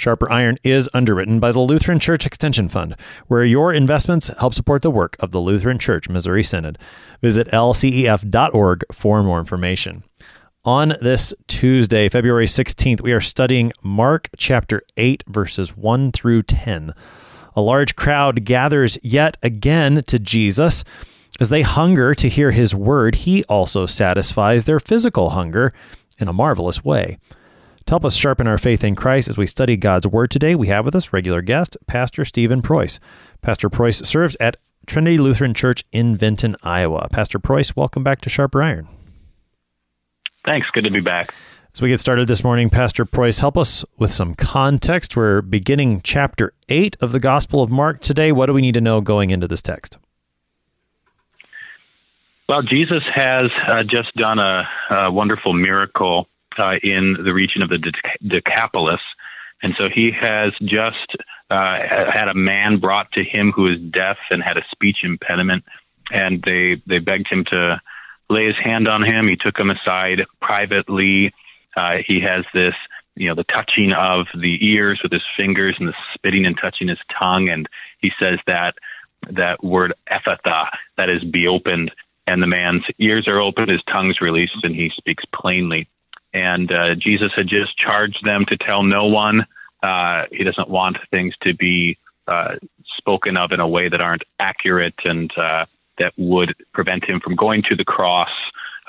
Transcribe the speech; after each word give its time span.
Sharper 0.00 0.32
Iron 0.32 0.56
is 0.64 0.88
underwritten 0.94 1.40
by 1.40 1.52
the 1.52 1.60
Lutheran 1.60 2.00
Church 2.00 2.24
Extension 2.24 2.70
Fund, 2.70 2.96
where 3.26 3.44
your 3.44 3.70
investments 3.74 4.28
help 4.38 4.54
support 4.54 4.80
the 4.80 4.90
work 4.90 5.14
of 5.20 5.30
the 5.30 5.40
Lutheran 5.40 5.78
Church 5.78 6.08
Missouri 6.08 6.42
Synod. 6.42 6.78
Visit 7.20 7.48
lcef.org 7.48 8.84
for 8.90 9.22
more 9.22 9.38
information. 9.38 10.02
On 10.64 10.96
this 11.02 11.34
Tuesday, 11.48 12.08
February 12.08 12.46
16th, 12.46 13.02
we 13.02 13.12
are 13.12 13.20
studying 13.20 13.72
Mark 13.82 14.30
chapter 14.38 14.80
8, 14.96 15.22
verses 15.28 15.76
1 15.76 16.12
through 16.12 16.42
10. 16.42 16.94
A 17.54 17.60
large 17.60 17.94
crowd 17.94 18.46
gathers 18.46 18.96
yet 19.02 19.36
again 19.42 20.02
to 20.06 20.18
Jesus. 20.18 20.82
As 21.38 21.50
they 21.50 21.60
hunger 21.60 22.14
to 22.14 22.28
hear 22.30 22.52
his 22.52 22.74
word, 22.74 23.16
he 23.16 23.44
also 23.44 23.84
satisfies 23.84 24.64
their 24.64 24.80
physical 24.80 25.30
hunger 25.30 25.74
in 26.18 26.26
a 26.26 26.32
marvelous 26.32 26.82
way. 26.82 27.18
To 27.86 27.92
help 27.92 28.04
us 28.04 28.14
sharpen 28.14 28.46
our 28.46 28.58
faith 28.58 28.84
in 28.84 28.94
Christ 28.94 29.28
as 29.28 29.36
we 29.36 29.46
study 29.46 29.76
God's 29.76 30.06
Word 30.06 30.30
today, 30.30 30.54
we 30.54 30.68
have 30.68 30.84
with 30.84 30.94
us 30.94 31.12
regular 31.12 31.42
guest, 31.42 31.76
Pastor 31.86 32.24
Stephen 32.24 32.62
Preuss. 32.62 33.00
Pastor 33.42 33.68
Preuss 33.68 33.98
serves 33.98 34.36
at 34.38 34.58
Trinity 34.86 35.18
Lutheran 35.18 35.54
Church 35.54 35.84
in 35.90 36.16
Vinton, 36.16 36.56
Iowa. 36.62 37.08
Pastor 37.10 37.38
Preuss, 37.38 37.74
welcome 37.74 38.04
back 38.04 38.20
to 38.20 38.28
Sharper 38.28 38.62
Iron. 38.62 38.88
Thanks. 40.44 40.70
Good 40.70 40.84
to 40.84 40.90
be 40.90 41.00
back. 41.00 41.34
As 41.74 41.82
we 41.82 41.88
get 41.88 42.00
started 42.00 42.26
this 42.26 42.42
morning, 42.42 42.70
Pastor 42.70 43.04
Preuss, 43.04 43.38
help 43.38 43.56
us 43.56 43.84
with 43.96 44.10
some 44.10 44.34
context. 44.34 45.16
We're 45.16 45.42
beginning 45.42 46.00
chapter 46.02 46.52
8 46.68 46.96
of 47.00 47.12
the 47.12 47.20
Gospel 47.20 47.62
of 47.62 47.70
Mark 47.70 48.00
today. 48.00 48.32
What 48.32 48.46
do 48.46 48.52
we 48.52 48.60
need 48.60 48.74
to 48.74 48.80
know 48.80 49.00
going 49.00 49.30
into 49.30 49.46
this 49.46 49.62
text? 49.62 49.96
Well, 52.48 52.62
Jesus 52.62 53.04
has 53.04 53.52
uh, 53.66 53.84
just 53.84 54.14
done 54.16 54.40
a, 54.40 54.68
a 54.90 55.12
wonderful 55.12 55.52
miracle 55.52 56.26
uh, 56.60 56.78
in 56.82 57.14
the 57.14 57.32
region 57.32 57.62
of 57.62 57.68
the 57.68 57.92
Decapolis. 58.26 59.00
And 59.62 59.76
so 59.76 59.88
he 59.88 60.10
has 60.12 60.52
just 60.62 61.16
uh, 61.50 61.78
had 61.78 62.28
a 62.28 62.34
man 62.34 62.78
brought 62.78 63.12
to 63.12 63.24
him 63.24 63.52
who 63.52 63.66
is 63.66 63.78
deaf 63.78 64.18
and 64.30 64.42
had 64.42 64.56
a 64.56 64.64
speech 64.70 65.04
impediment. 65.04 65.64
And 66.10 66.42
they, 66.42 66.82
they 66.86 66.98
begged 66.98 67.28
him 67.28 67.44
to 67.46 67.80
lay 68.28 68.46
his 68.46 68.58
hand 68.58 68.88
on 68.88 69.02
him. 69.02 69.28
He 69.28 69.36
took 69.36 69.58
him 69.58 69.70
aside 69.70 70.26
privately. 70.40 71.34
Uh, 71.76 71.98
he 72.06 72.20
has 72.20 72.44
this, 72.54 72.74
you 73.16 73.28
know, 73.28 73.34
the 73.34 73.44
touching 73.44 73.92
of 73.92 74.28
the 74.34 74.66
ears 74.66 75.02
with 75.02 75.12
his 75.12 75.26
fingers 75.36 75.76
and 75.78 75.88
the 75.88 75.94
spitting 76.14 76.46
and 76.46 76.56
touching 76.56 76.88
his 76.88 77.00
tongue. 77.10 77.48
And 77.48 77.68
he 77.98 78.12
says 78.18 78.38
that 78.46 78.76
that 79.28 79.62
word 79.62 79.92
ephphatha, 80.10 80.68
that 80.96 81.10
is, 81.10 81.22
be 81.22 81.46
opened. 81.46 81.92
And 82.26 82.42
the 82.42 82.46
man's 82.46 82.84
ears 82.98 83.28
are 83.28 83.40
open, 83.40 83.68
his 83.68 83.82
tongue's 83.84 84.20
released, 84.20 84.62
and 84.62 84.74
he 84.74 84.90
speaks 84.90 85.24
plainly 85.26 85.88
and 86.32 86.70
uh, 86.70 86.94
Jesus 86.94 87.32
had 87.32 87.46
just 87.46 87.76
charged 87.76 88.24
them 88.24 88.46
to 88.46 88.56
tell 88.56 88.82
no 88.82 89.06
one. 89.06 89.46
Uh, 89.82 90.26
he 90.30 90.44
doesn't 90.44 90.68
want 90.68 90.98
things 91.10 91.34
to 91.40 91.54
be 91.54 91.98
uh, 92.26 92.56
spoken 92.84 93.36
of 93.36 93.52
in 93.52 93.60
a 93.60 93.68
way 93.68 93.88
that 93.88 94.00
aren't 94.00 94.24
accurate 94.38 94.94
and 95.04 95.36
uh, 95.36 95.66
that 95.98 96.12
would 96.16 96.54
prevent 96.72 97.04
him 97.04 97.20
from 97.20 97.34
going 97.34 97.62
to 97.62 97.74
the 97.74 97.84
cross 97.84 98.32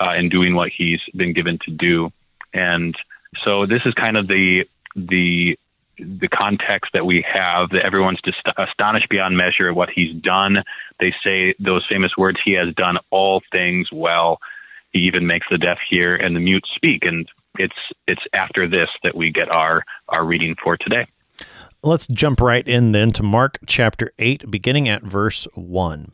uh, 0.00 0.12
and 0.16 0.30
doing 0.30 0.54
what 0.54 0.70
he's 0.70 1.00
been 1.16 1.32
given 1.32 1.58
to 1.58 1.70
do. 1.70 2.12
And 2.52 2.96
so 3.36 3.66
this 3.66 3.86
is 3.86 3.94
kind 3.94 4.16
of 4.16 4.28
the 4.28 4.68
the 4.94 5.58
the 5.98 6.28
context 6.28 6.92
that 6.94 7.06
we 7.06 7.22
have 7.22 7.70
that 7.70 7.84
everyone's 7.84 8.20
astonished 8.56 9.08
beyond 9.08 9.36
measure 9.36 9.68
at 9.68 9.74
what 9.74 9.90
he's 9.90 10.14
done. 10.14 10.64
They 10.98 11.14
say 11.22 11.54
those 11.58 11.86
famous 11.86 12.16
words, 12.16 12.40
"He 12.42 12.52
has 12.52 12.74
done 12.74 12.98
all 13.10 13.42
things 13.50 13.90
well." 13.92 14.40
He 14.92 15.00
even 15.00 15.26
makes 15.26 15.46
the 15.50 15.58
deaf 15.58 15.78
hear 15.88 16.14
and 16.14 16.36
the 16.36 16.40
mute 16.40 16.66
speak. 16.66 17.04
And 17.04 17.28
it's 17.58 17.76
it's 18.06 18.22
after 18.32 18.66
this 18.66 18.90
that 19.02 19.16
we 19.16 19.30
get 19.30 19.50
our 19.50 19.84
our 20.08 20.24
reading 20.24 20.54
for 20.62 20.76
today. 20.76 21.06
Let's 21.82 22.06
jump 22.06 22.40
right 22.40 22.66
in 22.66 22.92
then 22.92 23.10
to 23.12 23.22
Mark 23.22 23.58
chapter 23.66 24.12
8 24.18 24.50
beginning 24.50 24.88
at 24.88 25.02
verse 25.02 25.48
1. 25.54 26.12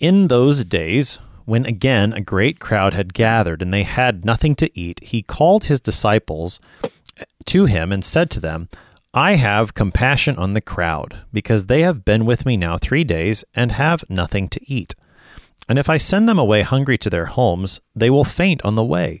In 0.00 0.28
those 0.28 0.64
days 0.64 1.18
when 1.44 1.66
again 1.66 2.12
a 2.12 2.20
great 2.20 2.60
crowd 2.60 2.94
had 2.94 3.14
gathered 3.14 3.62
and 3.62 3.72
they 3.72 3.82
had 3.82 4.24
nothing 4.24 4.54
to 4.56 4.70
eat, 4.78 5.00
he 5.02 5.22
called 5.22 5.64
his 5.64 5.80
disciples 5.80 6.60
to 7.46 7.66
him 7.66 7.92
and 7.92 8.04
said 8.04 8.30
to 8.30 8.40
them, 8.40 8.68
I 9.14 9.34
have 9.34 9.74
compassion 9.74 10.36
on 10.36 10.54
the 10.54 10.62
crowd, 10.62 11.18
because 11.32 11.66
they 11.66 11.82
have 11.82 12.04
been 12.04 12.24
with 12.24 12.46
me 12.46 12.56
now 12.56 12.78
three 12.78 13.04
days 13.04 13.44
and 13.54 13.72
have 13.72 14.08
nothing 14.08 14.48
to 14.48 14.60
eat. 14.72 14.94
And 15.68 15.78
if 15.78 15.90
I 15.90 15.98
send 15.98 16.26
them 16.28 16.38
away 16.38 16.62
hungry 16.62 16.96
to 16.98 17.10
their 17.10 17.26
homes, 17.26 17.80
they 17.94 18.08
will 18.08 18.24
faint 18.24 18.64
on 18.64 18.74
the 18.74 18.84
way, 18.84 19.20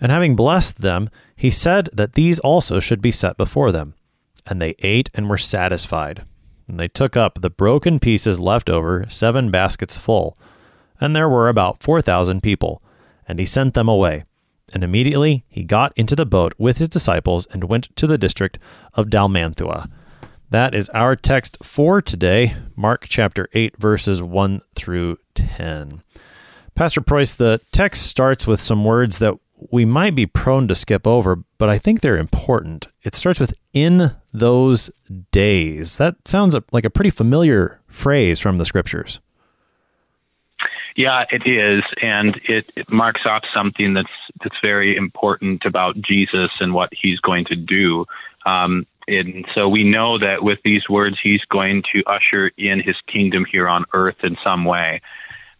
And 0.00 0.12
having 0.12 0.36
blessed 0.36 0.82
them, 0.82 1.10
he 1.34 1.50
said 1.50 1.88
that 1.92 2.14
these 2.14 2.38
also 2.40 2.80
should 2.80 3.00
be 3.00 3.12
set 3.12 3.36
before 3.36 3.72
them. 3.72 3.94
And 4.46 4.60
they 4.60 4.74
ate 4.80 5.10
and 5.14 5.28
were 5.28 5.38
satisfied. 5.38 6.24
And 6.68 6.78
they 6.78 6.88
took 6.88 7.16
up 7.16 7.40
the 7.40 7.50
broken 7.50 7.98
pieces 7.98 8.40
left 8.40 8.68
over, 8.68 9.06
seven 9.08 9.50
baskets 9.50 9.96
full. 9.96 10.36
And 11.00 11.14
there 11.14 11.28
were 11.28 11.48
about 11.48 11.82
four 11.82 12.00
thousand 12.00 12.42
people. 12.42 12.82
And 13.28 13.38
he 13.38 13.46
sent 13.46 13.74
them 13.74 13.88
away. 13.88 14.24
And 14.72 14.82
immediately 14.82 15.44
he 15.48 15.64
got 15.64 15.92
into 15.96 16.16
the 16.16 16.26
boat 16.26 16.54
with 16.58 16.78
his 16.78 16.88
disciples 16.88 17.46
and 17.52 17.64
went 17.64 17.94
to 17.96 18.06
the 18.06 18.18
district 18.18 18.58
of 18.94 19.06
Dalmanutha. 19.06 19.88
That 20.50 20.74
is 20.74 20.88
our 20.90 21.16
text 21.16 21.58
for 21.62 22.00
today, 22.00 22.56
Mark 22.76 23.06
chapter 23.08 23.48
8, 23.52 23.76
verses 23.76 24.22
1 24.22 24.60
through 24.74 25.18
10. 25.34 26.02
Pastor 26.74 27.00
Preuss, 27.00 27.34
the 27.34 27.60
text 27.72 28.02
starts 28.02 28.46
with 28.46 28.60
some 28.60 28.84
words 28.84 29.18
that 29.18 29.34
we 29.56 29.84
might 29.84 30.14
be 30.14 30.26
prone 30.26 30.68
to 30.68 30.74
skip 30.74 31.06
over, 31.06 31.36
but 31.58 31.68
I 31.68 31.78
think 31.78 32.00
they're 32.00 32.18
important. 32.18 32.88
It 33.02 33.14
starts 33.14 33.40
with 33.40 33.54
in 33.72 34.14
those 34.32 34.90
days. 35.30 35.96
That 35.96 36.16
sounds 36.26 36.56
like 36.72 36.84
a 36.84 36.90
pretty 36.90 37.10
familiar 37.10 37.80
phrase 37.88 38.40
from 38.40 38.58
the 38.58 38.64
scriptures. 38.64 39.20
Yeah, 40.94 41.26
it 41.30 41.46
is, 41.46 41.84
and 42.00 42.40
it, 42.44 42.72
it, 42.74 42.90
marks 42.90 43.26
off 43.26 43.44
something 43.52 43.92
that's 43.92 44.08
that's 44.42 44.58
very 44.62 44.96
important 44.96 45.66
about 45.66 46.00
Jesus 46.00 46.50
and 46.58 46.72
what 46.72 46.90
he's 46.92 47.20
going 47.20 47.44
to 47.46 47.56
do. 47.56 48.06
Um, 48.46 48.86
and 49.06 49.46
so 49.54 49.68
we 49.68 49.84
know 49.84 50.16
that 50.16 50.42
with 50.42 50.58
these 50.64 50.88
words, 50.88 51.20
he's 51.20 51.44
going 51.44 51.82
to 51.92 52.02
usher 52.06 52.50
in 52.56 52.80
his 52.80 53.00
kingdom 53.02 53.44
here 53.44 53.68
on 53.68 53.84
earth 53.92 54.24
in 54.24 54.38
some 54.42 54.64
way. 54.64 55.02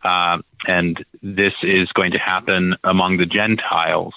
Uh, 0.03 0.39
and 0.67 1.05
this 1.23 1.55
is 1.63 1.93
going 1.93 2.13
to 2.13 2.19
happen 2.19 2.77
among 2.85 3.17
the 3.17 3.27
Gentiles. 3.27 4.15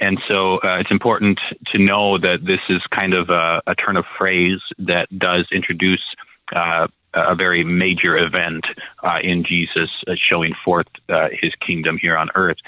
And 0.00 0.20
so 0.28 0.58
uh, 0.58 0.76
it's 0.78 0.90
important 0.90 1.40
to 1.66 1.78
know 1.78 2.18
that 2.18 2.44
this 2.44 2.60
is 2.68 2.82
kind 2.86 3.14
of 3.14 3.30
a, 3.30 3.62
a 3.66 3.74
turn 3.74 3.96
of 3.96 4.06
phrase 4.16 4.60
that 4.78 5.16
does 5.18 5.46
introduce 5.50 6.14
uh, 6.54 6.86
a 7.14 7.34
very 7.34 7.64
major 7.64 8.16
event 8.16 8.66
uh, 9.02 9.18
in 9.22 9.42
Jesus 9.42 10.04
uh, 10.06 10.14
showing 10.14 10.54
forth 10.64 10.86
uh, 11.08 11.28
his 11.32 11.54
kingdom 11.56 11.98
here 11.98 12.16
on 12.16 12.30
earth. 12.34 12.58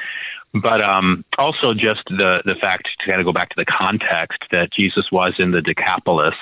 But 0.53 0.83
um, 0.83 1.25
also 1.39 1.75
just 1.75 2.07
the, 2.07 2.43
the 2.45 2.57
fact 2.57 2.99
to 2.99 3.07
kind 3.07 3.21
of 3.21 3.27
go 3.27 3.33
back 3.33 3.51
to 3.51 3.57
the 3.57 3.65
context 3.65 4.43
that 4.51 4.73
Jesus 4.73 5.13
was 5.13 5.35
in 5.39 5.53
the 5.53 5.63
Decapolis, 5.63 6.35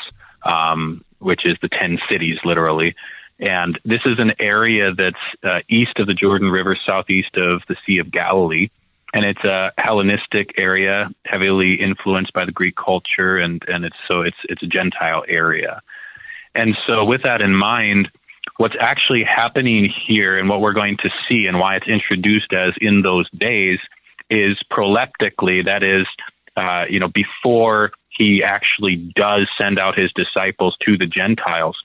um, 0.44 1.04
which 1.18 1.44
is 1.44 1.56
the 1.60 1.68
10 1.68 2.00
cities 2.08 2.38
literally, 2.44 2.94
and 3.38 3.78
this 3.84 4.04
is 4.04 4.18
an 4.18 4.32
area 4.38 4.92
that's 4.92 5.16
uh, 5.42 5.60
east 5.68 5.98
of 5.98 6.06
the 6.06 6.14
Jordan 6.14 6.50
River, 6.50 6.74
southeast 6.74 7.36
of 7.36 7.62
the 7.68 7.76
Sea 7.86 7.98
of 7.98 8.10
Galilee. 8.10 8.70
And 9.14 9.24
it's 9.24 9.44
a 9.44 9.72
Hellenistic 9.78 10.54
area, 10.58 11.10
heavily 11.24 11.74
influenced 11.74 12.32
by 12.32 12.44
the 12.44 12.52
Greek 12.52 12.76
culture, 12.76 13.38
and, 13.38 13.64
and 13.66 13.84
it's 13.84 13.96
so 14.06 14.20
it's 14.20 14.36
it's 14.44 14.62
a 14.62 14.66
Gentile 14.66 15.24
area. 15.26 15.80
And 16.54 16.76
so, 16.76 17.04
with 17.04 17.22
that 17.22 17.40
in 17.40 17.54
mind, 17.54 18.10
what's 18.58 18.76
actually 18.78 19.24
happening 19.24 19.84
here 19.84 20.36
and 20.36 20.48
what 20.48 20.60
we're 20.60 20.74
going 20.74 20.96
to 20.98 21.10
see 21.26 21.46
and 21.46 21.58
why 21.58 21.76
it's 21.76 21.88
introduced 21.88 22.52
as 22.52 22.74
in 22.80 23.02
those 23.02 23.30
days 23.30 23.78
is 24.28 24.62
proleptically, 24.64 25.64
that 25.64 25.82
is, 25.82 26.06
uh, 26.56 26.84
you 26.90 27.00
know, 27.00 27.08
before 27.08 27.92
he 28.10 28.42
actually 28.42 28.96
does 28.96 29.48
send 29.56 29.78
out 29.78 29.96
his 29.96 30.12
disciples 30.12 30.76
to 30.78 30.98
the 30.98 31.06
Gentiles. 31.06 31.82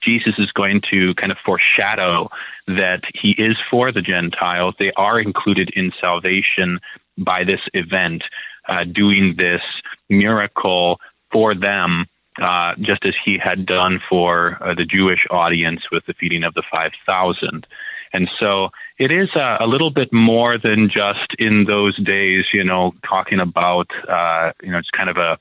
Jesus 0.00 0.38
is 0.38 0.52
going 0.52 0.80
to 0.82 1.14
kind 1.14 1.32
of 1.32 1.38
foreshadow 1.38 2.30
that 2.66 3.04
he 3.14 3.32
is 3.32 3.58
for 3.60 3.92
the 3.92 4.02
Gentiles. 4.02 4.74
They 4.78 4.92
are 4.92 5.20
included 5.20 5.70
in 5.70 5.92
salvation 6.00 6.80
by 7.18 7.44
this 7.44 7.62
event, 7.74 8.24
uh, 8.68 8.84
doing 8.84 9.36
this 9.36 9.62
miracle 10.08 11.00
for 11.30 11.54
them, 11.54 12.06
uh, 12.40 12.74
just 12.80 13.04
as 13.04 13.16
he 13.16 13.38
had 13.38 13.64
done 13.64 14.00
for 14.08 14.58
uh, 14.60 14.74
the 14.74 14.84
Jewish 14.84 15.26
audience 15.30 15.90
with 15.90 16.04
the 16.06 16.14
feeding 16.14 16.44
of 16.44 16.54
the 16.54 16.62
5,000. 16.62 17.66
And 18.12 18.28
so 18.28 18.70
it 18.98 19.10
is 19.10 19.34
a, 19.34 19.58
a, 19.60 19.66
little 19.66 19.90
bit 19.90 20.12
more 20.12 20.56
than 20.56 20.88
just 20.88 21.34
in 21.34 21.64
those 21.64 21.96
days, 21.96 22.52
you 22.54 22.64
know, 22.64 22.94
talking 23.02 23.40
about, 23.40 23.90
uh, 24.08 24.52
you 24.62 24.70
know, 24.70 24.78
it's 24.78 24.90
kind 24.90 25.10
of 25.10 25.16
a, 25.16 25.38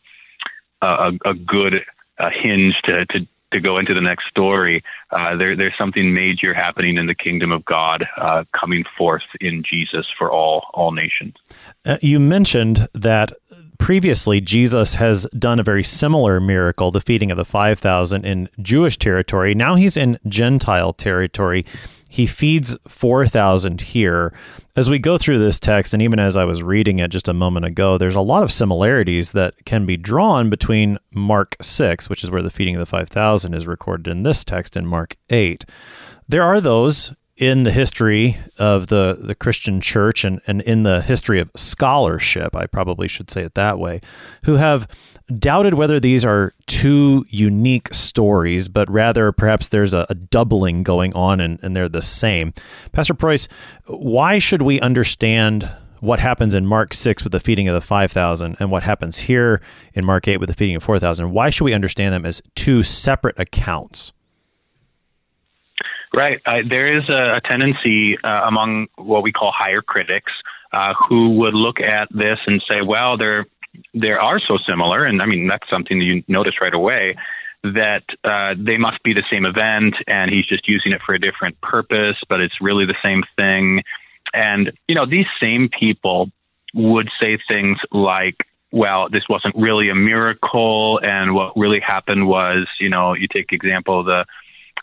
a, 0.82 1.14
a 1.26 1.34
good 1.34 1.86
uh, 2.18 2.30
hinge 2.30 2.82
to, 2.84 3.06
to 3.08 3.28
to 3.52 3.60
go 3.60 3.78
into 3.78 3.94
the 3.94 4.02
next 4.02 4.28
story, 4.28 4.84
uh, 5.12 5.36
there, 5.36 5.56
there's 5.56 5.78
something 5.78 6.14
major 6.14 6.54
happening 6.54 6.98
in 6.98 7.06
the 7.06 7.16
kingdom 7.16 7.52
of 7.52 7.64
God 7.66 8.08
uh, 8.18 8.44
coming 8.54 8.84
forth 8.98 9.24
in 9.40 9.64
Jesus 9.64 10.10
for 10.18 10.32
all 10.32 10.68
all 10.74 10.92
nations. 10.92 11.36
Uh, 11.86 11.98
you 12.02 12.20
mentioned 12.20 12.88
that 12.94 13.32
previously 13.78 14.42
Jesus 14.42 14.96
has 14.96 15.28
done 15.38 15.60
a 15.60 15.64
very 15.64 15.84
similar 15.84 16.40
miracle, 16.40 16.92
the 16.92 17.02
feeding 17.02 17.32
of 17.32 17.38
the 17.38 17.46
5,000 17.46 18.26
in 18.26 18.50
Jewish 18.62 18.98
territory. 18.98 19.54
Now 19.54 19.76
he's 19.76 19.98
in 19.98 20.20
Gentile 20.28 20.94
territory. 20.94 21.66
He 22.16 22.28
feeds 22.28 22.78
4,000 22.88 23.82
here. 23.82 24.34
As 24.78 24.90
we 24.90 25.00
go 25.00 25.18
through 25.18 25.40
this 25.40 25.60
text, 25.60 25.94
and 25.94 26.02
even 26.02 26.18
as 26.18 26.38
I 26.38 26.46
was 26.46 26.64
reading 26.64 27.00
it 27.00 27.12
just 27.12 27.28
a 27.28 27.34
moment 27.34 27.66
ago, 27.66 27.98
there's 27.98 28.16
a 28.16 28.22
lot 28.22 28.42
of 28.42 28.54
similarities 28.54 29.34
that 29.34 29.54
can 29.66 29.86
be 29.86 29.98
drawn 29.98 30.50
between 30.50 30.98
Mark 31.12 31.58
6, 31.62 32.10
which 32.10 32.24
is 32.24 32.32
where 32.32 32.42
the 32.42 32.50
feeding 32.50 32.78
of 32.78 32.80
the 32.80 32.86
5,000 32.86 33.54
is 33.54 33.68
recorded 33.68 34.10
in 34.10 34.24
this 34.24 34.46
text, 34.46 34.78
and 34.78 34.88
Mark 34.88 35.18
8. 35.30 35.66
There 36.26 36.42
are 36.42 36.62
those 36.62 37.14
in 37.38 37.64
the 37.64 37.72
history 37.72 38.38
of 38.58 38.88
the, 38.88 39.18
the 39.20 39.36
Christian 39.36 39.82
church 39.82 40.24
and, 40.24 40.40
and 40.48 40.62
in 40.62 40.84
the 40.84 41.02
history 41.02 41.40
of 41.40 41.52
scholarship, 41.56 42.56
I 42.56 42.66
probably 42.66 43.10
should 43.10 43.30
say 43.30 43.44
it 43.44 43.56
that 43.56 43.78
way, 43.78 44.00
who 44.46 44.56
have 44.56 44.88
doubted 45.38 45.74
whether 45.74 46.00
these 46.00 46.24
are 46.24 46.54
two 46.68 47.26
unique 47.30 47.94
stories, 47.94 48.70
but 48.70 48.90
rather 48.90 49.34
perhaps 49.34 49.68
there's 49.68 49.94
a, 49.94 50.06
a 50.10 50.16
doubling 50.16 50.84
going 50.84 51.14
on 51.14 51.42
and, 51.42 51.60
and 51.62 51.76
they're 51.76 51.90
the 51.90 52.02
same. 52.02 52.54
Pastor 52.94 53.14
Preuss, 53.14 53.50
why 53.88 54.40
should 54.40 54.62
we 54.62 54.80
understand 54.80 55.70
what 56.00 56.20
happens 56.20 56.56
in 56.56 56.66
Mark 56.66 56.94
6 56.94 57.24
with 57.24 57.32
the 57.32 57.40
feeding 57.40 57.68
of 57.68 57.74
the 57.74 57.82
5,000 57.82 58.56
and 58.60 58.72
what 58.72 58.84
happens 58.84 59.18
here 59.18 59.62
in 59.94 60.06
Mark 60.06 60.28
8 60.28 60.38
with 60.38 60.48
the 60.48 60.56
feeding 60.56 60.76
of 60.76 60.84
4,000? 60.84 61.32
Why 61.32 61.50
should 61.50 61.66
we 61.66 61.74
understand 61.74 62.14
them 62.14 62.26
as 62.26 62.42
two 62.54 62.82
separate 62.84 63.38
accounts? 63.38 64.14
Right. 66.16 66.42
There 66.46 66.88
is 66.98 67.10
a, 67.10 67.36
a 67.36 67.42
tendency 67.42 68.18
uh, 68.18 68.48
among 68.48 68.88
what 68.96 69.22
we 69.22 69.34
call 69.34 69.52
higher 69.52 69.82
critics 69.82 70.32
uh, 70.72 70.94
who 70.94 71.32
would 71.32 71.54
look 71.54 71.82
at 71.82 72.08
this 72.10 72.40
and 72.48 72.64
say, 72.64 72.82
well, 72.82 73.18
they're 73.18 73.46
they 73.94 74.14
are 74.14 74.40
so 74.40 74.56
similar, 74.56 75.04
and 75.04 75.22
I 75.22 75.26
mean 75.26 75.48
that's 75.48 75.70
something 75.70 76.00
that 76.00 76.06
you 76.06 76.24
notice 76.30 76.62
right 76.62 76.74
away 76.74 77.18
that 77.64 78.04
uh, 78.24 78.56
they 78.58 78.78
must 78.78 79.04
be 79.04 79.12
the 79.12 79.24
same 79.24 79.46
event, 79.46 79.96
and 80.08 80.32
he's 80.32 80.46
just 80.46 80.70
using 80.70 80.94
it 80.94 81.02
for 81.02 81.14
a 81.14 81.20
different 81.20 81.60
purpose, 81.60 82.18
but 82.30 82.40
it's 82.40 82.62
really 82.62 82.86
the 82.86 82.96
same 83.02 83.24
thing. 83.36 83.84
And 84.34 84.72
you 84.88 84.96
know, 84.96 85.06
these 85.06 85.28
same 85.38 85.68
people 85.68 86.32
would 86.74 87.10
say 87.20 87.38
things 87.38 87.80
like, 87.92 88.48
"Well, 88.72 89.10
this 89.10 89.28
wasn't 89.28 89.58
really 89.58 89.90
a 89.90 89.96
miracle, 89.96 91.02
and 91.04 91.36
what 91.36 91.58
really 91.58 91.82
happened 91.82 92.26
was, 92.30 92.68
you 92.80 92.88
know, 92.88 93.14
you 93.16 93.28
take 93.28 93.52
example 93.52 94.02
the 94.06 94.26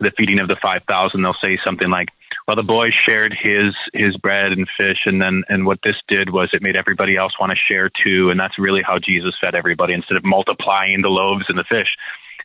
the 0.00 0.12
feeding 0.16 0.38
of 0.38 0.48
the 0.48 0.56
five 0.56 0.82
thousand. 0.88 1.22
They'll 1.22 1.34
say 1.34 1.58
something 1.62 1.90
like." 1.90 2.08
well 2.46 2.56
the 2.56 2.62
boy 2.62 2.90
shared 2.90 3.32
his 3.32 3.74
his 3.92 4.16
bread 4.16 4.52
and 4.52 4.68
fish 4.76 5.06
and 5.06 5.20
then 5.20 5.42
and 5.48 5.66
what 5.66 5.80
this 5.82 6.00
did 6.08 6.30
was 6.30 6.50
it 6.52 6.62
made 6.62 6.76
everybody 6.76 7.16
else 7.16 7.38
want 7.38 7.50
to 7.50 7.56
share 7.56 7.88
too 7.88 8.30
and 8.30 8.38
that's 8.38 8.58
really 8.58 8.82
how 8.82 8.98
jesus 8.98 9.36
fed 9.40 9.54
everybody 9.54 9.92
instead 9.92 10.16
of 10.16 10.24
multiplying 10.24 11.02
the 11.02 11.10
loaves 11.10 11.46
and 11.48 11.58
the 11.58 11.64
fish 11.64 11.96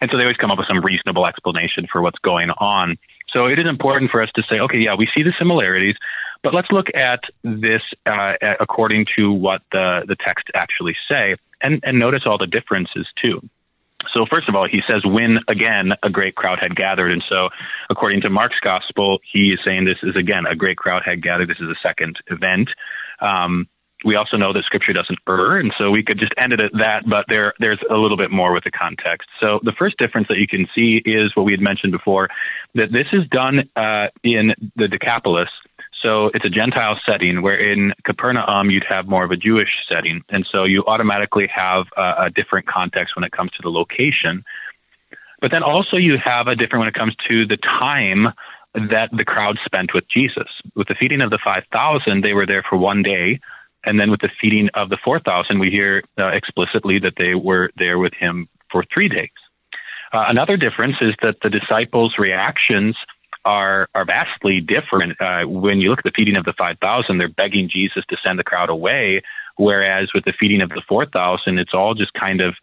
and 0.02 0.12
so 0.12 0.18
they 0.18 0.24
always 0.24 0.38
come 0.38 0.52
up 0.52 0.58
with 0.58 0.68
some 0.68 0.82
reasonable 0.82 1.26
explanation 1.26 1.88
for 1.92 2.02
what's 2.02 2.20
going 2.20 2.50
on 2.52 2.98
so 3.28 3.48
it 3.48 3.60
is 3.60 3.70
important 3.70 4.12
for 4.12 4.22
us 4.22 4.32
to 4.34 4.44
say 4.44 4.60
okay 4.60 4.80
yeah 4.80 4.94
we 4.94 5.06
see 5.06 5.24
the 5.24 5.34
similarities 5.34 5.96
but 6.44 6.54
let's 6.54 6.72
look 6.72 6.90
at 6.96 7.24
this 7.44 7.82
uh, 8.06 8.34
according 8.60 9.06
to 9.06 9.32
what 9.32 9.62
the 9.72 10.04
the 10.08 10.16
text 10.16 10.50
actually 10.54 10.96
say 11.08 11.36
and 11.62 11.80
and 11.84 11.98
notice 11.98 12.26
all 12.26 12.38
the 12.38 12.48
differences 12.48 13.08
too 13.16 13.42
so, 14.08 14.26
first 14.26 14.48
of 14.48 14.56
all, 14.56 14.68
he 14.68 14.82
says, 14.82 15.06
when 15.06 15.40
again 15.48 15.94
a 16.04 16.10
great 16.10 16.36
crowd 16.36 16.60
had 16.60 16.76
gathered. 16.76 17.12
And 17.12 17.24
so, 17.24 17.50
according 17.90 18.22
to 18.22 18.30
Mark's 18.30 18.60
gospel, 18.60 19.20
he 19.24 19.54
is 19.54 19.64
saying 19.64 19.86
this 19.86 20.04
is 20.04 20.16
again 20.16 20.46
a 20.46 20.56
great 20.56 20.78
crowd 20.78 21.04
had 21.04 21.22
gathered. 21.22 21.50
This 21.50 21.60
is 21.60 21.70
a 21.70 21.76
second 21.76 22.20
event. 22.28 22.72
Um, 23.20 23.68
we 24.06 24.16
also 24.16 24.38
know 24.38 24.54
that 24.54 24.64
scripture 24.64 24.94
doesn't 24.94 25.20
err, 25.28 25.58
and 25.58 25.74
so 25.76 25.90
we 25.90 26.04
could 26.04 26.20
just 26.20 26.34
end 26.38 26.54
it 26.54 26.60
at 26.60 26.72
that, 26.78 27.10
but 27.10 27.26
there, 27.28 27.54
there's 27.60 27.80
a 27.90 27.98
little 27.98 28.18
bit 28.18 28.30
more 28.30 28.54
with 28.54 28.64
the 28.64 28.72
context. 28.72 29.28
So, 29.40 29.60
the 29.64 29.72
first 29.72 29.98
difference 29.98 30.28
that 30.28 30.38
you 30.38 30.48
can 30.48 30.68
see 30.74 30.98
is 30.98 31.36
what 31.36 31.46
we 31.46 31.52
had 31.52 31.62
mentioned 31.62 31.92
before 31.92 32.30
that 32.76 32.92
this 32.92 33.08
is 33.12 33.28
done 33.28 33.68
uh, 33.76 34.10
in 34.24 34.54
the 34.76 34.88
Decapolis. 34.88 35.50
So 36.00 36.28
it's 36.34 36.46
a 36.46 36.50
Gentile 36.50 37.00
setting, 37.06 37.42
where 37.42 37.58
in 37.58 37.94
Capernaum 38.04 38.70
you'd 38.70 38.84
have 38.84 39.08
more 39.08 39.24
of 39.24 39.32
a 39.32 39.38
Jewish 39.38 39.86
setting. 39.88 40.24
And 40.30 40.46
so 40.46 40.64
you 40.64 40.86
automatically 40.86 41.48
have 41.48 41.88
a, 41.98 42.16
a 42.20 42.30
different 42.30 42.68
context 42.68 43.16
when 43.16 43.24
it 43.24 43.32
comes 43.32 43.52
to 43.54 43.62
the 43.62 43.72
location. 43.72 44.46
But 45.42 45.52
then 45.52 45.64
also 45.64 45.98
you 45.98 46.18
have 46.18 46.48
a 46.48 46.56
different 46.56 46.82
when 46.82 46.88
it 46.88 46.94
comes 46.94 47.16
to 47.28 47.46
the 47.46 47.58
time 47.58 48.34
that 48.74 49.10
the 49.12 49.26
crowd 49.26 49.58
spent 49.66 49.94
with 49.94 50.08
Jesus. 50.08 50.48
With 50.76 50.88
the 50.88 50.96
feeding 50.96 51.22
of 51.22 51.32
the 51.32 51.40
5,000, 51.40 52.24
they 52.24 52.34
were 52.34 52.46
there 52.46 52.64
for 52.64 52.78
one 52.78 53.02
day. 53.02 53.40
And 53.84 54.00
then 54.00 54.12
with 54.12 54.22
the 54.22 54.30
feeding 54.40 54.70
of 54.76 54.90
the 54.90 54.98
4,000, 54.98 55.58
we 55.58 55.72
hear 55.72 56.04
uh, 56.18 56.28
explicitly 56.28 57.00
that 57.00 57.16
they 57.16 57.34
were 57.34 57.72
there 57.76 57.98
with 57.98 58.14
him 58.14 58.50
for 58.70 58.84
three 58.84 59.10
days. 59.10 59.30
Uh, 60.14 60.26
another 60.28 60.58
difference 60.58 61.02
is 61.02 61.16
that 61.22 61.42
the 61.42 61.50
disciples' 61.50 62.18
reactions 62.18 62.96
are 63.48 63.88
are 63.96 64.04
vastly 64.04 64.60
different. 64.60 65.20
Uh, 65.22 65.46
when 65.46 65.80
you 65.80 65.90
look 65.90 66.00
at 66.00 66.06
the 66.06 66.12
feeding 66.12 66.36
of 66.36 66.44
the 66.44 66.54
five 66.54 66.78
thousand, 66.80 67.18
they're 67.18 67.30
begging 67.30 67.70
Jesus 67.70 68.06
to 68.10 68.18
send 68.18 68.38
the 68.38 68.44
crowd 68.44 68.70
away, 68.70 69.24
whereas 69.56 70.14
with 70.14 70.26
the 70.26 70.34
feeding 70.34 70.62
of 70.62 70.70
the 70.70 70.84
four 70.88 71.06
thousand, 71.06 71.58
it's 71.58 71.74
all 71.74 71.94
just 71.94 72.14
kind 72.14 72.42
of 72.42 72.56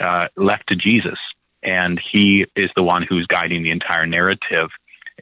uh, 0.00 0.26
left 0.36 0.66
to 0.66 0.76
Jesus, 0.76 1.18
and 1.62 2.00
He 2.00 2.46
is 2.56 2.70
the 2.74 2.82
one 2.82 3.02
who's 3.02 3.26
guiding 3.28 3.62
the 3.62 3.70
entire 3.70 4.04
narrative. 4.04 4.70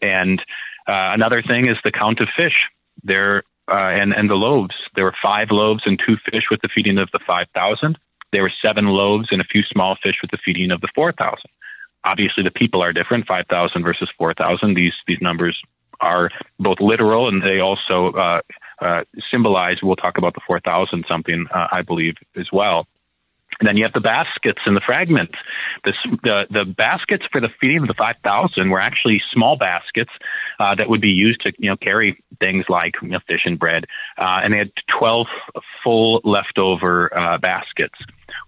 And 0.00 0.41
uh, 0.87 1.11
another 1.12 1.43
thing 1.43 1.67
is 1.67 1.77
the 1.85 1.93
count 1.93 2.21
of 2.21 2.31
fish. 2.31 2.71
There 3.05 3.43
uh, 3.71 3.75
and 4.00 4.15
and 4.15 4.31
the 4.31 4.37
loaves. 4.37 4.89
There 4.95 5.05
were 5.05 5.15
five 5.23 5.50
loaves 5.50 5.87
and 5.87 5.99
two 5.99 6.17
fish 6.17 6.49
with 6.49 6.62
the 6.62 6.69
feeding 6.69 6.97
of 6.97 7.11
the 7.12 7.21
five 7.21 7.49
thousand. 7.55 7.99
There 8.33 8.43
were 8.43 8.49
seven 8.49 8.87
loaves 8.87 9.29
and 9.33 9.43
a 9.43 9.45
few 9.45 9.62
small 9.62 9.97
fish 9.97 10.23
with 10.23 10.31
the 10.31 10.39
feeding 10.39 10.71
of 10.71 10.81
the 10.81 10.89
four 10.95 11.12
thousand 11.12 11.50
obviously 12.04 12.42
the 12.42 12.50
people 12.50 12.83
are 12.83 12.92
different 12.92 13.26
5000 13.26 13.83
versus 13.83 14.11
4000 14.11 14.75
these 14.75 14.95
these 15.07 15.21
numbers 15.21 15.62
are 16.00 16.30
both 16.59 16.80
literal 16.80 17.28
and 17.28 17.42
they 17.42 17.61
also 17.61 18.12
uh, 18.12 18.40
uh, 18.80 19.04
symbolize 19.30 19.83
we'll 19.83 19.97
talk 19.97 20.19
about 20.19 20.35
the 20.35 20.40
4000 20.47 21.04
something 21.07 21.47
uh, 21.52 21.69
i 21.71 21.83
believe 21.83 22.16
as 22.37 22.50
well 22.52 22.87
and 23.59 23.69
then 23.69 23.76
you 23.76 23.85
have 23.85 23.92
the 23.92 24.00
baskets 24.00 24.62
and 24.64 24.76
the 24.76 24.80
fragments. 24.80 25.35
The, 25.85 25.92
the, 26.23 26.47
the 26.50 26.64
baskets 26.64 27.26
for 27.26 27.40
the 27.40 27.50
feeding 27.61 27.83
of 27.83 27.88
the 27.88 27.95
5,000 27.95 28.71
were 28.71 28.78
actually 28.78 29.19
small 29.19 29.57
baskets 29.57 30.12
uh, 30.59 30.75
that 30.76 30.88
would 30.88 31.00
be 31.00 31.11
used 31.11 31.42
to 31.42 31.52
you 31.59 31.69
know 31.69 31.76
carry 31.76 32.23
things 32.38 32.66
like 32.69 32.97
you 33.02 33.09
know, 33.09 33.21
fish 33.26 33.47
and 33.47 33.59
bread. 33.59 33.87
Uh, 34.16 34.40
and 34.42 34.54
they 34.54 34.59
had 34.59 34.73
12 34.88 35.26
full 35.83 36.21
leftover 36.25 37.16
uh, 37.16 37.38
baskets. 37.38 37.99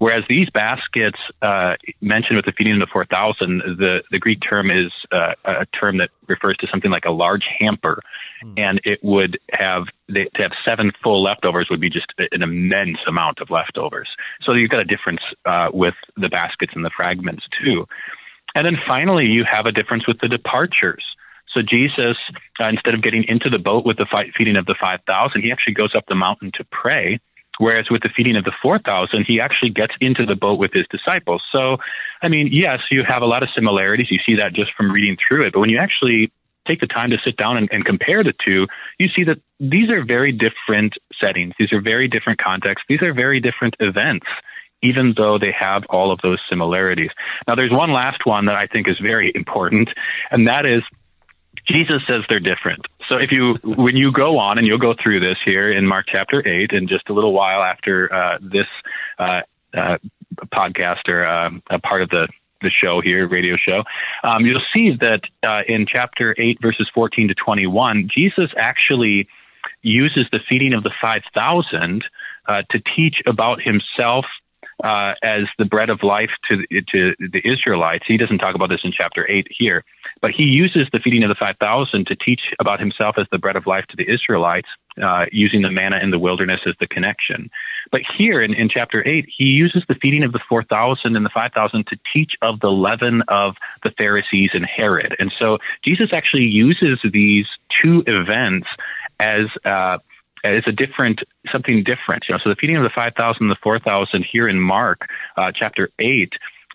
Whereas 0.03 0.25
these 0.29 0.51
baskets 0.51 1.21
uh, 1.43 1.77
mentioned 2.01 2.37
with 2.37 2.45
the 2.45 2.51
feeding 2.51 2.73
of 2.73 2.81
the 2.81 2.89
4,000, 2.89 3.59
the, 3.79 4.03
the 4.11 4.19
Greek 4.19 4.41
term 4.41 4.69
is 4.69 4.91
uh, 5.13 5.35
a 5.45 5.65
term 5.67 5.99
that 5.99 6.11
refers 6.27 6.57
to 6.57 6.67
something 6.67 6.91
like 6.91 7.05
a 7.05 7.13
large 7.13 7.47
hamper. 7.47 8.03
Mm. 8.43 8.59
And 8.59 8.81
it 8.85 8.99
would 9.05 9.39
have, 9.53 9.87
they, 10.09 10.25
to 10.25 10.43
have 10.43 10.55
seven 10.65 10.91
full 11.05 11.23
leftovers 11.23 11.71
would 11.71 11.79
be 11.79 11.89
just 11.89 12.13
an 12.19 12.43
immense 12.43 12.99
amount 13.07 13.39
of 13.39 13.51
leftovers. 13.51 14.17
So 14.41 14.55
you've 14.55 14.71
got 14.71 14.81
a 14.81 14.85
difference 14.85 15.23
uh, 15.45 15.71
with 15.73 15.95
the 16.17 16.29
baskets 16.29 16.73
and 16.75 16.85
the 16.85 16.91
fragments 16.91 17.47
too. 17.53 17.87
And 18.57 18.67
then 18.67 18.81
finally, 18.85 19.29
you 19.29 19.45
have 19.45 19.67
a 19.67 19.73
difference 19.73 20.09
with 20.09 20.19
the 20.19 20.29
departures. 20.29 21.15
So 21.47 21.63
Jesus, 21.63 22.19
uh, 22.61 22.67
instead 22.67 22.95
of 22.95 23.03
getting 23.03 23.23
into 23.29 23.49
the 23.49 23.61
boat 23.61 23.87
with 23.87 23.99
the 23.99 24.07
feeding 24.37 24.57
of 24.57 24.67
the 24.67 24.75
5,000, 24.75 25.43
he 25.43 25.53
actually 25.53 25.75
goes 25.75 25.95
up 25.95 26.07
the 26.07 26.17
mountain 26.17 26.51
to 26.51 26.65
pray. 26.65 27.21
Whereas 27.59 27.91
with 27.91 28.03
the 28.03 28.09
feeding 28.09 28.37
of 28.37 28.45
the 28.45 28.53
4,000, 28.63 29.25
he 29.25 29.41
actually 29.41 29.71
gets 29.71 29.95
into 30.01 30.25
the 30.25 30.35
boat 30.35 30.59
with 30.59 30.73
his 30.73 30.87
disciples. 30.89 31.43
So, 31.51 31.79
I 32.23 32.29
mean, 32.29 32.49
yes, 32.51 32.91
you 32.91 33.05
have 33.05 33.23
a 33.23 33.27
lot 33.27 33.43
of 33.43 33.51
similarities. 33.51 34.11
You 34.11 34.19
see 34.19 34.35
that 34.37 34.53
just 34.53 34.73
from 34.73 34.91
reading 34.91 35.17
through 35.17 35.47
it. 35.47 35.53
But 35.53 35.61
when 35.61 35.71
you 35.71 35.79
actually 35.79 36.33
take 36.65 36.81
the 36.81 36.87
time 36.87 37.11
to 37.11 37.19
sit 37.19 37.37
down 37.37 37.57
and, 37.57 37.69
and 37.73 37.85
compare 37.85 38.25
the 38.25 38.33
two, 38.33 38.69
you 38.99 39.09
see 39.09 39.25
that 39.25 39.39
these 39.61 39.91
are 39.91 40.03
very 40.03 40.33
different 40.33 40.97
settings. 41.13 41.55
These 41.59 41.73
are 41.73 41.81
very 41.81 42.09
different 42.09 42.39
contexts. 42.39 42.87
These 42.89 43.03
are 43.03 43.13
very 43.13 43.41
different 43.41 43.77
events 43.81 44.27
even 44.85 45.15
though 45.17 45.39
they 45.39 45.53
have 45.53 45.85
all 45.91 46.11
of 46.11 46.21
those 46.23 46.41
similarities. 46.49 47.11
Now, 47.47 47.55
there's 47.55 47.71
one 47.71 47.93
last 47.93 48.27
one 48.27 48.47
that 48.47 48.57
I 48.57 48.67
think 48.67 48.89
is 48.89 48.99
very 48.99 49.31
important, 49.35 49.91
and 50.33 50.49
that 50.49 50.67
is 50.67 50.83
Jesus 51.65 52.05
says 52.07 52.25
they're 52.29 52.41
different. 52.41 52.87
So 53.09 53.19
if 53.19 53.31
you, 53.31 53.55
when 53.63 53.97
you 53.97 54.11
go 54.11 54.39
on 54.39 54.59
and 54.59 54.67
you'll 54.67 54.79
go 54.79 54.95
through 54.95 55.21
this 55.21 55.41
here 55.41 55.71
in 55.71 55.87
Mark 55.87 56.07
chapter 56.07 56.47
eight, 56.47 56.73
in 56.73 56.89
just 56.89 57.09
a 57.09 57.13
little 57.13 57.33
while 57.33 57.63
after 57.63 58.13
uh, 58.13 58.39
this 58.41 58.67
uh, 59.19 59.43
uh, 59.73 59.99
podcast 60.47 61.09
or 61.09 61.25
uh, 61.25 61.51
a 61.71 61.79
part 61.79 62.03
of 62.03 62.11
the 62.11 62.29
the 62.63 62.71
show 62.71 63.01
here, 63.01 63.27
radio 63.27 63.57
show, 63.57 63.85
um, 64.23 64.47
you'll 64.47 64.61
see 64.61 64.91
that 64.91 65.25
uh, 65.43 65.63
in 65.67 65.85
chapter 65.85 66.35
eight, 66.39 66.61
verses 66.61 66.89
fourteen 66.89 67.29
to 67.29 67.35
twenty-one, 67.35 68.09
Jesus 68.09 68.51
actually 68.57 69.29
uses 69.83 70.29
the 70.31 70.39
feeding 70.39 70.73
of 70.73 70.83
the 70.85 70.93
five 71.01 71.23
thousand 71.35 72.05
uh, 72.47 72.63
to 72.71 72.79
teach 72.79 73.23
about 73.27 73.61
himself 73.61 74.27
as 75.23 75.47
the 75.59 75.65
bread 75.65 75.91
of 75.91 76.03
life 76.03 76.33
to 76.43 76.65
to 76.87 77.15
the 77.19 77.41
Israelites. 77.45 78.05
He 78.07 78.17
doesn't 78.17 78.39
talk 78.39 78.55
about 78.55 78.69
this 78.69 78.85
in 78.85 78.93
chapter 78.93 79.29
eight 79.29 79.47
here, 79.51 79.85
but 80.23 80.31
he 80.31 80.45
uses 80.45 80.89
the 80.93 81.01
feeding 81.01 81.25
of 81.25 81.29
the 81.29 81.35
five 81.35 81.57
thousand 81.59 82.07
to 82.07 82.17
teach 82.17 82.55
about 82.59 82.81
himself 82.81 83.19
as 83.19 83.27
the 83.31 83.39
bread 83.39 83.57
of 83.57 83.67
life 83.67 83.87
to 83.89 83.97
the 83.97 84.09
Israelites, 84.09 84.69
uh, 85.03 85.27
using 85.33 85.61
the 85.63 85.71
manna 85.71 85.99
in 85.99 86.11
the 86.11 86.19
wilderness 86.19 86.63
as 86.65 86.75
the 86.81 86.87
connection. 86.87 87.51
But 87.91 88.03
here 88.03 88.41
in, 88.41 88.55
in 88.55 88.69
chapter 88.69 89.07
eight, 89.07 89.27
he 89.29 89.47
uses 89.47 89.85
the 89.89 89.97
feeding 89.97 90.23
of 90.23 90.33
the 90.33 90.39
four 90.49 90.63
thousand 90.63 91.17
and 91.17 91.27
the 91.27 91.31
five 91.31 91.53
thousand 91.53 91.87
to 91.89 91.99
teach 92.11 92.37
of 92.41 92.61
the 92.61 92.71
leaven 92.71 93.23
of 93.23 93.57
the 93.83 93.91
Pharisees 93.91 94.51
and 94.55 94.65
Herod. 94.65 95.15
And 95.19 95.31
so 95.31 95.59
Jesus 95.83 96.13
actually 96.13 96.47
uses 96.47 97.01
these 97.05 97.49
two 97.69 98.05
events 98.07 98.69
as 99.21 99.47
uh, 99.65 99.99
a 100.45 100.73
different 100.73 101.23
something 101.51 101.83
different. 101.83 102.29
You 102.29 102.35
know, 102.35 102.39
so 102.39 102.49
the 102.49 102.57
feeding 102.57 102.77
of 102.77 102.85
the 102.85 102.91
five 102.91 103.15
thousand, 103.17 103.49
the 103.49 103.57
four 103.57 103.79
thousand 103.79 104.25
here 104.25 104.49
in 104.49 104.61
Mark 104.61 105.09
uh, 105.37 105.51
chapter 105.53 105.91
eight. 105.99 106.35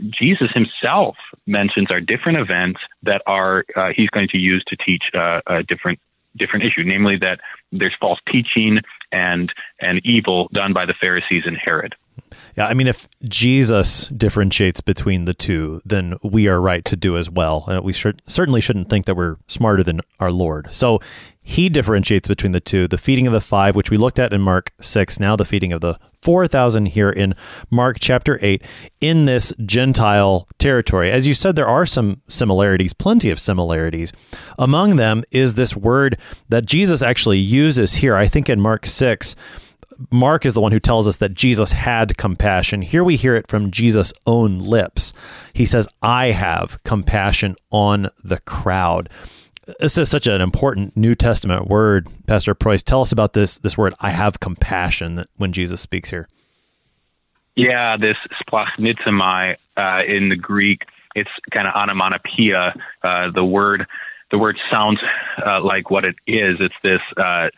Jesus 0.10 0.52
himself 0.52 1.18
mentions 1.46 1.92
are 1.92 2.00
different 2.00 2.38
events 2.38 2.82
that 3.04 3.22
are 3.28 3.66
uh, 3.76 3.92
he's 3.96 4.10
going 4.10 4.28
to 4.30 4.38
use 4.38 4.64
to 4.66 4.76
teach 4.76 5.14
uh, 5.14 5.42
a 5.48 5.64
different 5.64 6.00
different 6.36 6.66
issue, 6.66 6.84
namely 6.84 7.18
that 7.18 7.40
there's 7.72 7.96
false 7.96 8.20
teaching 8.28 8.80
and 9.12 9.54
and 9.80 10.06
evil 10.06 10.50
done 10.54 10.74
by 10.74 10.86
the 10.86 10.94
Pharisees 10.94 11.44
and 11.46 11.58
Herod. 11.58 11.96
Yeah, 12.56 12.66
I 12.66 12.74
mean, 12.74 12.88
if 12.88 13.08
Jesus 13.24 14.08
differentiates 14.08 14.82
between 14.82 15.26
the 15.26 15.34
two, 15.34 15.82
then 15.86 16.18
we 16.24 16.48
are 16.48 16.60
right 16.60 16.84
to 16.86 16.96
do 16.96 17.16
as 17.16 17.30
well. 17.30 17.66
And 17.68 17.84
we 17.84 17.94
should, 17.94 18.22
certainly 18.28 18.62
shouldn't 18.62 18.90
think 18.90 19.06
that 19.06 19.16
we're 19.16 19.38
smarter 19.48 19.84
than 19.84 20.02
our 20.20 20.32
Lord. 20.32 20.68
So 20.72 21.00
he 21.42 21.70
differentiates 21.70 22.28
between 22.28 22.52
the 22.52 22.60
two 22.60 22.88
the 22.88 22.98
feeding 22.98 23.28
of 23.28 23.34
the 23.34 23.42
five, 23.42 23.76
which 23.76 23.92
we 23.92 23.98
looked 23.98 24.20
at 24.20 24.34
in 24.34 24.42
Mark 24.42 24.74
6, 24.82 25.20
now 25.20 25.36
the 25.36 25.46
feeding 25.46 25.72
of 25.72 25.82
the 25.82 26.00
4,000 26.22 26.88
here 26.88 27.10
in 27.10 27.36
Mark 27.70 27.98
chapter 28.00 28.40
8, 28.42 28.62
in 29.02 29.26
this 29.26 29.54
Gentile 29.66 30.48
territory. 30.58 31.12
As 31.12 31.28
you 31.28 31.34
said, 31.34 31.56
there 31.56 31.68
are 31.68 31.86
some 31.86 32.22
similarities, 32.28 32.94
plenty 32.94 33.30
of 33.30 33.40
similarities. 33.40 34.14
Among 34.58 34.96
them 34.96 35.24
is 35.32 35.54
this 35.54 35.76
word 35.76 36.18
that 36.50 36.66
Jesus 36.66 37.02
actually 37.02 37.40
uses 37.40 37.96
here, 37.96 38.16
I 38.16 38.28
think 38.28 38.50
in 38.50 38.60
Mark 38.60 38.86
6. 38.86 39.36
Mark 40.12 40.46
is 40.46 40.54
the 40.54 40.62
one 40.62 40.72
who 40.72 40.80
tells 40.80 41.08
us 41.08 41.18
that 41.18 41.34
Jesus 41.34 41.72
had 41.72 42.18
compassion. 42.18 42.84
Here 42.84 43.04
we 43.04 43.16
hear 43.16 43.36
it 43.36 43.48
from 43.48 43.72
Jesus' 43.72 44.14
own 44.26 44.60
lips. 44.60 45.12
He 45.54 45.66
says, 45.66 45.88
I 46.04 46.32
have 46.32 46.82
compassion 46.84 47.56
on 47.72 48.10
the 48.24 48.40
crowd 48.40 49.10
this 49.80 49.98
is 49.98 50.10
such 50.10 50.28
an 50.28 50.42
important 50.42 50.96
New 50.96 51.16
Testament 51.16 51.68
word, 51.68 52.08
Pastor 52.26 52.54
Preuss. 52.54 52.84
Tell 52.84 53.02
us 53.02 53.12
about 53.12 53.34
this 53.34 53.60
this 53.60 53.78
word. 53.78 53.94
I 54.00 54.12
have 54.12 54.40
compassion 54.40 55.16
that 55.16 55.28
when 55.38 55.52
Jesus 55.52 55.82
speaks 55.82 56.10
here. 56.10 56.28
Yeah, 57.56 57.98
this 57.98 58.18
splanchnizomai 58.46 59.58
uh, 59.78 60.04
in 60.08 60.30
the 60.30 60.36
Greek, 60.36 60.86
it's 61.16 61.32
kind 61.52 61.68
of 61.68 61.74
onomatopoeia. 61.74 62.76
Uh, 63.04 63.32
the 63.32 63.44
word 63.44 63.86
the 64.30 64.38
word 64.38 64.60
sounds 64.70 65.04
uh, 65.46 65.62
like 65.62 65.90
what 65.90 66.06
it 66.06 66.16
is. 66.28 66.58
It's 66.60 66.76
this 66.84 67.02
uh, 67.16 67.50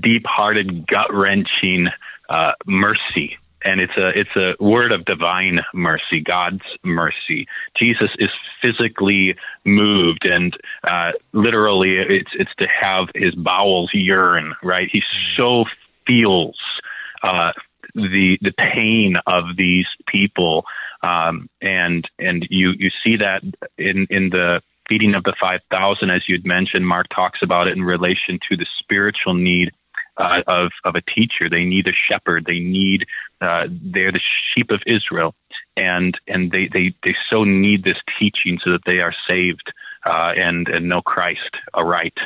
deep-hearted, 0.00 0.86
gut-wrenching 0.88 1.88
uh, 2.28 2.52
mercy 2.66 3.38
and 3.68 3.82
it's 3.82 3.96
a 3.98 4.18
it's 4.18 4.34
a 4.34 4.56
word 4.58 4.92
of 4.92 5.04
divine 5.04 5.60
mercy, 5.74 6.20
God's 6.20 6.64
mercy. 6.82 7.46
Jesus 7.74 8.10
is 8.18 8.32
physically 8.62 9.36
moved, 9.64 10.24
and 10.24 10.56
uh, 10.84 11.12
literally, 11.32 11.98
it's 11.98 12.34
it's 12.34 12.54
to 12.56 12.66
have 12.66 13.10
his 13.14 13.34
bowels 13.34 13.92
yearn. 13.92 14.54
Right, 14.62 14.88
he 14.90 15.02
so 15.36 15.66
feels 16.06 16.80
uh, 17.22 17.52
the 17.94 18.38
the 18.40 18.52
pain 18.52 19.16
of 19.26 19.56
these 19.56 19.88
people, 20.06 20.64
um, 21.02 21.50
and 21.60 22.08
and 22.18 22.48
you 22.50 22.70
you 22.70 22.88
see 22.88 23.16
that 23.16 23.42
in 23.76 24.06
in 24.08 24.30
the 24.30 24.62
feeding 24.88 25.14
of 25.14 25.24
the 25.24 25.34
five 25.38 25.60
thousand, 25.70 26.08
as 26.08 26.26
you'd 26.26 26.46
mentioned. 26.46 26.88
Mark 26.88 27.08
talks 27.10 27.42
about 27.42 27.68
it 27.68 27.76
in 27.76 27.84
relation 27.84 28.38
to 28.48 28.56
the 28.56 28.64
spiritual 28.64 29.34
need 29.34 29.72
uh, 30.18 30.42
of 30.46 30.72
of 30.84 30.94
a 30.94 31.00
teacher. 31.00 31.48
They 31.48 31.64
need 31.64 31.88
a 31.88 31.92
shepherd. 31.92 32.44
They 32.44 32.60
need 32.60 33.06
uh, 33.40 33.68
they're 33.70 34.12
the 34.12 34.18
sheep 34.18 34.70
of 34.70 34.82
Israel, 34.86 35.34
and 35.76 36.18
and 36.26 36.50
they, 36.50 36.68
they 36.68 36.94
they 37.02 37.14
so 37.14 37.44
need 37.44 37.84
this 37.84 38.00
teaching 38.18 38.58
so 38.58 38.72
that 38.72 38.84
they 38.84 39.00
are 39.00 39.12
saved 39.12 39.72
uh, 40.04 40.34
and 40.36 40.68
and 40.68 40.88
know 40.88 41.02
Christ 41.02 41.56
aright. 41.74 42.18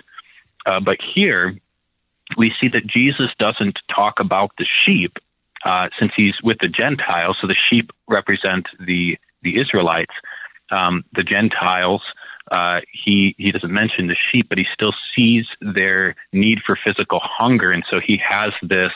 Uh, 0.66 0.80
but 0.80 1.02
here 1.02 1.56
we 2.36 2.50
see 2.50 2.68
that 2.68 2.86
Jesus 2.86 3.34
doesn't 3.34 3.82
talk 3.88 4.20
about 4.20 4.52
the 4.56 4.64
sheep 4.64 5.18
uh, 5.64 5.88
since 5.98 6.12
he's 6.14 6.42
with 6.42 6.58
the 6.58 6.68
Gentiles. 6.68 7.38
So 7.38 7.46
the 7.46 7.54
sheep 7.54 7.92
represent 8.08 8.68
the 8.80 9.18
the 9.42 9.58
Israelites. 9.58 10.14
Um, 10.70 11.04
the 11.12 11.24
Gentiles 11.24 12.02
uh, 12.50 12.80
he 12.90 13.34
he 13.38 13.52
doesn't 13.52 13.72
mention 13.72 14.08
the 14.08 14.14
sheep, 14.14 14.48
but 14.48 14.58
he 14.58 14.64
still 14.64 14.94
sees 15.14 15.46
their 15.60 16.14
need 16.32 16.60
for 16.62 16.76
physical 16.76 17.20
hunger, 17.20 17.70
and 17.70 17.84
so 17.88 18.00
he 18.00 18.16
has 18.18 18.52
this 18.62 18.92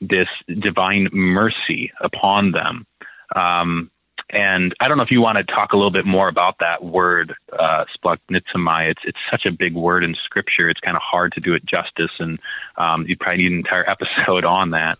this 0.00 0.28
divine 0.58 1.08
mercy 1.12 1.92
upon 2.00 2.52
them. 2.52 2.86
Um, 3.34 3.90
and 4.30 4.74
I 4.80 4.88
don't 4.88 4.96
know 4.96 5.04
if 5.04 5.12
you 5.12 5.20
want 5.20 5.38
to 5.38 5.44
talk 5.44 5.72
a 5.72 5.76
little 5.76 5.90
bit 5.90 6.04
more 6.04 6.28
about 6.28 6.58
that 6.58 6.84
word, 6.84 7.34
uh, 7.58 7.84
It's 8.04 9.02
it's 9.04 9.18
such 9.30 9.46
a 9.46 9.52
big 9.52 9.74
word 9.74 10.04
in 10.04 10.14
Scripture. 10.14 10.68
It's 10.68 10.80
kind 10.80 10.96
of 10.96 11.02
hard 11.02 11.32
to 11.32 11.40
do 11.40 11.54
it 11.54 11.64
justice, 11.64 12.12
and 12.18 12.40
um, 12.76 13.06
you 13.06 13.16
probably 13.16 13.38
need 13.38 13.52
an 13.52 13.58
entire 13.58 13.84
episode 13.88 14.44
on 14.44 14.70
that. 14.70 14.98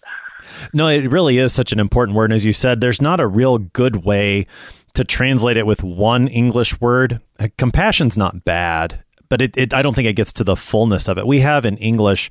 No, 0.73 0.87
it 0.87 1.11
really 1.11 1.39
is 1.39 1.53
such 1.53 1.73
an 1.73 1.81
important 1.81 2.17
word. 2.17 2.27
And 2.27 2.35
as 2.35 2.45
you 2.45 2.53
said, 2.53 2.81
there's 2.81 3.03
not 3.03 3.19
a 3.19 3.27
real 3.27 3.59
good 3.59 4.05
way 4.05 4.47
to 4.97 5.05
translate 5.05 5.57
it 5.57 5.67
with 5.67 5.83
one 5.83 6.29
English 6.29 6.81
word. 6.81 7.21
Compassion's 7.59 8.17
not 8.17 8.45
bad, 8.45 9.05
but 9.29 9.43
it, 9.43 9.57
it 9.57 9.75
I 9.75 9.83
don't 9.83 9.95
think 9.95 10.09
it 10.09 10.15
gets 10.15 10.33
to 10.35 10.45
the 10.45 10.57
fullness 10.57 11.09
of 11.09 11.19
it. 11.19 11.27
We 11.27 11.41
have 11.41 11.65
in 11.65 11.77
English 11.79 12.31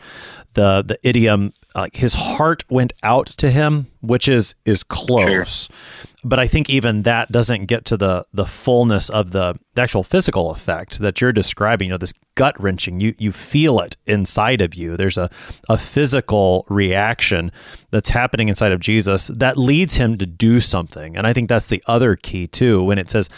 the 0.53 0.83
the 0.85 0.97
idiom 1.03 1.53
like 1.75 1.95
his 1.95 2.13
heart 2.13 2.63
went 2.69 2.93
out 3.03 3.27
to 3.27 3.51
him, 3.51 3.87
which 4.01 4.27
is 4.27 4.55
is 4.65 4.83
close. 4.83 5.67
Sure. 5.67 6.05
But 6.23 6.39
I 6.39 6.47
think 6.47 6.71
even 6.71 7.03
that 7.03 7.31
doesn't 7.31 7.65
get 7.65 7.85
to 7.85 7.97
the 7.97 8.25
the 8.33 8.45
fullness 8.45 9.09
of 9.09 9.31
the, 9.31 9.59
the 9.75 9.81
actual 9.81 10.03
physical 10.03 10.49
effect 10.49 10.99
that 10.99 11.21
you're 11.21 11.31
describing. 11.31 11.87
You 11.87 11.93
know, 11.93 11.97
this 11.97 12.13
gut 12.35 12.59
wrenching. 12.59 12.99
You 12.99 13.13
you 13.19 13.31
feel 13.31 13.79
it 13.79 13.97
inside 14.07 14.61
of 14.61 14.73
you. 14.73 14.97
There's 14.97 15.17
a 15.17 15.29
a 15.69 15.77
physical 15.77 16.65
reaction 16.69 17.51
that's 17.91 18.09
happening 18.09 18.49
inside 18.49 18.71
of 18.71 18.79
Jesus 18.79 19.27
that 19.27 19.57
leads 19.57 19.95
him 19.97 20.17
to 20.17 20.25
do 20.25 20.59
something. 20.59 21.15
And 21.15 21.27
I 21.27 21.33
think 21.33 21.47
that's 21.47 21.67
the 21.67 21.83
other 21.85 22.15
key 22.15 22.47
too. 22.47 22.81
When 22.81 22.97
it 22.97 23.11
says, 23.11 23.29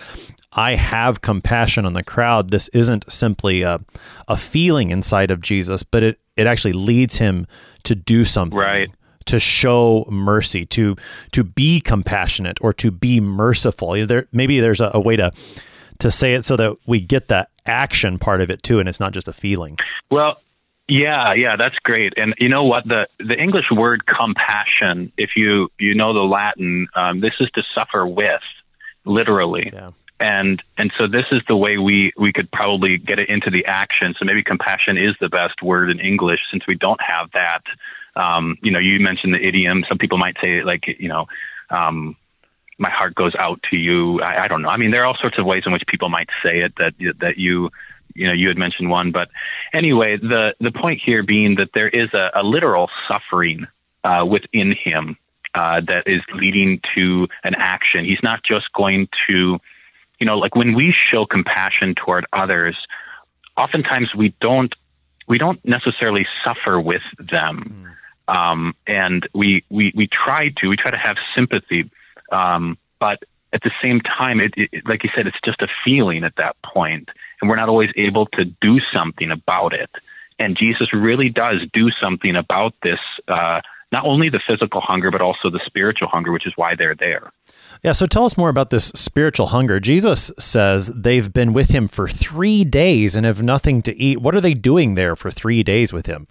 I 0.58 0.74
have 0.74 1.22
compassion 1.22 1.86
on 1.86 1.94
the 1.94 2.04
crowd. 2.04 2.50
This 2.50 2.68
isn't 2.70 3.10
simply 3.12 3.62
a, 3.62 3.80
a 4.28 4.36
feeling 4.36 4.90
inside 4.90 5.30
of 5.30 5.40
Jesus, 5.40 5.84
but 5.84 6.02
it, 6.02 6.20
it 6.36 6.48
actually 6.48 6.74
leads 6.74 7.20
him 7.20 7.46
to 7.84 7.94
do 7.96 8.26
something. 8.26 8.58
Right. 8.58 8.90
To 9.28 9.40
show 9.40 10.06
mercy, 10.10 10.66
to 10.68 10.96
to 11.34 11.44
be 11.44 11.82
compassionate, 11.82 12.60
or 12.62 12.72
to 12.76 12.92
be 12.92 13.20
merciful. 13.20 14.08
There, 14.08 14.26
maybe 14.32 14.62
there's 14.62 14.80
a, 14.80 14.90
a 14.94 15.02
way 15.02 15.18
to 15.18 15.34
to 16.00 16.10
say 16.10 16.36
it 16.36 16.46
so 16.46 16.56
that 16.56 16.78
we 16.88 17.02
get 17.02 17.28
the 17.28 17.46
action 17.66 18.20
part 18.20 18.40
of 18.40 18.50
it 18.50 18.64
too, 18.64 18.80
and 18.80 18.88
it's 18.88 19.02
not 19.02 19.12
just 19.12 19.28
a 19.28 19.34
feeling. 19.34 19.78
Well, 20.10 20.40
yeah, 20.88 21.34
yeah, 21.34 21.58
that's 21.58 21.78
great. 21.80 22.14
And 22.16 22.36
you 22.38 22.48
know 22.48 22.64
what? 22.64 22.88
The 22.88 23.10
the 23.20 23.38
English 23.38 23.70
word 23.70 24.06
compassion, 24.06 25.12
if 25.18 25.36
you 25.36 25.70
you 25.78 25.94
know 25.94 26.14
the 26.14 26.24
Latin, 26.24 26.88
um, 26.96 27.20
this 27.20 27.34
is 27.42 27.52
to 27.52 27.64
suffer 27.64 28.08
with, 28.08 28.44
literally. 29.04 29.72
Yeah 29.74 29.90
and 30.20 30.64
and 30.78 30.92
so 30.98 31.08
this 31.08 31.26
is 31.32 31.42
the 31.48 31.56
way 31.56 31.78
we 31.78 32.12
we 32.18 32.34
could 32.34 32.52
probably 32.52 32.98
get 32.98 33.20
it 33.20 33.30
into 33.30 33.50
the 33.50 33.66
action. 33.66 34.16
So 34.18 34.26
maybe 34.26 34.44
compassion 34.44 34.98
is 34.98 35.16
the 35.20 35.30
best 35.30 35.62
word 35.62 35.90
in 35.90 36.00
english 36.00 36.50
since 36.50 36.66
we 36.68 36.76
don't 36.76 37.02
have 37.02 37.32
that. 37.32 37.64
Um, 38.16 38.58
you 38.62 38.72
know 38.72 38.80
you 38.80 39.00
mentioned 39.00 39.34
the 39.34 39.46
idiom. 39.46 39.86
Some 39.88 39.98
people 39.98 40.18
might 40.18 40.38
say 40.42 40.64
like 40.64 40.88
you 40.88 41.08
know 41.10 41.28
um, 41.70 42.16
my 42.78 42.90
heart 42.90 43.16
goes 43.16 43.36
out 43.36 43.62
to 43.64 43.78
you. 43.78 44.22
I, 44.22 44.44
I 44.44 44.48
don't 44.48 44.62
know. 44.62 44.70
I 44.70 44.78
mean 44.78 44.92
there 44.92 45.04
are 45.04 45.06
all 45.06 45.18
sorts 45.18 45.38
of 45.38 45.46
ways 45.46 45.66
in 45.66 45.72
which 45.72 45.86
people 45.88 46.10
might 46.10 46.30
say 46.42 46.62
it 46.62 46.76
that 46.78 46.94
that 47.20 47.38
you 47.38 47.70
you 48.16 48.26
know 48.26 48.34
you 48.34 48.48
had 48.48 48.58
mentioned 48.58 48.90
one, 48.90 49.12
but 49.12 49.30
anyway, 49.74 50.18
the 50.18 50.56
the 50.60 50.72
point 50.72 51.00
here 51.00 51.24
being 51.24 51.56
that 51.56 51.74
there 51.74 51.90
is 51.90 52.14
a, 52.14 52.32
a 52.34 52.44
literal 52.44 52.90
suffering 53.08 53.68
uh, 54.04 54.26
within 54.28 54.72
him 54.72 55.18
uh, 55.54 55.82
that 55.82 56.08
is 56.08 56.22
leading 56.34 56.80
to 56.96 57.28
an 57.44 57.56
action. 57.56 58.06
He's 58.06 58.24
not 58.24 58.44
just 58.44 58.72
going 58.74 59.10
to, 59.28 59.60
you 60.20 60.26
know, 60.26 60.38
like 60.38 60.56
when 60.56 60.74
we 60.74 60.92
show 60.92 61.26
compassion 61.26 61.96
toward 61.96 62.26
others, 62.34 62.88
oftentimes 63.56 64.16
we 64.16 64.30
don't 64.40 64.74
we 65.28 65.38
don't 65.38 65.64
necessarily 65.66 66.26
suffer 66.44 66.80
with 66.80 67.04
them, 67.20 67.96
mm. 68.30 68.34
um, 68.34 68.76
and 68.86 69.28
we 69.34 69.64
we 69.70 69.92
we 69.96 70.08
try 70.08 70.50
to 70.50 70.70
we 70.70 70.78
try 70.78 70.92
to 70.92 70.98
have 70.98 71.18
sympathy, 71.34 71.90
um, 72.32 72.78
but 73.00 73.24
at 73.54 73.62
the 73.64 73.72
same 73.82 74.02
time, 74.02 74.40
it, 74.40 74.54
it, 74.58 74.86
like 74.86 75.04
you 75.04 75.10
said, 75.16 75.28
it's 75.28 75.40
just 75.42 75.62
a 75.62 75.68
feeling 75.84 76.24
at 76.24 76.36
that 76.36 76.62
point, 76.62 77.10
and 77.42 77.50
we're 77.50 77.56
not 77.56 77.70
always 77.70 77.92
able 77.96 78.26
to 78.28 78.46
do 78.46 78.80
something 78.80 79.32
about 79.32 79.74
it. 79.74 79.90
And 80.40 80.56
Jesus 80.56 80.94
really 80.94 81.30
does 81.30 81.66
do 81.74 81.90
something 81.90 82.36
about 82.36 82.74
this. 82.84 83.00
Uh, 83.28 83.62
not 83.92 84.06
only 84.06 84.30
the 84.30 84.40
physical 84.40 84.82
hunger, 84.82 85.12
but 85.12 85.22
also 85.22 85.50
the 85.50 85.62
spiritual 85.62 86.08
hunger, 86.10 86.32
which 86.32 86.46
is 86.46 86.54
why 86.56 86.76
they're 86.76 86.96
there. 86.96 87.32
Yeah, 87.84 87.92
so 87.92 88.06
tell 88.06 88.26
us 88.26 88.38
more 88.38 88.50
about 88.50 88.70
this 88.70 88.86
spiritual 88.96 89.48
hunger. 89.48 89.80
Jesus 89.80 90.32
says 90.40 90.88
they've 90.88 91.32
been 91.32 91.54
with 91.54 91.70
him 91.70 91.88
for 91.88 92.08
three 92.08 92.64
days 92.64 93.16
and 93.16 93.26
have 93.26 93.44
nothing 93.44 93.82
to 93.84 93.96
eat. 93.96 94.22
What 94.22 94.36
are 94.36 94.42
they 94.42 94.54
doing 94.54 94.96
there 94.96 95.16
for 95.16 95.32
three 95.32 95.64
days 95.64 95.94
with 95.94 96.06
him? 96.06 96.28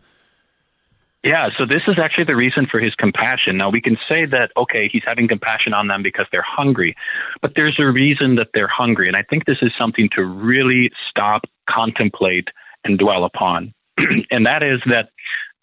Yeah, 1.22 1.50
so 1.50 1.64
this 1.64 1.88
is 1.88 1.98
actually 1.98 2.24
the 2.24 2.36
reason 2.36 2.66
for 2.66 2.78
his 2.78 2.94
compassion. 2.94 3.56
Now, 3.56 3.68
we 3.68 3.80
can 3.80 3.98
say 4.08 4.26
that, 4.26 4.52
okay, 4.56 4.88
he's 4.88 5.02
having 5.04 5.26
compassion 5.26 5.74
on 5.74 5.88
them 5.88 6.02
because 6.02 6.26
they're 6.30 6.40
hungry, 6.40 6.94
but 7.40 7.56
there's 7.56 7.80
a 7.80 7.86
reason 7.86 8.36
that 8.36 8.50
they're 8.54 8.68
hungry. 8.68 9.08
And 9.08 9.16
I 9.16 9.22
think 9.22 9.44
this 9.44 9.60
is 9.60 9.74
something 9.74 10.08
to 10.10 10.24
really 10.24 10.92
stop, 11.08 11.46
contemplate, 11.68 12.50
and 12.84 12.96
dwell 12.96 13.24
upon. 13.24 13.74
and 14.30 14.46
that 14.46 14.62
is 14.62 14.80
that 14.86 15.10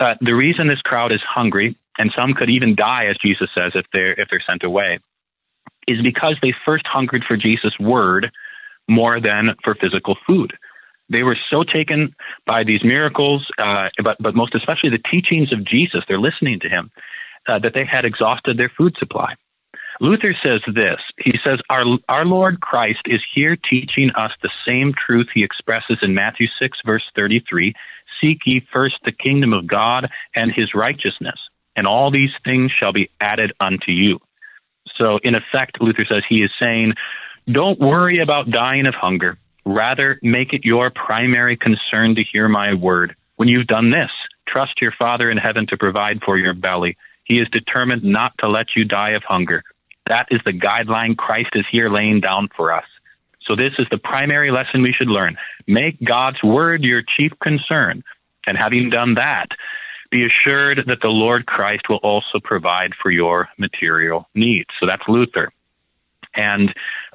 uh, 0.01 0.15
the 0.19 0.35
reason 0.35 0.67
this 0.67 0.81
crowd 0.81 1.13
is 1.13 1.21
hungry, 1.21 1.77
and 1.97 2.11
some 2.11 2.33
could 2.33 2.49
even 2.49 2.75
die, 2.75 3.05
as 3.05 3.17
Jesus 3.17 3.49
says, 3.53 3.71
if 3.73 3.85
they're 3.93 4.19
if 4.19 4.29
they're 4.29 4.41
sent 4.41 4.63
away, 4.63 4.99
is 5.87 6.01
because 6.01 6.37
they 6.41 6.51
first 6.51 6.87
hungered 6.87 7.23
for 7.23 7.37
Jesus' 7.37 7.79
word 7.79 8.31
more 8.87 9.19
than 9.19 9.55
for 9.63 9.75
physical 9.75 10.17
food. 10.27 10.57
They 11.09 11.23
were 11.23 11.35
so 11.35 11.63
taken 11.63 12.15
by 12.45 12.63
these 12.63 12.83
miracles, 12.83 13.51
uh, 13.57 13.89
but 14.03 14.17
but 14.19 14.35
most 14.35 14.55
especially 14.55 14.89
the 14.89 14.97
teachings 14.97 15.51
of 15.51 15.63
Jesus. 15.63 16.03
They're 16.07 16.19
listening 16.19 16.59
to 16.61 16.69
him 16.69 16.91
uh, 17.47 17.59
that 17.59 17.73
they 17.73 17.85
had 17.85 18.05
exhausted 18.05 18.57
their 18.57 18.69
food 18.69 18.97
supply. 18.97 19.35
Luther 19.99 20.33
says 20.33 20.61
this. 20.67 21.01
He 21.17 21.37
says, 21.37 21.59
our, 21.69 21.85
our 22.09 22.25
Lord 22.25 22.61
Christ 22.61 23.01
is 23.05 23.23
here 23.23 23.55
teaching 23.55 24.11
us 24.11 24.33
the 24.41 24.49
same 24.65 24.93
truth 24.93 25.29
he 25.33 25.43
expresses 25.43 25.99
in 26.01 26.13
Matthew 26.13 26.47
6, 26.47 26.81
verse 26.85 27.11
33 27.15 27.73
Seek 28.19 28.45
ye 28.45 28.59
first 28.59 29.03
the 29.03 29.11
kingdom 29.11 29.53
of 29.53 29.67
God 29.67 30.09
and 30.35 30.51
his 30.51 30.75
righteousness, 30.75 31.49
and 31.75 31.87
all 31.87 32.11
these 32.11 32.35
things 32.43 32.71
shall 32.71 32.93
be 32.93 33.09
added 33.21 33.53
unto 33.59 33.91
you. 33.91 34.19
So, 34.87 35.17
in 35.17 35.35
effect, 35.35 35.81
Luther 35.81 36.05
says 36.05 36.23
he 36.25 36.43
is 36.43 36.51
saying, 36.57 36.93
don't 37.51 37.79
worry 37.79 38.19
about 38.19 38.51
dying 38.51 38.87
of 38.87 38.95
hunger. 38.95 39.37
Rather, 39.65 40.19
make 40.21 40.53
it 40.53 40.65
your 40.65 40.89
primary 40.89 41.57
concern 41.57 42.15
to 42.15 42.23
hear 42.23 42.47
my 42.47 42.73
word. 42.73 43.15
When 43.35 43.47
you've 43.47 43.67
done 43.67 43.91
this, 43.91 44.11
trust 44.45 44.81
your 44.81 44.91
Father 44.91 45.29
in 45.29 45.37
heaven 45.37 45.65
to 45.67 45.77
provide 45.77 46.21
for 46.21 46.37
your 46.37 46.53
belly. 46.53 46.97
He 47.23 47.39
is 47.39 47.49
determined 47.49 48.03
not 48.03 48.37
to 48.39 48.47
let 48.47 48.75
you 48.75 48.85
die 48.85 49.11
of 49.11 49.23
hunger. 49.23 49.63
That 50.07 50.27
is 50.31 50.41
the 50.45 50.53
guideline 50.53 51.17
Christ 51.17 51.51
is 51.53 51.65
here 51.67 51.89
laying 51.89 52.19
down 52.19 52.49
for 52.55 52.73
us. 52.73 52.85
So, 53.41 53.55
this 53.55 53.73
is 53.77 53.87
the 53.89 53.97
primary 53.97 54.51
lesson 54.51 54.81
we 54.81 54.93
should 54.93 55.09
learn. 55.09 55.37
Make 55.67 56.01
God's 56.03 56.43
word 56.43 56.83
your 56.83 57.01
chief 57.01 57.33
concern. 57.39 58.03
And 58.45 58.57
having 58.57 58.89
done 58.89 59.15
that, 59.15 59.49
be 60.13 60.25
assured 60.25 60.83
that 60.85 61.01
the 61.01 61.09
Lord 61.09 61.47
Christ 61.47 61.89
will 61.89 61.97
also 61.97 62.39
provide 62.39 62.93
for 62.93 63.09
your 63.09 63.49
material 63.57 64.29
needs. 64.35 64.69
So, 64.79 64.85
that's 64.85 65.07
Luther. 65.07 65.51
And 66.35 66.73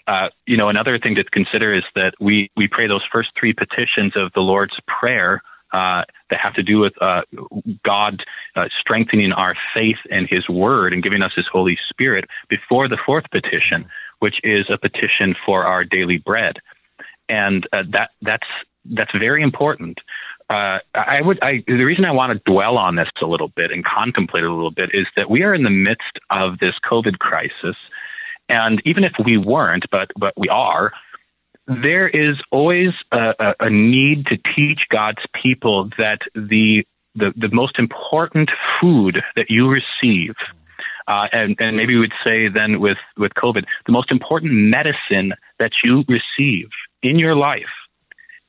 uh, 0.08 0.30
you 0.46 0.56
know, 0.56 0.68
another 0.70 0.98
thing 0.98 1.14
to 1.14 1.24
consider 1.24 1.72
is 1.72 1.84
that 1.94 2.14
we, 2.18 2.50
we 2.56 2.66
pray 2.66 2.86
those 2.86 3.04
first 3.04 3.38
three 3.38 3.52
petitions 3.52 4.16
of 4.16 4.32
the 4.32 4.40
Lord's 4.40 4.80
Prayer 4.86 5.42
uh, 5.72 6.04
that 6.30 6.40
have 6.40 6.54
to 6.54 6.62
do 6.62 6.78
with 6.78 7.00
uh, 7.02 7.22
God 7.82 8.24
uh, 8.56 8.68
strengthening 8.72 9.32
our 9.32 9.54
faith 9.74 9.98
and 10.10 10.26
His 10.26 10.48
Word 10.48 10.94
and 10.94 11.02
giving 11.02 11.22
us 11.22 11.34
His 11.34 11.46
Holy 11.46 11.76
Spirit 11.76 12.24
before 12.48 12.88
the 12.88 12.96
fourth 12.96 13.30
petition, 13.30 13.86
which 14.20 14.40
is 14.42 14.70
a 14.70 14.78
petition 14.78 15.36
for 15.44 15.64
our 15.64 15.84
daily 15.84 16.16
bread, 16.16 16.58
and 17.28 17.68
uh, 17.74 17.84
that 17.90 18.12
that's 18.22 18.48
that's 18.86 19.12
very 19.12 19.42
important. 19.42 20.00
Uh, 20.48 20.78
I 20.94 21.20
would. 21.20 21.38
I, 21.42 21.62
the 21.66 21.84
reason 21.84 22.06
I 22.06 22.10
want 22.10 22.32
to 22.32 22.50
dwell 22.50 22.78
on 22.78 22.96
this 22.96 23.10
a 23.20 23.26
little 23.26 23.48
bit 23.48 23.70
and 23.70 23.84
contemplate 23.84 24.44
it 24.44 24.50
a 24.50 24.52
little 24.52 24.70
bit 24.70 24.94
is 24.94 25.06
that 25.14 25.28
we 25.28 25.42
are 25.42 25.52
in 25.52 25.62
the 25.62 25.70
midst 25.70 26.18
of 26.30 26.58
this 26.58 26.78
COVID 26.78 27.18
crisis, 27.18 27.76
and 28.48 28.80
even 28.86 29.04
if 29.04 29.12
we 29.22 29.36
weren't, 29.36 29.90
but 29.90 30.10
but 30.16 30.32
we 30.38 30.48
are, 30.48 30.94
there 31.66 32.08
is 32.08 32.40
always 32.50 32.94
a, 33.12 33.54
a, 33.60 33.68
need 33.68 34.26
to 34.28 34.38
teach 34.38 34.88
God's 34.88 35.22
people 35.34 35.90
that 35.98 36.22
the 36.34 36.86
the, 37.14 37.34
the 37.36 37.50
most 37.50 37.78
important 37.78 38.50
food 38.80 39.22
that 39.36 39.50
you 39.50 39.68
receive, 39.68 40.34
uh, 41.08 41.28
and, 41.32 41.56
and 41.58 41.76
maybe 41.76 41.94
we 41.94 42.00
would 42.00 42.12
say 42.24 42.48
then 42.48 42.80
with, 42.80 42.98
with 43.16 43.34
COVID, 43.34 43.64
the 43.86 43.92
most 43.92 44.10
important 44.10 44.52
medicine 44.52 45.34
that 45.58 45.82
you 45.82 46.04
receive 46.08 46.68
in 47.02 47.18
your 47.18 47.34
life 47.34 47.66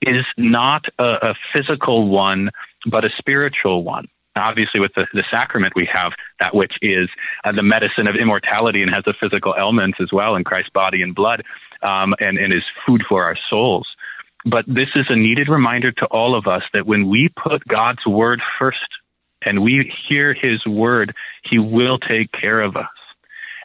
is 0.02 0.26
not 0.38 0.88
a, 0.98 1.30
a 1.32 1.36
physical 1.54 2.08
one, 2.08 2.52
but 2.86 3.06
a 3.06 3.10
spiritual 3.10 3.84
one. 3.84 4.08
Obviously 4.36 4.80
with 4.80 4.94
the, 4.94 5.08
the 5.14 5.24
sacrament 5.24 5.74
we 5.76 5.86
have 5.86 6.14
that 6.40 6.56
which 6.56 6.78
is 6.82 7.10
uh, 7.44 7.52
the 7.52 7.64
medicine 7.64 8.08
of 8.08 8.16
immortality 8.16 8.82
and 8.82 8.94
has 8.94 9.04
the 9.04 9.14
physical 9.14 9.54
elements 9.56 10.00
as 10.00 10.14
well 10.14 10.36
in 10.36 10.44
christ's 10.44 10.70
body 10.70 11.02
and 11.02 11.14
blood 11.14 11.44
um, 11.82 12.16
and, 12.20 12.38
and 12.38 12.54
is 12.54 12.64
food 12.86 13.04
for 13.04 13.24
our 13.24 13.36
souls. 13.36 13.98
But 14.46 14.66
this 14.68 14.96
is 14.96 15.10
a 15.10 15.16
needed 15.16 15.50
reminder 15.50 15.92
to 15.94 16.06
all 16.06 16.36
of 16.36 16.48
us 16.48 16.64
that 16.74 16.86
when 16.86 17.10
we 17.10 17.30
put 17.30 17.68
god's 17.68 18.06
word 18.06 18.42
first 18.58 18.88
and 19.42 19.62
we 19.62 19.84
hear 19.84 20.34
his 20.34 20.66
word 20.66 21.14
he 21.44 21.60
will 21.60 21.98
take 21.98 22.32
care 22.32 22.62
of 22.62 22.78
us. 22.78 22.88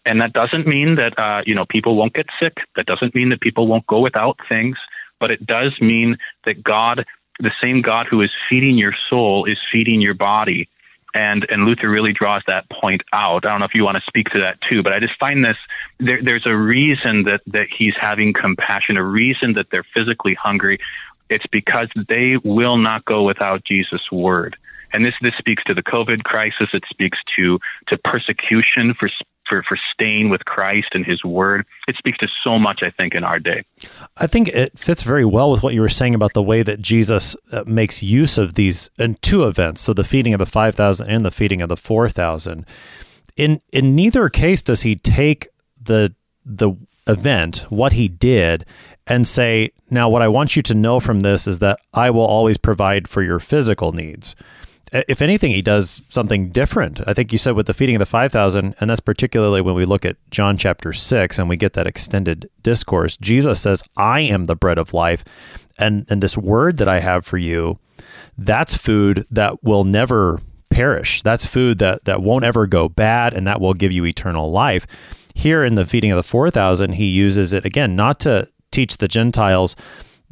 And 0.06 0.20
that 0.20 0.32
doesn't 0.32 0.66
mean 0.66 0.96
that 0.96 1.16
uh, 1.18 1.42
you 1.46 1.54
know 1.54 1.66
people 1.66 1.94
won't 1.94 2.14
get 2.14 2.26
sick. 2.40 2.58
That 2.74 2.86
doesn't 2.86 3.14
mean 3.14 3.28
that 3.28 3.40
people 3.40 3.68
won't 3.68 3.86
go 3.86 4.00
without 4.00 4.38
things 4.48 4.76
but 5.24 5.30
it 5.30 5.46
does 5.46 5.80
mean 5.80 6.18
that 6.44 6.62
god 6.62 7.06
the 7.40 7.52
same 7.60 7.82
God 7.82 8.06
who 8.06 8.20
is 8.20 8.32
feeding 8.48 8.76
your 8.76 8.92
soul 8.92 9.44
is 9.44 9.60
feeding 9.62 10.00
your 10.00 10.14
body. 10.14 10.68
And, 11.14 11.46
and 11.48 11.64
Luther 11.64 11.88
really 11.88 12.12
draws 12.12 12.42
that 12.46 12.68
point 12.70 13.02
out. 13.12 13.46
I 13.46 13.50
don't 13.50 13.60
know 13.60 13.66
if 13.66 13.74
you 13.74 13.84
want 13.84 13.96
to 13.98 14.04
speak 14.04 14.30
to 14.30 14.40
that 14.40 14.60
too, 14.60 14.82
but 14.82 14.92
I 14.92 14.98
just 14.98 15.16
find 15.18 15.44
this 15.44 15.56
there, 15.98 16.20
there's 16.20 16.46
a 16.46 16.56
reason 16.56 17.24
that, 17.24 17.42
that 17.46 17.68
he's 17.68 17.96
having 17.96 18.32
compassion, 18.32 18.96
a 18.96 19.04
reason 19.04 19.52
that 19.54 19.70
they're 19.70 19.84
physically 19.94 20.34
hungry. 20.34 20.78
It's 21.28 21.46
because 21.46 21.88
they 22.08 22.36
will 22.38 22.76
not 22.76 23.04
go 23.04 23.22
without 23.22 23.64
Jesus' 23.64 24.10
word. 24.10 24.56
And 24.92 25.04
this, 25.04 25.14
this 25.20 25.36
speaks 25.36 25.62
to 25.64 25.74
the 25.74 25.82
COVID 25.82 26.24
crisis. 26.24 26.70
It 26.72 26.84
speaks 26.88 27.22
to, 27.36 27.60
to 27.86 27.98
persecution 27.98 28.94
for 28.94 29.08
for, 29.46 29.62
for 29.62 29.76
staying 29.76 30.28
with 30.28 30.44
Christ 30.44 30.90
and 30.94 31.04
his 31.04 31.24
word. 31.24 31.66
It 31.88 31.96
speaks 31.96 32.18
to 32.18 32.28
so 32.28 32.58
much, 32.58 32.82
I 32.82 32.90
think, 32.90 33.14
in 33.14 33.24
our 33.24 33.38
day. 33.38 33.64
I 34.16 34.26
think 34.26 34.48
it 34.48 34.78
fits 34.78 35.02
very 35.02 35.24
well 35.24 35.50
with 35.50 35.62
what 35.62 35.74
you 35.74 35.80
were 35.80 35.88
saying 35.88 36.14
about 36.14 36.34
the 36.34 36.42
way 36.42 36.62
that 36.62 36.80
Jesus 36.80 37.36
uh, 37.52 37.64
makes 37.66 38.02
use 38.02 38.38
of 38.38 38.54
these 38.54 38.90
in 38.98 39.16
two 39.16 39.46
events. 39.46 39.80
So 39.82 39.92
the 39.92 40.04
feeding 40.04 40.34
of 40.34 40.38
the 40.38 40.46
5,000 40.46 41.08
and 41.08 41.24
the 41.24 41.30
feeding 41.30 41.60
of 41.60 41.68
the 41.68 41.76
4,000. 41.76 42.66
In, 43.36 43.60
in 43.72 43.94
neither 43.94 44.28
case 44.28 44.62
does 44.62 44.82
he 44.82 44.94
take 44.96 45.48
the, 45.80 46.14
the 46.44 46.72
event, 47.06 47.66
what 47.68 47.94
he 47.94 48.08
did, 48.08 48.64
and 49.06 49.26
say, 49.26 49.70
now 49.90 50.08
what 50.08 50.22
I 50.22 50.28
want 50.28 50.56
you 50.56 50.62
to 50.62 50.74
know 50.74 51.00
from 51.00 51.20
this 51.20 51.46
is 51.46 51.58
that 51.58 51.78
I 51.92 52.10
will 52.10 52.24
always 52.24 52.56
provide 52.56 53.08
for 53.08 53.22
your 53.22 53.38
physical 53.38 53.92
needs 53.92 54.34
Uh, 54.94 55.02
if 55.08 55.20
anything, 55.20 55.50
he 55.50 55.60
does 55.60 56.00
something 56.08 56.50
different. 56.50 57.00
I 57.06 57.12
think 57.12 57.32
you 57.32 57.38
said 57.38 57.56
with 57.56 57.66
the 57.66 57.74
feeding 57.74 57.96
of 57.96 58.00
the 58.00 58.06
5,000, 58.06 58.76
and 58.78 58.88
that's 58.88 59.00
particularly 59.00 59.60
when 59.60 59.74
we 59.74 59.84
look 59.84 60.04
at 60.04 60.16
John 60.30 60.56
chapter 60.56 60.92
6 60.92 61.38
and 61.38 61.48
we 61.48 61.56
get 61.56 61.72
that 61.72 61.88
extended 61.88 62.48
discourse. 62.62 63.16
Jesus 63.16 63.60
says, 63.60 63.82
I 63.96 64.20
am 64.20 64.44
the 64.44 64.54
bread 64.54 64.78
of 64.78 64.94
life. 64.94 65.24
And, 65.76 66.06
and 66.08 66.22
this 66.22 66.38
word 66.38 66.76
that 66.76 66.88
I 66.88 67.00
have 67.00 67.26
for 67.26 67.36
you, 67.36 67.80
that's 68.38 68.76
food 68.76 69.26
that 69.32 69.64
will 69.64 69.82
never 69.82 70.40
perish. 70.70 71.22
That's 71.22 71.44
food 71.44 71.78
that, 71.78 72.04
that 72.04 72.22
won't 72.22 72.44
ever 72.44 72.68
go 72.68 72.88
bad 72.88 73.34
and 73.34 73.46
that 73.48 73.60
will 73.60 73.74
give 73.74 73.90
you 73.90 74.06
eternal 74.06 74.52
life. 74.52 74.86
Here 75.34 75.64
in 75.64 75.74
the 75.74 75.84
feeding 75.84 76.12
of 76.12 76.16
the 76.16 76.22
4,000, 76.22 76.92
he 76.92 77.06
uses 77.06 77.52
it 77.52 77.64
again, 77.64 77.96
not 77.96 78.20
to 78.20 78.48
teach 78.70 78.98
the 78.98 79.08
Gentiles 79.08 79.74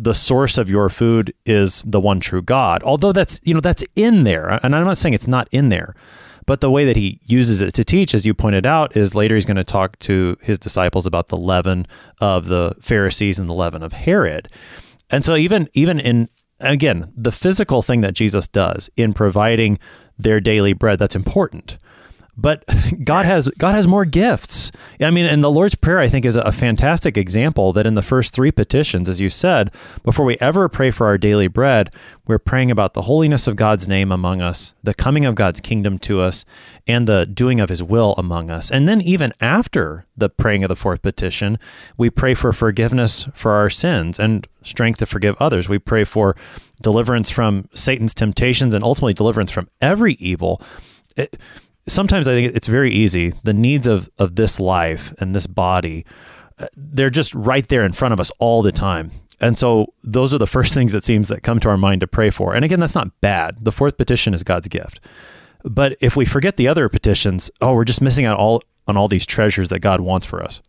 the 0.03 0.15
source 0.15 0.59
of 0.59 0.69
your 0.69 0.89
food 0.89 1.33
is 1.47 1.83
the 1.87 2.01
one 2.01 2.19
true 2.19 2.43
God. 2.43 2.83
Although 2.83 3.13
that's, 3.13 3.39
you 3.45 3.55
know, 3.55 3.61
that's 3.61 3.85
in 3.95 4.25
there. 4.25 4.59
And 4.63 4.75
I'm 4.75 4.85
not 4.85 4.99
saying 4.99 5.15
it's 5.15 5.29
not 5.29 5.49
in 5.53 5.69
there. 5.69 5.95
But 6.45 6.61
the 6.61 6.71
way 6.73 6.85
that 6.85 6.97
he 6.97 7.21
uses 7.25 7.61
it 7.61 7.73
to 7.75 7.85
teach, 7.85 8.15
as 8.15 8.27
you 8.27 8.35
pointed 8.35 8.67
out, 8.67 8.97
is 8.97 9.15
later 9.15 9.37
he's 9.37 9.45
going 9.45 9.57
to 9.57 9.65
talk 9.65 9.97
to 10.01 10.37
his 10.43 10.59
disciples 10.59 11.07
about 11.07 11.29
the 11.29 11.37
leaven 11.37 11.87
of 12.21 12.49
the 12.49 12.75
Pharisees 12.81 13.39
and 13.39 13.49
the 13.49 13.55
leaven 13.55 13.83
of 13.83 13.93
Herod. 13.93 14.49
And 15.09 15.25
so 15.25 15.37
even 15.37 15.69
even 15.73 16.01
in 16.01 16.29
again, 16.59 17.13
the 17.17 17.31
physical 17.31 17.81
thing 17.81 18.01
that 18.01 18.15
Jesus 18.15 18.49
does 18.49 18.91
in 18.97 19.13
providing 19.13 19.79
their 20.19 20.41
daily 20.41 20.73
bread, 20.73 20.99
that's 20.99 21.15
important. 21.17 21.79
But 22.37 22.65
God 23.05 23.27
has 23.27 23.49
God 23.59 23.75
has 23.75 23.87
more 23.87 24.05
gifts. 24.05 24.73
I 25.01 25.11
mean, 25.11 25.27
and 25.27 25.43
the 25.43 25.51
Lord's 25.51 25.75
Prayer 25.75 25.99
I 25.99 26.09
think 26.09 26.25
is 26.25 26.37
a 26.37 26.53
fantastic 26.53 27.17
example 27.17 27.73
that 27.73 27.87
in 27.87 27.95
the 27.95 28.03
first 28.03 28.35
three 28.35 28.51
petitions, 28.51 29.09
as 29.09 29.21
you 29.21 29.29
said, 29.29 29.71
before 30.03 30.25
we 30.25 30.39
ever 30.39 30.69
pray 30.69 30.91
for 30.91 31.07
our 31.07 31.19
daily 31.19 31.49
bread, 31.49 31.93
we're 32.27 32.39
praying 32.39 32.71
about 32.71 32.95
the 32.95 33.03
holiness 33.03 33.47
of 33.47 33.57
God's 33.57 33.87
name 33.87 34.13
among 34.13 34.41
us, 34.41 34.75
the 34.83 34.95
coming 34.95 35.25
of 35.25 35.35
God's 35.35 35.61
kingdom 35.61 35.99
to 36.01 36.21
us, 36.21 36.45
and 36.87 37.07
the 37.07 37.27
doing 37.27 37.61
of 37.61 37.69
his 37.69 37.83
will 37.83 38.15
among 38.17 38.51
us. 38.51 38.71
And 38.71 38.89
then 38.89 39.01
even 39.03 39.33
after 39.41 40.07
the 40.17 40.29
praying 40.29 40.65
of 40.65 40.69
the 40.69 40.77
fourth 40.77 41.03
petition, 41.03 41.59
we 41.97 42.11
pray 42.11 42.35
for 42.35 42.53
forgiveness 42.53 43.29
for 43.35 43.53
our 43.53 43.69
sins 43.69 44.19
and 44.19 44.47
strength 44.63 44.99
to 45.01 45.07
forgive 45.07 45.37
others. 45.41 45.69
We 45.69 45.79
pray 45.79 46.05
for 46.05 46.37
deliverance 46.81 47.31
from 47.31 47.69
Satan's 47.75 48.15
temptations 48.15 48.75
and 48.75 48.85
ultimately 48.85 49.15
deliverance 49.15 49.51
from 49.51 49.69
every 49.81 50.15
evil. 50.15 50.63
It, 51.17 51.39
sometimes 51.87 52.29
I 52.29 52.33
think 52.33 52.55
it's 52.55 52.67
very 52.67 52.93
easy. 52.93 53.33
The 53.43 53.55
needs 53.55 53.87
of, 53.87 54.11
of 54.19 54.37
this 54.37 54.61
life 54.61 55.15
and 55.19 55.35
this 55.35 55.47
body, 55.47 56.05
uh, 56.59 56.67
they're 56.77 57.11
just 57.11 57.35
right 57.35 57.67
there 57.69 57.85
in 57.85 57.93
front 57.93 58.13
of 58.13 58.21
us 58.21 58.31
all 58.39 58.63
the 58.63 58.73
time. 58.73 59.11
And 59.41 59.59
so 59.59 59.93
those 60.03 60.33
are 60.33 60.39
the 60.39 60.47
first 60.59 60.75
things 60.75 60.95
it 60.95 61.05
seems 61.05 61.29
that 61.29 61.43
come 61.43 61.61
to 61.61 61.69
our 61.69 61.77
mind 61.77 62.01
to 62.01 62.07
pray 62.07 62.31
for. 62.31 62.55
And 62.55 62.65
again, 62.65 62.81
that's 62.81 62.95
not 62.95 63.21
bad. 63.21 63.65
The 63.65 63.73
fourth 63.73 63.97
petition 63.97 64.35
is 64.35 64.43
God's 64.43 64.69
gift. 64.69 65.01
But 65.65 65.97
if 66.01 66.17
we 66.17 66.25
forget 66.25 66.57
the 66.57 66.69
other 66.69 66.89
petitions, 66.89 67.51
oh, 67.61 67.75
we're 67.75 67.85
just 67.85 68.01
missing 68.01 68.25
out 68.25 68.39
all 68.39 68.63
on 68.89 68.97
all 68.97 69.07
these 69.07 69.25
treasures 69.25 69.69
that 69.69 69.79
God 69.79 70.01
wants 70.01 70.27
for 70.27 70.43
us. 70.43 70.61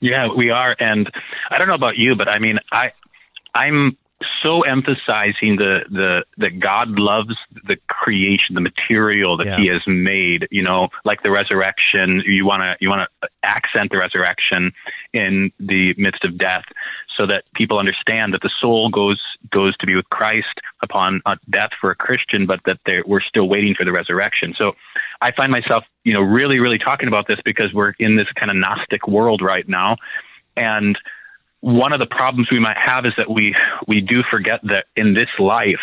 Yeah, 0.00 0.28
we 0.28 0.50
are. 0.50 0.76
And 0.78 1.10
I 1.50 1.58
don't 1.58 1.66
know 1.66 1.74
about 1.74 1.96
you, 1.96 2.14
but 2.14 2.28
I 2.28 2.38
mean, 2.38 2.60
I 2.72 2.92
I'm 3.54 3.96
so 4.40 4.62
emphasizing 4.62 5.56
the 5.56 5.84
the 5.90 6.24
that 6.38 6.58
God 6.58 6.98
loves 6.98 7.36
the 7.64 7.76
creation, 7.86 8.56
the 8.56 8.60
material 8.60 9.36
that 9.36 9.46
yeah. 9.46 9.56
He 9.56 9.66
has 9.68 9.86
made. 9.86 10.48
You 10.50 10.62
know, 10.62 10.88
like 11.04 11.22
the 11.22 11.30
resurrection. 11.30 12.22
You 12.26 12.44
want 12.44 12.62
to 12.64 12.76
you 12.80 12.88
want 12.88 13.08
to 13.22 13.28
accent 13.44 13.92
the 13.92 13.98
resurrection 13.98 14.72
in 15.12 15.52
the 15.60 15.94
midst 15.98 16.24
of 16.24 16.36
death, 16.36 16.64
so 17.06 17.26
that 17.26 17.44
people 17.54 17.78
understand 17.78 18.34
that 18.34 18.42
the 18.42 18.48
soul 18.48 18.88
goes 18.88 19.36
goes 19.50 19.76
to 19.76 19.86
be 19.86 19.94
with 19.94 20.08
Christ 20.10 20.60
upon 20.82 21.22
uh, 21.24 21.36
death 21.50 21.70
for 21.80 21.90
a 21.90 21.96
Christian, 21.96 22.44
but 22.44 22.60
that 22.64 22.80
we're 23.06 23.20
still 23.20 23.48
waiting 23.48 23.74
for 23.74 23.84
the 23.84 23.92
resurrection. 23.92 24.52
So, 24.52 24.74
I 25.20 25.30
find 25.30 25.52
myself, 25.52 25.84
you 26.02 26.12
know, 26.12 26.22
really 26.22 26.58
really 26.58 26.78
talking 26.78 27.06
about 27.06 27.28
this 27.28 27.40
because 27.44 27.72
we're 27.72 27.94
in 28.00 28.16
this 28.16 28.32
kind 28.32 28.50
of 28.50 28.56
gnostic 28.56 29.06
world 29.06 29.42
right 29.42 29.68
now, 29.68 29.96
and 30.56 30.98
one 31.60 31.92
of 31.92 31.98
the 31.98 32.06
problems 32.06 32.50
we 32.50 32.58
might 32.58 32.76
have 32.76 33.04
is 33.06 33.14
that 33.16 33.30
we 33.30 33.54
we 33.86 34.00
do 34.00 34.22
forget 34.22 34.60
that 34.64 34.86
in 34.96 35.14
this 35.14 35.30
life 35.38 35.80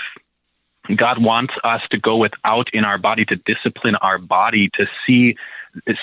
God 0.95 1.23
wants 1.23 1.55
us 1.63 1.87
to 1.89 1.97
go 1.97 2.17
without 2.17 2.69
in 2.69 2.85
our 2.85 2.97
body 2.97 3.25
to 3.25 3.35
discipline 3.35 3.95
our 3.97 4.17
body 4.17 4.69
to 4.69 4.87
see 5.05 5.35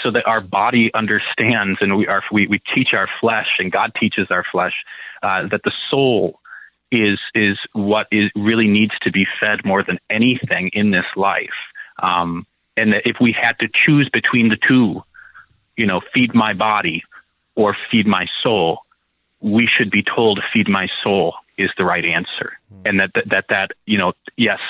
so 0.00 0.10
that 0.10 0.26
our 0.26 0.40
body 0.40 0.92
understands 0.94 1.78
and 1.80 1.96
we 1.96 2.06
are 2.06 2.22
we, 2.32 2.46
we 2.46 2.58
teach 2.58 2.94
our 2.94 3.08
flesh 3.20 3.58
and 3.58 3.70
God 3.70 3.94
teaches 3.94 4.30
our 4.30 4.44
flesh 4.44 4.84
uh, 5.22 5.46
that 5.48 5.62
the 5.62 5.70
soul 5.70 6.40
is 6.90 7.20
is 7.34 7.58
what 7.72 8.06
is 8.10 8.30
really 8.34 8.68
needs 8.68 8.98
to 9.00 9.10
be 9.10 9.26
fed 9.40 9.64
more 9.64 9.82
than 9.82 9.98
anything 10.10 10.68
in 10.68 10.90
this 10.90 11.06
life. 11.16 11.54
Um, 12.02 12.46
and 12.76 12.92
that 12.92 13.08
if 13.08 13.20
we 13.20 13.32
had 13.32 13.58
to 13.60 13.68
choose 13.68 14.08
between 14.08 14.48
the 14.48 14.56
two 14.56 15.02
you 15.76 15.86
know 15.86 16.00
feed 16.12 16.34
my 16.34 16.52
body 16.52 17.02
or 17.54 17.76
feed 17.90 18.06
my 18.06 18.26
soul 18.26 18.80
we 19.42 19.66
should 19.66 19.90
be 19.90 20.02
told 20.02 20.42
feed 20.52 20.68
my 20.68 20.86
soul 20.86 21.34
is 21.58 21.70
the 21.76 21.84
right 21.84 22.04
answer. 22.04 22.58
Mm. 22.72 22.88
and 22.88 23.00
that, 23.00 23.14
that 23.14 23.28
that 23.28 23.48
that 23.48 23.70
you 23.86 23.98
know 23.98 24.12
yes 24.36 24.60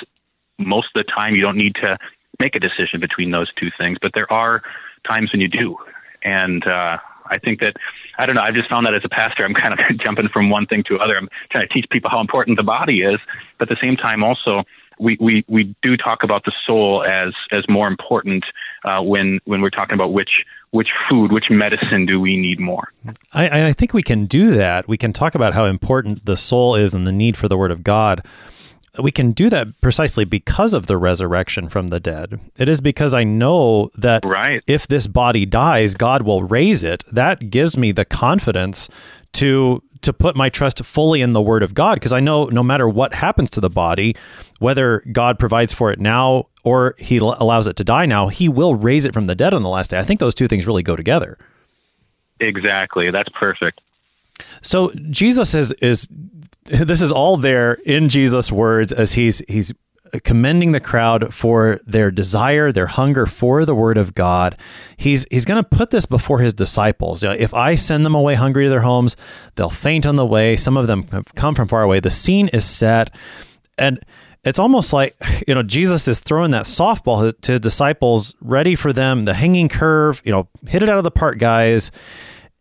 most 0.59 0.89
of 0.95 0.95
the 0.95 1.05
time 1.05 1.35
you 1.35 1.43
don't 1.43 1.57
need 1.57 1.75
to 1.77 1.99
make 2.39 2.57
a 2.57 2.61
decision 2.61 3.01
between 3.01 3.31
those 3.31 3.53
two 3.53 3.71
things 3.79 3.99
but 4.01 4.13
there 4.15 4.31
are 4.33 4.63
times 5.05 5.33
when 5.33 5.41
you 5.41 5.49
do. 5.49 5.77
And 6.23 6.67
uh, 6.67 6.99
i 7.27 7.39
think 7.39 7.61
that 7.61 7.77
i 8.19 8.27
don't 8.27 8.35
know 8.37 8.43
i've 8.43 8.55
just 8.55 8.69
found 8.69 8.85
that 8.87 8.95
as 8.95 9.05
a 9.05 9.09
pastor 9.09 9.45
i'm 9.45 9.55
kind 9.55 9.79
of 9.79 9.97
jumping 10.05 10.29
from 10.29 10.51
one 10.51 10.67
thing 10.67 10.83
to 10.83 10.99
other 10.99 11.17
i'm 11.17 11.29
trying 11.51 11.67
to 11.67 11.73
teach 11.73 11.89
people 11.89 12.11
how 12.11 12.21
important 12.21 12.57
the 12.57 12.63
body 12.63 13.03
is 13.03 13.19
but 13.59 13.71
at 13.71 13.77
the 13.77 13.85
same 13.85 13.97
time 13.97 14.23
also 14.25 14.65
we, 15.03 15.17
we, 15.21 15.45
we 15.49 15.75
do 15.83 15.97
talk 15.97 16.23
about 16.23 16.45
the 16.45 16.53
soul 16.53 17.05
as 17.05 17.35
as 17.51 17.69
more 17.69 17.88
important 17.88 18.45
uh, 18.85 19.03
when 19.03 19.41
when 19.45 19.61
we're 19.61 19.71
talking 19.71 19.95
about 19.95 20.12
which 20.12 20.47
which 20.71 20.93
food, 21.09 21.33
which 21.33 21.51
medicine 21.51 22.07
do 22.07 22.19
we 22.19 22.37
need 22.37 22.59
more? 22.59 22.93
I, 23.33 23.69
I 23.69 23.73
think 23.75 23.93
we 23.93 24.03
can 24.03 24.25
do 24.25 24.53
that. 24.53 24.88
We 24.88 24.97
can 24.97 25.12
talk 25.12 25.35
about 25.35 25.53
how 25.53 25.67
important 25.67 26.25
the 26.25 26.37
soul 26.37 26.75
is 26.77 26.95
and 26.95 27.07
the 27.07 27.12
need 27.12 27.37
for 27.37 27.47
the 27.47 27.59
Word 27.59 27.71
of 27.71 27.85
God. 27.85 28.27
We 29.00 29.11
can 29.11 29.33
do 29.33 29.48
that 29.48 29.81
precisely 29.81 30.24
because 30.24 30.74
of 30.74 30.87
the 30.87 30.98
resurrection 30.98 31.68
from 31.68 31.87
the 31.87 31.98
dead. 31.98 32.38
It 32.59 32.68
is 32.68 32.81
because 32.83 33.14
I 33.14 33.24
know 33.24 33.90
that 33.96 34.24
right. 34.24 34.62
if 34.66 34.87
this 34.87 35.07
body 35.07 35.46
dies, 35.46 35.94
God 35.94 36.22
will 36.22 36.42
raise 36.42 36.85
it. 36.85 37.05
That 37.11 37.50
gives 37.50 37.76
me 37.76 37.92
the 37.92 38.05
confidence 38.05 38.88
to 39.35 39.83
to 40.02 40.12
put 40.12 40.35
my 40.35 40.48
trust 40.48 40.85
fully 40.85 41.22
in 41.22 41.33
the 41.33 41.40
word 41.40 41.62
of 41.62 41.74
God 41.74 41.94
because 41.94 42.12
I 42.12 42.20
know 42.20 42.46
no 42.46 42.62
matter 42.62 42.88
what 42.88 43.14
happens 43.14 43.50
to 43.50 43.61
the 43.61 43.70
body, 43.70 44.16
whether 44.59 45.02
God 45.12 45.38
provides 45.38 45.72
for 45.72 45.92
it 45.92 46.00
now 46.00 46.48
or 46.64 46.96
he 46.98 47.18
allows 47.18 47.66
it 47.66 47.76
to 47.76 47.85
die 47.85 48.07
now, 48.07 48.28
he 48.28 48.48
will 48.48 48.74
raise 48.74 49.07
it 49.07 49.14
from 49.14 49.24
the 49.24 49.35
dead 49.35 49.55
on 49.55 49.62
the 49.62 49.68
last 49.68 49.90
day. 49.90 49.98
I 49.98 50.02
think 50.02 50.20
those 50.20 50.35
two 50.35 50.48
things 50.48 50.66
really 50.66 50.83
go 50.83 50.96
together. 50.96 51.38
Exactly. 52.40 53.11
That's 53.11 53.28
perfect. 53.28 53.81
So 54.62 54.92
Jesus 55.11 55.55
is 55.55 55.73
is 55.73 56.09
this 56.64 57.03
is 57.03 57.12
all 57.12 57.37
there 57.37 57.75
in 57.85 58.09
Jesus' 58.09 58.53
words 58.53 58.92
as 58.92 59.14
he's 59.14 59.42
he's 59.49 59.73
commending 60.25 60.73
the 60.73 60.81
crowd 60.81 61.33
for 61.33 61.81
their 61.87 62.11
desire, 62.11 62.71
their 62.71 62.87
hunger 62.87 63.25
for 63.27 63.64
the 63.64 63.75
word 63.75 63.97
of 63.97 64.14
God. 64.14 64.57
He's 64.97 65.27
he's 65.31 65.45
going 65.45 65.62
to 65.62 65.68
put 65.68 65.90
this 65.90 66.07
before 66.07 66.40
his 66.40 66.53
disciples. 66.53 67.23
You 67.23 67.31
know, 67.31 67.37
if 67.38 67.55
I 67.55 67.75
send 67.75 68.05
them 68.05 68.14
away 68.14 68.35
hungry 68.35 68.64
to 68.64 68.71
their 68.71 68.83
homes, 68.83 69.16
they'll 69.55 69.71
faint 69.71 70.05
on 70.07 70.16
the 70.16 70.27
way. 70.27 70.57
Some 70.57 70.77
of 70.77 70.87
them 70.87 71.07
have 71.09 71.35
come 71.35 71.55
from 71.55 71.68
far 71.68 71.83
away. 71.83 72.01
The 72.01 72.11
scene 72.11 72.49
is 72.49 72.64
set, 72.64 73.14
and 73.79 74.05
it's 74.45 74.59
almost 74.59 74.92
like 74.92 75.16
you 75.49 75.55
know 75.55 75.62
Jesus 75.62 76.07
is 76.07 76.21
throwing 76.21 76.51
that 76.51 76.66
softball 76.66 77.33
to 77.40 77.53
his 77.53 77.61
disciples, 77.61 78.35
ready 78.40 78.75
for 78.75 78.92
them. 78.92 79.25
The 79.25 79.35
hanging 79.35 79.68
curve, 79.68 80.21
you 80.25 80.33
know, 80.33 80.49
hit 80.66 80.83
it 80.83 80.88
out 80.88 80.99
of 80.99 81.05
the 81.05 81.11
park, 81.11 81.38
guys. 81.38 81.90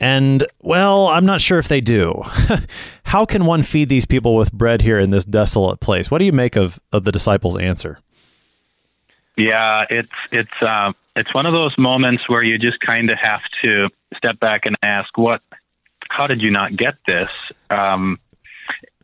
And 0.01 0.43
well, 0.63 1.07
I'm 1.07 1.27
not 1.27 1.41
sure 1.41 1.59
if 1.59 1.67
they 1.67 1.79
do. 1.79 2.23
How 3.03 3.23
can 3.23 3.45
one 3.45 3.61
feed 3.61 3.87
these 3.87 4.05
people 4.05 4.35
with 4.35 4.51
bread 4.51 4.81
here 4.81 4.99
in 4.99 5.11
this 5.11 5.23
desolate 5.23 5.79
place? 5.79 6.09
What 6.09 6.17
do 6.17 6.25
you 6.25 6.33
make 6.33 6.55
of, 6.55 6.79
of 6.91 7.03
the 7.03 7.11
disciples' 7.11 7.55
answer? 7.55 7.99
Yeah, 9.37 9.85
it's 9.91 10.11
it's 10.31 10.61
uh, 10.61 10.93
it's 11.15 11.35
one 11.35 11.45
of 11.45 11.53
those 11.53 11.77
moments 11.77 12.27
where 12.27 12.43
you 12.43 12.57
just 12.57 12.79
kind 12.79 13.11
of 13.11 13.19
have 13.19 13.43
to 13.61 13.89
step 14.17 14.39
back 14.39 14.65
and 14.65 14.75
ask, 14.81 15.17
what? 15.17 15.41
How 16.09 16.25
did 16.25 16.41
you 16.41 16.49
not 16.49 16.75
get 16.75 16.95
this? 17.05 17.29
Um, 17.69 18.19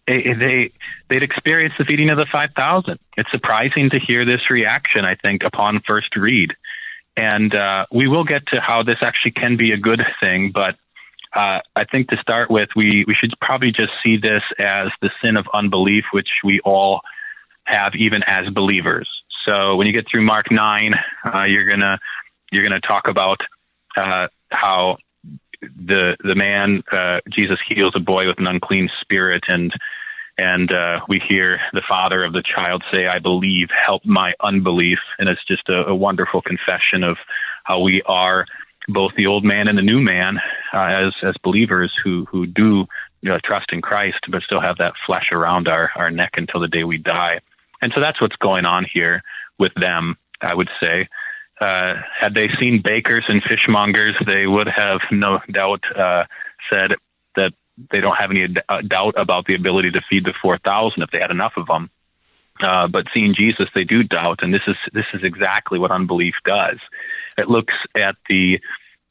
they 0.07 0.71
they'd 1.09 1.23
experienced 1.23 1.77
the 1.77 1.85
feeding 1.85 2.09
of 2.09 2.17
the 2.17 2.25
five 2.25 2.51
thousand. 2.57 2.99
It's 3.17 3.29
surprising 3.29 3.91
to 3.91 3.99
hear 3.99 4.25
this 4.25 4.49
reaction. 4.49 5.05
I 5.05 5.13
think 5.13 5.43
upon 5.43 5.79
first 5.81 6.15
read, 6.15 6.55
and 7.15 7.53
uh, 7.53 7.85
we 7.91 8.07
will 8.07 8.23
get 8.23 8.47
to 8.47 8.59
how 8.59 8.81
this 8.81 8.97
actually 9.01 9.31
can 9.31 9.57
be 9.57 9.71
a 9.71 9.77
good 9.77 10.05
thing, 10.19 10.51
but 10.51 10.75
uh, 11.33 11.61
I 11.75 11.83
think 11.83 12.09
to 12.09 12.17
start 12.17 12.49
with, 12.49 12.69
we, 12.75 13.05
we 13.05 13.13
should 13.13 13.33
probably 13.39 13.71
just 13.71 13.93
see 14.03 14.17
this 14.17 14.43
as 14.57 14.89
the 15.01 15.11
sin 15.21 15.37
of 15.37 15.47
unbelief, 15.53 16.05
which 16.11 16.41
we 16.43 16.59
all 16.61 17.01
have 17.65 17.95
even 17.95 18.23
as 18.27 18.49
believers. 18.49 19.23
So 19.29 19.75
when 19.75 19.87
you 19.87 19.93
get 19.93 20.07
through 20.07 20.21
Mark 20.21 20.51
nine, 20.51 20.95
uh, 21.25 21.43
you're 21.43 21.67
gonna 21.67 21.99
you're 22.51 22.63
gonna 22.63 22.79
talk 22.79 23.07
about 23.07 23.41
uh, 23.95 24.29
how 24.51 24.97
the 25.61 26.15
the 26.23 26.35
man 26.35 26.83
uh, 26.91 27.19
Jesus 27.29 27.59
heals 27.61 27.95
a 27.95 27.99
boy 27.99 28.27
with 28.27 28.39
an 28.39 28.47
unclean 28.47 28.89
spirit, 28.89 29.43
and 29.47 29.73
and 30.37 30.71
uh, 30.71 31.01
we 31.09 31.19
hear 31.19 31.59
the 31.73 31.81
father 31.81 32.23
of 32.23 32.33
the 32.33 32.43
child 32.43 32.83
say, 32.91 33.07
"I 33.07 33.19
believe, 33.19 33.69
help 33.69 34.05
my 34.05 34.33
unbelief," 34.39 34.99
and 35.19 35.27
it's 35.27 35.43
just 35.43 35.67
a, 35.67 35.87
a 35.87 35.95
wonderful 35.95 36.41
confession 36.41 37.03
of 37.03 37.17
how 37.63 37.81
we 37.81 38.01
are 38.03 38.45
both 38.87 39.15
the 39.15 39.27
old 39.27 39.43
man 39.43 39.67
and 39.67 39.77
the 39.77 39.83
new 39.83 39.99
man 39.99 40.39
uh, 40.73 40.77
as 40.77 41.13
as 41.21 41.35
believers 41.37 41.95
who 41.95 42.25
who 42.25 42.45
do 42.45 42.87
you 43.21 43.29
know, 43.29 43.39
trust 43.39 43.73
in 43.73 43.81
Christ, 43.81 44.19
but 44.29 44.43
still 44.43 44.59
have 44.59 44.77
that 44.77 44.93
flesh 45.05 45.31
around 45.31 45.67
our 45.67 45.91
our 45.95 46.11
neck 46.11 46.37
until 46.37 46.59
the 46.59 46.67
day 46.67 46.83
we 46.83 46.97
die. 46.97 47.39
And 47.81 47.91
so 47.93 47.99
that's 47.99 48.21
what's 48.21 48.35
going 48.35 48.65
on 48.65 48.85
here 48.85 49.23
with 49.57 49.73
them. 49.75 50.17
I 50.41 50.53
would 50.53 50.69
say, 50.79 51.09
uh, 51.59 51.95
had 52.17 52.35
they 52.35 52.47
seen 52.49 52.81
bakers 52.81 53.25
and 53.29 53.41
fishmongers, 53.41 54.23
they 54.25 54.45
would 54.45 54.67
have 54.67 55.01
no 55.11 55.41
doubt 55.51 55.83
uh, 55.95 56.25
said 56.71 56.95
that 57.35 57.53
they 57.91 58.01
don't 58.01 58.17
have 58.17 58.31
any 58.31 58.55
uh, 58.69 58.81
doubt 58.81 59.15
about 59.17 59.45
the 59.45 59.55
ability 59.55 59.91
to 59.91 60.01
feed 60.09 60.25
the 60.25 60.33
four 60.41 60.57
thousand 60.59 61.01
if 61.01 61.11
they 61.11 61.19
had 61.19 61.31
enough 61.31 61.53
of 61.57 61.67
them. 61.67 61.89
Uh, 62.59 62.87
but 62.87 63.07
seeing 63.13 63.33
Jesus, 63.33 63.69
they 63.75 63.83
do 63.83 64.03
doubt, 64.03 64.41
and 64.41 64.53
this 64.53 64.63
is 64.67 64.77
this 64.93 65.05
is 65.13 65.23
exactly 65.23 65.79
what 65.79 65.91
unbelief 65.91 66.35
does. 66.45 66.79
It 67.37 67.49
looks 67.49 67.75
at 67.95 68.15
the 68.29 68.59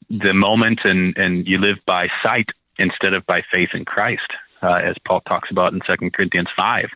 the 0.09 0.33
moment, 0.33 0.85
and 0.85 1.17
and 1.17 1.47
you 1.47 1.57
live 1.57 1.79
by 1.85 2.09
sight 2.23 2.49
instead 2.77 3.13
of 3.13 3.25
by 3.25 3.43
faith 3.51 3.69
in 3.73 3.85
Christ. 3.85 4.31
uh, 4.61 4.73
as 4.75 4.95
Paul 5.05 5.21
talks 5.21 5.51
about 5.51 5.73
in 5.73 5.81
Second 5.85 6.13
Corinthians 6.13 6.49
5. 6.55 6.89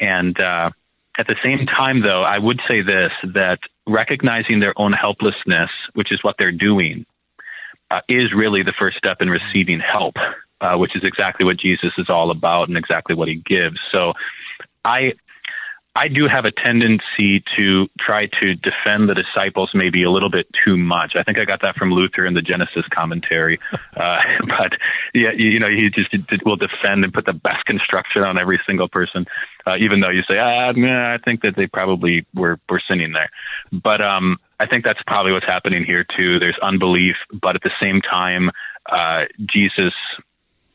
And 0.00 0.38
uh, 0.40 0.70
at 1.18 1.26
the 1.26 1.36
same 1.42 1.66
time, 1.66 2.00
though, 2.00 2.22
I 2.22 2.38
would 2.38 2.60
say 2.66 2.80
this 2.82 3.12
that 3.22 3.60
recognizing 3.86 4.60
their 4.60 4.78
own 4.78 4.92
helplessness, 4.92 5.70
which 5.94 6.12
is 6.12 6.22
what 6.22 6.36
they're 6.38 6.52
doing, 6.52 7.06
uh, 7.90 8.00
is 8.08 8.32
really 8.32 8.62
the 8.62 8.72
first 8.72 8.96
step 8.96 9.20
in 9.20 9.28
receiving 9.28 9.80
help, 9.80 10.16
uh, 10.60 10.76
which 10.76 10.94
is 10.94 11.04
exactly 11.04 11.44
what 11.44 11.56
Jesus 11.56 11.92
is 11.98 12.08
all 12.08 12.30
about 12.30 12.68
and 12.68 12.78
exactly 12.78 13.14
what 13.14 13.28
he 13.28 13.36
gives. 13.36 13.80
So 13.80 14.14
I 14.84 15.14
I 16.00 16.08
do 16.08 16.28
have 16.28 16.46
a 16.46 16.50
tendency 16.50 17.40
to 17.56 17.86
try 17.98 18.24
to 18.24 18.54
defend 18.54 19.10
the 19.10 19.14
disciples 19.14 19.74
maybe 19.74 20.02
a 20.02 20.10
little 20.10 20.30
bit 20.30 20.50
too 20.50 20.78
much. 20.78 21.14
I 21.14 21.22
think 21.22 21.38
I 21.38 21.44
got 21.44 21.60
that 21.60 21.76
from 21.76 21.92
Luther 21.92 22.24
in 22.24 22.32
the 22.32 22.40
Genesis 22.40 22.86
commentary. 22.88 23.60
Uh, 23.96 24.22
but 24.46 24.78
yeah, 25.12 25.32
you, 25.32 25.50
you, 25.50 25.58
know, 25.58 25.68
he 25.68 25.90
just 25.90 26.14
will 26.46 26.56
defend 26.56 27.04
and 27.04 27.12
put 27.12 27.26
the 27.26 27.32
best 27.34 27.66
construction 27.66 28.22
on 28.22 28.40
every 28.40 28.58
single 28.64 28.88
person, 28.88 29.26
uh, 29.66 29.76
even 29.78 30.00
though 30.00 30.08
you 30.08 30.22
say, 30.22 30.38
ah, 30.38 30.72
I 30.72 31.18
think 31.18 31.42
that 31.42 31.56
they 31.56 31.66
probably 31.66 32.24
were, 32.32 32.58
were 32.68 32.78
sinning 32.78 33.12
there. 33.12 33.28
But 33.72 34.00
um, 34.00 34.38
I 34.58 34.66
think 34.66 34.84
that's 34.84 35.02
probably 35.02 35.32
what's 35.32 35.44
happening 35.44 35.84
here 35.84 36.04
too. 36.04 36.38
There's 36.38 36.56
unbelief, 36.58 37.16
but 37.32 37.56
at 37.56 37.62
the 37.62 37.72
same 37.80 38.00
time, 38.00 38.50
uh, 38.86 39.26
Jesus, 39.44 39.94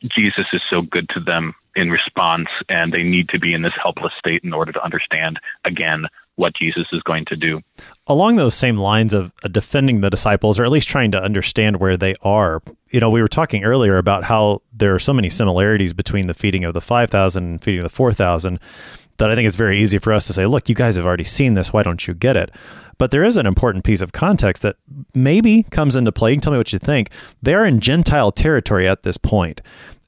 Jesus 0.02 0.46
is 0.52 0.62
so 0.62 0.82
good 0.82 1.08
to 1.10 1.20
them 1.20 1.54
in 1.76 1.90
response, 1.90 2.48
and 2.68 2.92
they 2.92 3.02
need 3.02 3.28
to 3.28 3.38
be 3.38 3.54
in 3.54 3.62
this 3.62 3.74
helpless 3.80 4.14
state 4.18 4.42
in 4.42 4.52
order 4.52 4.72
to 4.72 4.82
understand 4.82 5.38
again 5.64 6.06
what 6.36 6.54
Jesus 6.54 6.86
is 6.92 7.02
going 7.02 7.24
to 7.26 7.36
do. 7.36 7.62
Along 8.06 8.36
those 8.36 8.54
same 8.54 8.76
lines 8.76 9.14
of 9.14 9.32
uh, 9.42 9.48
defending 9.48 10.00
the 10.00 10.10
disciples, 10.10 10.58
or 10.58 10.64
at 10.64 10.70
least 10.70 10.88
trying 10.88 11.10
to 11.12 11.22
understand 11.22 11.76
where 11.78 11.96
they 11.96 12.14
are, 12.22 12.62
you 12.90 13.00
know, 13.00 13.10
we 13.10 13.22
were 13.22 13.28
talking 13.28 13.64
earlier 13.64 13.96
about 13.98 14.24
how 14.24 14.60
there 14.72 14.94
are 14.94 14.98
so 14.98 15.12
many 15.12 15.30
similarities 15.30 15.92
between 15.92 16.26
the 16.26 16.34
feeding 16.34 16.64
of 16.64 16.74
the 16.74 16.80
5,000 16.80 17.42
and 17.42 17.64
feeding 17.64 17.80
of 17.80 17.84
the 17.84 17.94
4,000 17.94 18.60
that 19.18 19.30
I 19.30 19.34
think 19.34 19.46
it's 19.46 19.56
very 19.56 19.80
easy 19.80 19.98
for 19.98 20.12
us 20.12 20.26
to 20.26 20.32
say, 20.32 20.46
look, 20.46 20.68
you 20.68 20.74
guys 20.74 20.96
have 20.96 21.06
already 21.06 21.24
seen 21.24 21.54
this. 21.54 21.72
Why 21.72 21.82
don't 21.82 22.06
you 22.06 22.14
get 22.14 22.36
it? 22.36 22.50
But 22.98 23.10
there 23.10 23.24
is 23.24 23.36
an 23.36 23.46
important 23.46 23.84
piece 23.84 24.00
of 24.00 24.12
context 24.12 24.62
that 24.62 24.76
maybe 25.14 25.64
comes 25.64 25.96
into 25.96 26.12
play. 26.12 26.30
You 26.30 26.36
can 26.36 26.42
tell 26.42 26.52
me 26.52 26.58
what 26.58 26.72
you 26.72 26.78
think. 26.78 27.10
They 27.42 27.54
are 27.54 27.66
in 27.66 27.80
Gentile 27.80 28.32
territory 28.32 28.88
at 28.88 29.02
this 29.02 29.18
point 29.18 29.60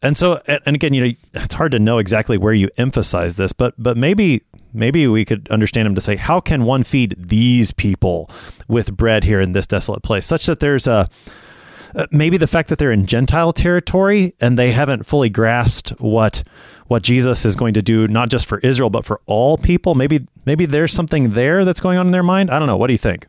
and 0.02 0.16
so 0.16 0.40
and 0.46 0.74
again 0.74 0.94
you 0.94 1.04
know 1.04 1.12
it's 1.34 1.54
hard 1.54 1.72
to 1.72 1.78
know 1.78 1.98
exactly 1.98 2.38
where 2.38 2.52
you 2.52 2.70
emphasize 2.76 3.36
this 3.36 3.52
but 3.52 3.74
but 3.78 3.96
maybe 3.96 4.42
maybe 4.72 5.06
we 5.06 5.24
could 5.24 5.48
understand 5.50 5.86
him 5.86 5.94
to 5.94 6.00
say 6.00 6.16
how 6.16 6.40
can 6.40 6.64
one 6.64 6.84
feed 6.84 7.14
these 7.18 7.72
people 7.72 8.30
with 8.68 8.96
bread 8.96 9.24
here 9.24 9.40
in 9.40 9.52
this 9.52 9.66
desolate 9.66 10.02
place 10.02 10.26
such 10.26 10.46
that 10.46 10.60
there's 10.60 10.86
a 10.86 11.08
uh, 11.94 12.06
maybe 12.10 12.36
the 12.36 12.46
fact 12.46 12.68
that 12.68 12.78
they're 12.78 12.92
in 12.92 13.06
gentile 13.06 13.52
territory 13.52 14.34
and 14.40 14.58
they 14.58 14.72
haven't 14.72 15.04
fully 15.04 15.30
grasped 15.30 15.90
what 16.00 16.42
what 16.86 17.02
Jesus 17.02 17.44
is 17.44 17.54
going 17.54 17.74
to 17.74 17.82
do 17.82 18.08
not 18.08 18.30
just 18.30 18.46
for 18.46 18.58
Israel 18.60 18.90
but 18.90 19.04
for 19.04 19.20
all 19.26 19.58
people. 19.58 19.94
Maybe 19.94 20.26
maybe 20.46 20.66
there's 20.66 20.92
something 20.92 21.30
there 21.30 21.64
that's 21.64 21.80
going 21.80 21.98
on 21.98 22.06
in 22.06 22.12
their 22.12 22.22
mind. 22.22 22.50
I 22.50 22.58
don't 22.58 22.68
know. 22.68 22.76
What 22.76 22.88
do 22.88 22.94
you 22.94 22.98
think? 22.98 23.26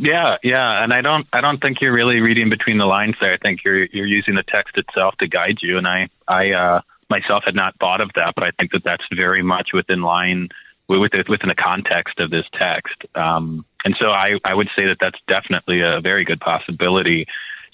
Yeah, 0.00 0.38
yeah, 0.42 0.82
and 0.82 0.94
I 0.94 1.02
don't, 1.02 1.26
I 1.34 1.42
don't 1.42 1.60
think 1.60 1.82
you're 1.82 1.92
really 1.92 2.22
reading 2.22 2.48
between 2.48 2.78
the 2.78 2.86
lines 2.86 3.16
there. 3.20 3.34
I 3.34 3.36
think 3.36 3.62
you're, 3.64 3.84
you're 3.84 4.06
using 4.06 4.34
the 4.34 4.42
text 4.42 4.78
itself 4.78 5.14
to 5.18 5.28
guide 5.28 5.58
you, 5.60 5.76
and 5.76 5.86
I, 5.86 6.08
I 6.26 6.52
uh, 6.52 6.80
myself 7.10 7.44
had 7.44 7.54
not 7.54 7.76
thought 7.80 8.00
of 8.00 8.10
that, 8.14 8.34
but 8.34 8.46
I 8.46 8.50
think 8.58 8.72
that 8.72 8.82
that's 8.82 9.04
very 9.14 9.42
much 9.42 9.74
within 9.74 10.00
line 10.00 10.48
with 10.98 11.12
within 11.28 11.48
the 11.48 11.54
context 11.54 12.18
of 12.18 12.30
this 12.30 12.46
text. 12.52 13.04
Um, 13.14 13.64
and 13.84 13.96
so 13.96 14.10
I, 14.10 14.38
I 14.44 14.54
would 14.54 14.68
say 14.76 14.86
that 14.86 14.98
that's 15.00 15.18
definitely 15.26 15.80
a 15.80 16.00
very 16.00 16.24
good 16.24 16.40
possibility 16.40 17.26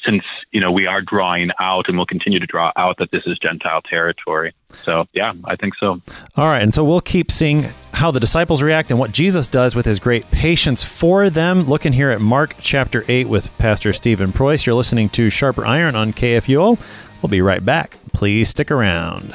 since 0.04 0.24
you 0.52 0.60
know 0.60 0.70
we 0.70 0.86
are 0.86 1.00
drawing 1.00 1.50
out 1.58 1.88
and 1.88 1.96
we'll 1.96 2.06
continue 2.06 2.38
to 2.38 2.46
draw 2.46 2.72
out 2.76 2.98
that 2.98 3.10
this 3.10 3.26
is 3.26 3.38
Gentile 3.38 3.82
territory. 3.82 4.54
So 4.82 5.06
yeah, 5.12 5.32
I 5.44 5.56
think 5.56 5.74
so. 5.76 6.00
All 6.36 6.46
right, 6.48 6.62
and 6.62 6.74
so 6.74 6.84
we'll 6.84 7.00
keep 7.00 7.30
seeing 7.30 7.66
how 7.92 8.10
the 8.10 8.20
disciples 8.20 8.62
react 8.62 8.90
and 8.90 9.00
what 9.00 9.12
Jesus 9.12 9.46
does 9.46 9.74
with 9.74 9.86
his 9.86 9.98
great 9.98 10.30
patience 10.30 10.84
for 10.84 11.30
them. 11.30 11.62
Looking 11.62 11.92
here 11.92 12.10
at 12.10 12.20
Mark 12.20 12.54
chapter 12.60 13.04
eight 13.08 13.28
with 13.28 13.56
Pastor 13.58 13.92
Stephen 13.92 14.32
Preuss. 14.32 14.66
You're 14.66 14.74
listening 14.74 15.08
to 15.10 15.30
Sharper 15.30 15.64
Iron 15.66 15.96
on 15.96 16.12
KFUO. 16.12 16.78
We'll 17.22 17.30
be 17.30 17.40
right 17.40 17.64
back. 17.64 17.98
Please 18.12 18.50
stick 18.50 18.70
around. 18.70 19.34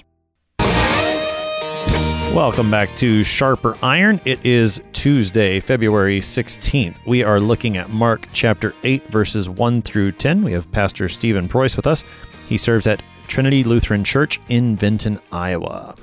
Welcome 2.33 2.71
back 2.71 2.95
to 2.95 3.25
Sharper 3.25 3.75
Iron. 3.83 4.21
It 4.23 4.45
is 4.45 4.81
Tuesday, 4.93 5.59
February 5.59 6.21
16th. 6.21 7.05
We 7.05 7.23
are 7.23 7.41
looking 7.41 7.75
at 7.75 7.89
Mark 7.89 8.29
chapter 8.31 8.73
8, 8.85 9.11
verses 9.11 9.49
1 9.49 9.81
through 9.81 10.13
10. 10.13 10.41
We 10.41 10.53
have 10.53 10.71
Pastor 10.71 11.09
Stephen 11.09 11.49
Preuss 11.49 11.75
with 11.75 11.85
us. 11.85 12.05
He 12.47 12.57
serves 12.57 12.87
at 12.87 13.03
Trinity 13.27 13.65
Lutheran 13.65 14.05
Church 14.05 14.39
in 14.47 14.77
Vinton, 14.77 15.19
Iowa. 15.33 15.93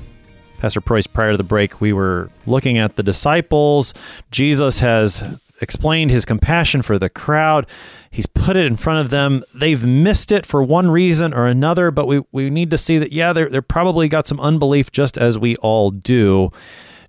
Pastor 0.59 0.83
Preuss, 0.83 1.07
prior 1.07 1.31
to 1.31 1.39
the 1.39 1.45
break, 1.45 1.81
we 1.81 1.95
were 1.95 2.31
looking 2.45 2.77
at 2.77 2.97
the 2.97 3.03
disciples. 3.03 3.95
Jesus 4.31 4.81
has 4.81 5.25
explained 5.61 6.11
his 6.11 6.25
compassion 6.25 6.83
for 6.83 6.99
the 6.99 7.09
crowd. 7.09 7.67
He's 8.11 8.27
put 8.27 8.57
it 8.57 8.67
in 8.67 8.77
front 8.77 9.05
of 9.05 9.11
them. 9.11 9.45
They've 9.55 9.85
missed 9.85 10.33
it 10.33 10.47
for 10.47 10.63
one 10.63 10.91
reason 10.91 11.35
or 11.35 11.47
another, 11.47 11.91
but 11.91 12.07
we, 12.07 12.23
we 12.33 12.51
need 12.51 12.71
to 12.71 12.79
see 12.79 12.99
that, 12.99 13.13
yeah, 13.13 13.33
they're, 13.33 13.49
they're 13.49 13.63
probably 13.63 14.09
got 14.09 14.27
some 14.27 14.41
unbelief 14.41 14.91
just 14.93 15.19
as 15.19 15.39
we 15.39 15.57
all 15.57 15.91
do. 15.91 16.51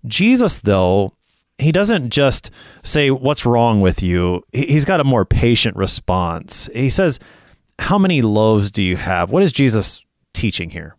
Jesus, 0.06 0.60
though, 0.60 1.14
he 1.58 1.72
doesn't 1.72 2.10
just 2.10 2.52
say, 2.84 3.12
What's 3.12 3.46
wrong 3.46 3.82
with 3.82 4.02
you? 4.02 4.44
He's 4.54 4.86
got 4.86 5.00
a 5.00 5.04
more 5.04 5.26
patient 5.26 5.76
response. 5.76 6.70
He 6.74 6.90
says, 6.90 7.20
How 7.80 7.98
many 7.98 8.22
loaves 8.22 8.72
do 8.72 8.82
you 8.82 8.98
have? 8.98 9.30
What 9.30 9.44
is 9.44 9.52
Jesus 9.52 10.06
teaching 10.34 10.70
here? 10.70 10.96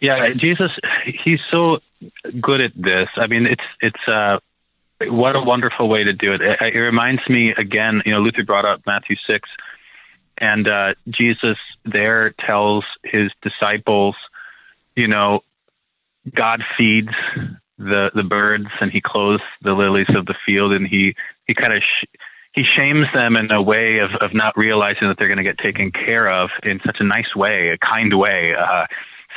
Yeah, 0.00 0.32
Jesus, 0.32 0.78
he's 1.04 1.42
so 1.50 1.80
good 2.40 2.60
at 2.60 2.72
this. 2.74 3.08
I 3.16 3.26
mean, 3.26 3.46
it's 3.46 3.64
it's 3.82 4.08
uh, 4.08 4.38
what 5.08 5.36
a 5.36 5.40
wonderful 5.40 5.88
way 5.88 6.04
to 6.04 6.12
do 6.12 6.32
it. 6.32 6.42
it. 6.42 6.74
It, 6.74 6.78
reminds 6.78 7.26
me 7.28 7.50
again, 7.50 8.02
you 8.04 8.12
know, 8.12 8.20
Luther 8.20 8.44
brought 8.44 8.64
up 8.64 8.82
Matthew 8.86 9.16
6, 9.16 9.48
and 10.38 10.68
uh, 10.68 10.94
Jesus 11.08 11.58
there 11.84 12.30
tells 12.30 12.84
his 13.04 13.30
disciples, 13.42 14.16
you 14.96 15.08
know, 15.08 15.42
God 16.34 16.62
feeds 16.76 17.12
the, 17.78 18.10
the 18.14 18.22
birds 18.22 18.68
and 18.80 18.90
he 18.90 19.00
clothes 19.00 19.40
the 19.62 19.72
lilies 19.72 20.14
of 20.14 20.26
the 20.26 20.34
field, 20.44 20.72
and 20.72 20.86
he, 20.86 21.14
he 21.46 21.54
kind 21.54 21.72
of 21.72 21.82
sh- 21.82 22.04
he 22.52 22.64
shames 22.64 23.06
them 23.14 23.36
in 23.36 23.50
a 23.52 23.62
way 23.62 23.98
of, 23.98 24.10
of 24.16 24.34
not 24.34 24.56
realizing 24.56 25.08
that 25.08 25.18
they're 25.18 25.28
going 25.28 25.38
to 25.38 25.44
get 25.44 25.58
taken 25.58 25.92
care 25.92 26.28
of 26.28 26.50
in 26.64 26.80
such 26.84 27.00
a 27.00 27.04
nice 27.04 27.34
way, 27.36 27.68
a 27.68 27.78
kind 27.78 28.12
way, 28.18 28.54
uh, 28.54 28.86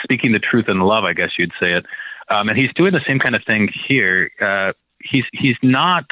speaking 0.02 0.32
the 0.32 0.40
truth 0.40 0.68
in 0.68 0.80
love, 0.80 1.04
I 1.04 1.14
guess 1.14 1.38
you'd 1.38 1.54
say 1.60 1.74
it. 1.74 1.86
Um, 2.30 2.50
and 2.50 2.58
he's 2.58 2.74
doing 2.74 2.92
the 2.92 3.04
same 3.06 3.20
kind 3.20 3.36
of 3.36 3.44
thing 3.44 3.68
here. 3.68 4.32
Uh, 4.42 4.74
he's 5.04 5.26
he's 5.34 5.58
not 5.62 6.12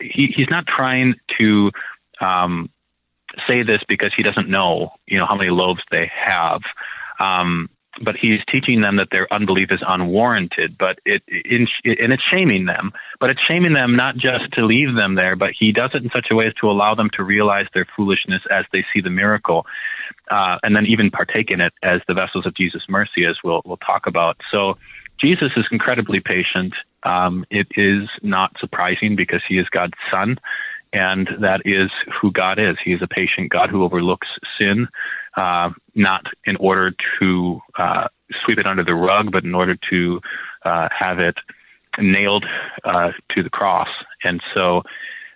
he, 0.00 0.26
he's 0.28 0.50
not 0.50 0.66
trying 0.66 1.14
to 1.38 1.70
um, 2.20 2.70
say 3.46 3.62
this 3.62 3.82
because 3.86 4.14
he 4.14 4.22
doesn't 4.22 4.48
know 4.48 4.92
you 5.06 5.18
know 5.18 5.26
how 5.26 5.36
many 5.36 5.50
loaves 5.50 5.82
they 5.90 6.10
have. 6.14 6.62
Um, 7.18 7.68
but 8.02 8.16
he's 8.16 8.42
teaching 8.46 8.80
them 8.80 8.96
that 8.96 9.10
their 9.10 9.32
unbelief 9.32 9.70
is 9.72 9.82
unwarranted, 9.86 10.78
but 10.78 11.00
it 11.04 11.22
in, 11.28 11.66
and 11.84 12.12
it's 12.12 12.22
shaming 12.22 12.66
them. 12.66 12.92
But 13.18 13.30
it's 13.30 13.42
shaming 13.42 13.72
them 13.72 13.96
not 13.96 14.16
just 14.16 14.52
to 14.52 14.64
leave 14.64 14.94
them 14.94 15.16
there, 15.16 15.36
but 15.36 15.52
he 15.52 15.72
does 15.72 15.90
it 15.94 16.02
in 16.02 16.10
such 16.10 16.30
a 16.30 16.34
way 16.34 16.46
as 16.46 16.54
to 16.54 16.70
allow 16.70 16.94
them 16.94 17.10
to 17.10 17.24
realize 17.24 17.66
their 17.74 17.86
foolishness 17.96 18.42
as 18.50 18.64
they 18.72 18.84
see 18.92 19.00
the 19.00 19.10
miracle, 19.10 19.66
uh, 20.30 20.58
and 20.62 20.74
then 20.74 20.86
even 20.86 21.10
partake 21.10 21.50
in 21.50 21.60
it 21.60 21.72
as 21.82 22.00
the 22.06 22.14
vessels 22.14 22.46
of 22.46 22.54
Jesus' 22.54 22.88
mercy, 22.88 23.24
as 23.24 23.42
we'll 23.42 23.62
we'll 23.64 23.76
talk 23.76 24.06
about. 24.06 24.40
So 24.50 24.78
Jesus 25.18 25.52
is 25.56 25.66
incredibly 25.70 26.20
patient. 26.20 26.74
Um, 27.02 27.44
it 27.50 27.68
is 27.76 28.08
not 28.22 28.58
surprising 28.58 29.16
because 29.16 29.42
he 29.44 29.58
is 29.58 29.68
God's 29.68 29.98
son, 30.10 30.38
and 30.92 31.28
that 31.38 31.62
is 31.64 31.90
who 32.20 32.30
God 32.32 32.58
is. 32.58 32.78
He 32.78 32.92
is 32.92 33.02
a 33.02 33.08
patient 33.08 33.50
God 33.50 33.70
who 33.70 33.84
overlooks 33.84 34.38
sin, 34.58 34.88
uh, 35.36 35.70
not 35.94 36.26
in 36.44 36.56
order 36.56 36.94
to 37.18 37.60
uh, 37.78 38.08
sweep 38.32 38.58
it 38.58 38.66
under 38.66 38.84
the 38.84 38.94
rug, 38.94 39.32
but 39.32 39.44
in 39.44 39.54
order 39.54 39.76
to 39.76 40.20
uh, 40.64 40.88
have 40.96 41.18
it 41.18 41.38
nailed 41.98 42.46
uh, 42.84 43.12
to 43.30 43.42
the 43.42 43.50
cross. 43.50 43.88
And 44.24 44.42
so 44.54 44.82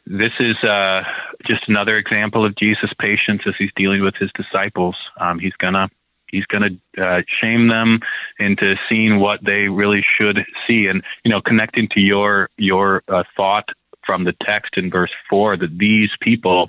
this 0.06 0.32
is 0.38 0.62
uh, 0.62 1.04
just 1.44 1.68
another 1.68 1.96
example 1.96 2.44
of 2.44 2.54
Jesus' 2.56 2.92
patience 2.92 3.42
as 3.46 3.56
he's 3.56 3.72
dealing 3.74 4.02
with 4.02 4.16
his 4.16 4.30
disciples. 4.32 4.96
Um, 5.18 5.38
he's 5.38 5.56
gonna 5.56 5.90
he's 6.34 6.46
gonna 6.46 6.70
uh, 6.98 7.22
shame 7.26 7.68
them 7.68 8.00
into 8.38 8.76
seeing 8.88 9.18
what 9.18 9.42
they 9.44 9.68
really 9.68 10.02
should 10.02 10.44
see, 10.66 10.86
and 10.86 11.02
you 11.24 11.30
know, 11.30 11.40
connecting 11.40 11.88
to 11.88 12.00
your 12.00 12.50
your 12.56 13.02
uh, 13.08 13.24
thought 13.36 13.68
from 14.04 14.24
the 14.24 14.32
text 14.32 14.76
in 14.76 14.90
verse 14.90 15.12
four 15.28 15.56
that 15.56 15.78
these 15.78 16.16
people, 16.20 16.68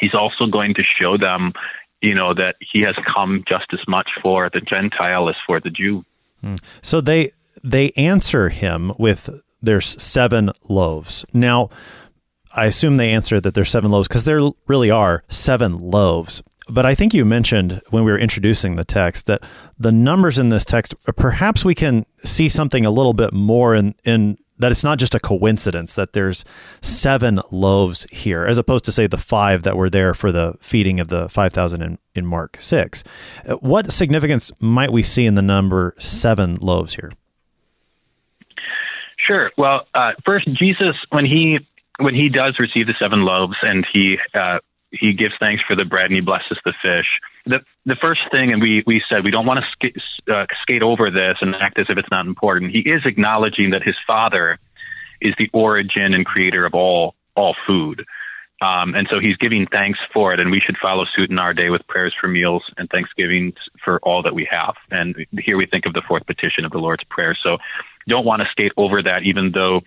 he's 0.00 0.14
also 0.14 0.46
going 0.46 0.74
to 0.74 0.82
show 0.82 1.16
them, 1.16 1.52
you 2.00 2.14
know, 2.14 2.32
that 2.34 2.56
he 2.60 2.80
has 2.82 2.96
come 3.06 3.42
just 3.46 3.72
as 3.72 3.86
much 3.88 4.12
for 4.22 4.48
the 4.50 4.60
Gentile 4.60 5.28
as 5.28 5.36
for 5.46 5.60
the 5.60 5.70
Jew. 5.70 6.04
Hmm. 6.40 6.56
So 6.82 7.00
they 7.00 7.32
they 7.64 7.90
answer 7.92 8.48
him 8.48 8.92
with 8.98 9.30
there's 9.60 10.02
seven 10.02 10.50
loaves. 10.68 11.24
Now, 11.32 11.70
I 12.54 12.66
assume 12.66 12.96
they 12.96 13.12
answer 13.12 13.40
that 13.40 13.54
there's 13.54 13.70
seven 13.70 13.90
loaves 13.90 14.08
because 14.08 14.24
there 14.24 14.40
really 14.66 14.90
are 14.90 15.24
seven 15.28 15.78
loaves. 15.78 16.42
But 16.68 16.86
I 16.86 16.94
think 16.94 17.12
you 17.14 17.24
mentioned 17.24 17.80
when 17.90 18.04
we 18.04 18.12
were 18.12 18.18
introducing 18.18 18.76
the 18.76 18.84
text 18.84 19.26
that 19.26 19.42
the 19.78 19.92
numbers 19.92 20.38
in 20.38 20.50
this 20.50 20.64
text, 20.64 20.94
perhaps 21.16 21.64
we 21.64 21.74
can 21.74 22.06
see 22.24 22.48
something 22.48 22.84
a 22.84 22.90
little 22.90 23.14
bit 23.14 23.32
more 23.32 23.74
in, 23.74 23.94
in 24.04 24.38
that 24.58 24.70
it's 24.70 24.84
not 24.84 24.98
just 24.98 25.14
a 25.14 25.20
coincidence 25.20 25.94
that 25.96 26.12
there's 26.12 26.44
seven 26.80 27.40
loaves 27.50 28.06
here, 28.12 28.46
as 28.46 28.58
opposed 28.58 28.84
to 28.84 28.92
say 28.92 29.06
the 29.06 29.18
five 29.18 29.64
that 29.64 29.76
were 29.76 29.90
there 29.90 30.14
for 30.14 30.30
the 30.30 30.54
feeding 30.60 31.00
of 31.00 31.08
the 31.08 31.28
5,000 31.28 31.82
in, 31.82 31.98
in 32.14 32.26
Mark 32.26 32.56
6. 32.60 33.02
What 33.60 33.92
significance 33.92 34.52
might 34.60 34.92
we 34.92 35.02
see 35.02 35.26
in 35.26 35.34
the 35.34 35.42
number 35.42 35.94
seven 35.98 36.56
loaves 36.56 36.94
here? 36.94 37.12
Sure. 39.16 39.52
Well, 39.56 39.86
uh, 39.94 40.12
first, 40.24 40.52
Jesus, 40.52 40.96
when 41.10 41.26
he 41.26 41.66
when 41.98 42.14
he 42.14 42.28
does 42.28 42.58
receive 42.58 42.88
the 42.88 42.94
seven 42.94 43.22
loaves 43.22 43.56
and 43.62 43.86
he 43.86 44.18
uh, 44.34 44.58
he 44.92 45.12
gives 45.12 45.34
thanks 45.36 45.62
for 45.62 45.74
the 45.74 45.84
bread 45.84 46.06
and 46.06 46.14
he 46.14 46.20
blesses 46.20 46.58
the 46.64 46.72
fish. 46.82 47.20
The 47.46 47.64
the 47.86 47.96
first 47.96 48.30
thing, 48.30 48.52
and 48.52 48.60
we 48.60 48.84
we 48.86 49.00
said 49.00 49.24
we 49.24 49.30
don't 49.30 49.46
want 49.46 49.64
to 49.64 49.70
skate, 49.70 49.96
uh, 50.30 50.46
skate 50.60 50.82
over 50.82 51.10
this 51.10 51.38
and 51.40 51.54
act 51.56 51.78
as 51.78 51.86
if 51.88 51.98
it's 51.98 52.10
not 52.10 52.26
important. 52.26 52.70
He 52.72 52.80
is 52.80 53.04
acknowledging 53.06 53.70
that 53.70 53.82
his 53.82 53.96
father 54.06 54.58
is 55.20 55.34
the 55.38 55.50
origin 55.52 56.14
and 56.14 56.26
creator 56.26 56.66
of 56.66 56.74
all 56.74 57.14
all 57.34 57.56
food. 57.66 58.04
Um, 58.60 58.94
and 58.94 59.08
so 59.08 59.18
he's 59.18 59.36
giving 59.36 59.66
thanks 59.66 59.98
for 60.12 60.32
it, 60.32 60.38
and 60.38 60.50
we 60.52 60.60
should 60.60 60.78
follow 60.78 61.04
suit 61.04 61.30
in 61.30 61.38
our 61.40 61.52
day 61.52 61.68
with 61.68 61.84
prayers 61.88 62.14
for 62.14 62.28
meals 62.28 62.62
and 62.76 62.88
thanksgiving 62.90 63.54
for 63.82 63.98
all 64.04 64.22
that 64.22 64.34
we 64.34 64.44
have. 64.44 64.76
And 64.92 65.26
here 65.40 65.56
we 65.56 65.66
think 65.66 65.84
of 65.84 65.94
the 65.94 66.02
fourth 66.02 66.26
petition 66.26 66.64
of 66.64 66.70
the 66.70 66.78
Lord's 66.78 67.02
Prayer. 67.02 67.34
So 67.34 67.58
don't 68.06 68.24
want 68.24 68.40
to 68.42 68.48
skate 68.48 68.72
over 68.76 69.02
that, 69.02 69.24
even 69.24 69.50
though 69.50 69.82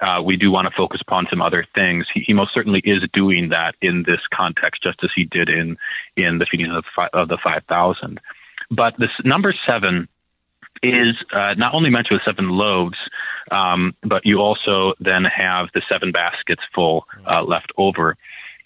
uh, 0.00 0.22
we 0.24 0.36
do 0.36 0.50
want 0.50 0.66
to 0.68 0.74
focus 0.74 1.00
upon 1.00 1.26
some 1.28 1.42
other 1.42 1.66
things. 1.74 2.06
He, 2.12 2.20
he, 2.20 2.32
most 2.32 2.52
certainly 2.52 2.80
is 2.80 3.06
doing 3.12 3.48
that 3.50 3.74
in 3.80 4.04
this 4.04 4.20
context, 4.30 4.82
just 4.82 5.02
as 5.02 5.12
he 5.12 5.24
did 5.24 5.48
in 5.48 5.76
in 6.16 6.38
the 6.38 6.46
feeding 6.46 6.70
of, 6.70 6.84
of 7.12 7.28
the 7.28 7.38
five 7.38 7.64
thousand. 7.64 8.20
But 8.70 8.98
this 8.98 9.12
number 9.24 9.52
seven 9.52 10.08
is 10.82 11.16
uh, 11.32 11.54
not 11.58 11.74
only 11.74 11.90
mentioned 11.90 12.18
with 12.18 12.24
seven 12.24 12.50
loaves, 12.50 12.98
um, 13.50 13.94
but 14.02 14.24
you 14.24 14.40
also 14.40 14.94
then 15.00 15.24
have 15.24 15.68
the 15.74 15.82
seven 15.88 16.12
baskets 16.12 16.62
full 16.74 17.06
uh, 17.26 17.42
left 17.42 17.72
over. 17.76 18.16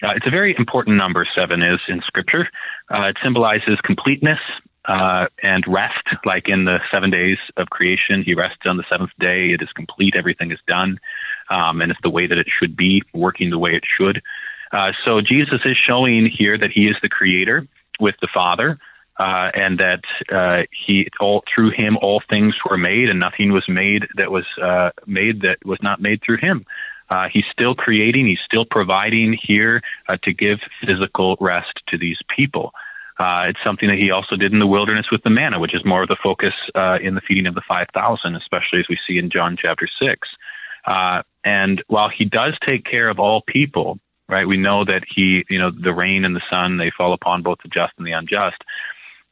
Uh, 0.03 0.13
it's 0.17 0.27
a 0.27 0.31
very 0.31 0.55
important 0.59 0.97
number. 0.97 1.25
Seven 1.25 1.63
is 1.63 1.81
in 1.89 2.03
Scripture. 2.03 2.49
Uh, 2.89 3.07
it 3.09 3.17
symbolizes 3.23 3.81
completeness 3.81 4.41
uh, 4.85 5.29
and 5.43 5.67
rest, 5.67 6.03
like 6.25 6.49
in 6.49 6.65
the 6.65 6.81
seven 6.91 7.11
days 7.11 7.39
of 7.57 7.71
creation. 7.71 8.23
He 8.23 8.35
rested 8.35 8.67
on 8.69 8.77
the 8.77 8.85
seventh 8.89 9.13
day. 9.19 9.51
It 9.51 9.63
is 9.63 9.73
complete. 9.73 10.17
Everything 10.17 10.51
is 10.51 10.59
done. 10.67 10.99
Um, 11.51 11.81
and 11.81 11.93
it's 11.93 12.01
the 12.03 12.11
way 12.11 12.27
that 12.27 12.39
it 12.39 12.49
should 12.49 12.77
be, 12.77 13.03
working 13.13 13.51
the 13.51 13.59
way 13.59 13.75
it 13.75 13.85
should. 13.87 14.23
Uh, 14.73 14.93
so 15.05 15.21
Jesus 15.21 15.61
is 15.65 15.77
showing 15.77 16.27
here 16.27 16.57
that 16.57 16.71
he 16.71 16.89
is 16.89 16.97
the 17.03 17.09
creator 17.09 17.67
with 18.01 18.17
the 18.21 18.29
Father. 18.29 18.79
Uh, 19.19 19.51
and 19.55 19.79
that 19.79 20.03
uh, 20.33 20.63
he 20.73 21.07
all 21.21 21.45
through 21.47 21.69
him 21.69 21.99
all 21.99 22.23
things 22.31 22.59
were 22.65 22.79
made, 22.79 23.11
and 23.11 23.21
nothing 23.21 23.53
was 23.53 23.69
made 23.69 24.09
that 24.17 24.33
was 24.33 24.47
uh, 24.61 24.91
made 25.07 25.43
that 25.43 25.65
was 25.67 25.81
not 25.83 26.01
made 26.01 26.23
through 26.23 26.39
him. 26.39 26.65
Uh, 27.11 27.29
he's 27.29 27.47
still 27.47 27.75
creating, 27.75 28.27
he's 28.27 28.41
still 28.41 28.65
providing 28.65 29.35
here 29.35 29.83
uh, 30.09 30.17
to 30.23 30.33
give 30.33 30.61
physical 30.81 31.37
rest 31.41 31.83
to 31.87 31.99
these 31.99 32.19
people. 32.27 32.73
Uh, 33.19 33.47
it's 33.49 33.63
something 33.63 33.89
that 33.89 33.99
he 33.99 34.11
also 34.11 34.37
did 34.37 34.53
in 34.53 34.59
the 34.59 34.67
wilderness 34.67 35.11
with 35.11 35.23
the 35.23 35.31
manna, 35.31 35.59
which 35.59 35.75
is 35.75 35.85
more 35.85 36.03
of 36.03 36.09
the 36.09 36.17
focus 36.17 36.55
uh, 36.75 36.99
in 37.01 37.15
the 37.15 37.21
feeding 37.21 37.47
of 37.47 37.55
the 37.55 37.63
5,000, 37.63 38.35
especially 38.35 38.81
as 38.81 38.89
we 38.89 38.99
see 39.07 39.19
in 39.19 39.31
John 39.31 39.57
chapter 39.57 39.87
6. 39.87 40.29
Uh, 40.85 41.23
and 41.45 41.83
while 41.89 42.09
he 42.09 42.25
does 42.25 42.59
take 42.61 42.85
care 42.85 43.09
of 43.09 43.19
all 43.19 43.43
people, 43.43 43.99
right, 44.29 44.49
we 44.49 44.57
know 44.57 44.85
that 44.85 45.05
he, 45.09 45.45
you 45.49 45.59
know, 45.59 45.71
the 45.71 45.93
rain 45.93 46.25
and 46.25 46.35
the 46.35 46.43
sun, 46.49 46.79
they 46.79 46.91
fall 46.91 47.13
upon 47.13 47.43
both 47.43 47.59
the 47.63 47.69
just 47.69 47.93
and 47.99 48.07
the 48.07 48.13
unjust. 48.13 48.63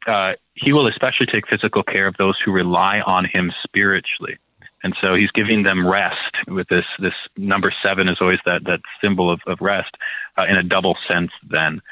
Uh, 0.07 0.35
he 0.55 0.73
will 0.73 0.87
especially 0.87 1.27
take 1.27 1.47
physical 1.49 1.83
care 1.83 2.07
of 2.07 2.17
those 2.17 2.39
who 2.39 2.53
rely 2.53 3.01
on 3.01 3.25
him 3.25 3.53
spiritually. 3.63 4.39
And 4.83 4.97
so 4.99 5.15
he's 5.15 5.31
giving 5.31 5.63
them 5.63 5.87
rest 5.87 6.37
with 6.49 6.69
this, 6.69 6.87
this 6.99 7.15
number 7.37 7.71
seven 7.71 8.09
is 8.09 8.21
always 8.21 8.41
that, 8.47 8.65
that 8.65 8.81
symbol 9.01 9.31
of, 9.31 9.41
of 9.47 9.61
rest 9.61 9.97
uh, 10.39 10.47
in 10.49 10.57
a 10.57 10.63
double 10.63 10.97
sense 11.07 11.33
then. 11.47 11.83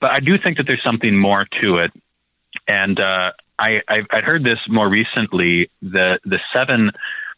But 0.00 0.12
I 0.12 0.20
do 0.20 0.38
think 0.38 0.56
that 0.58 0.66
there's 0.66 0.82
something 0.82 1.16
more 1.16 1.44
to 1.60 1.78
it. 1.78 1.92
And 2.66 3.00
uh, 3.00 3.32
I, 3.58 3.82
I, 3.88 4.04
I 4.10 4.20
heard 4.20 4.44
this 4.44 4.68
more 4.68 4.88
recently. 4.88 5.70
The, 5.82 6.20
the 6.24 6.40
seven, 6.52 6.92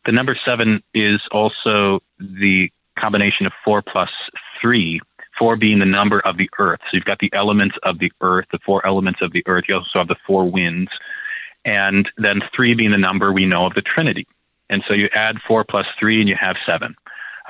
the 0.04 0.12
number 0.12 0.34
seven 0.34 0.82
is 0.94 1.20
also 1.32 2.02
the 2.18 2.70
combination 2.96 3.46
of 3.46 3.52
four 3.64 3.82
plus 3.82 4.10
three, 4.60 5.00
four 5.38 5.56
being 5.56 5.78
the 5.78 5.86
number 5.86 6.20
of 6.20 6.36
the 6.36 6.50
earth. 6.58 6.80
So 6.84 6.96
you've 6.96 7.04
got 7.04 7.18
the 7.18 7.32
elements 7.32 7.76
of 7.82 7.98
the 7.98 8.12
earth, 8.20 8.46
the 8.52 8.58
four 8.58 8.84
elements 8.86 9.22
of 9.22 9.32
the 9.32 9.42
earth. 9.46 9.64
You 9.68 9.76
also 9.76 10.00
have 10.00 10.08
the 10.08 10.16
four 10.26 10.50
winds. 10.50 10.90
And 11.64 12.10
then 12.16 12.42
three 12.54 12.74
being 12.74 12.90
the 12.90 12.98
number 12.98 13.32
we 13.32 13.46
know 13.46 13.66
of 13.66 13.74
the 13.74 13.82
Trinity. 13.82 14.26
And 14.68 14.84
so 14.86 14.94
you 14.94 15.08
add 15.14 15.40
four 15.46 15.64
plus 15.64 15.86
three 15.98 16.20
and 16.20 16.28
you 16.28 16.36
have 16.36 16.56
seven. 16.64 16.94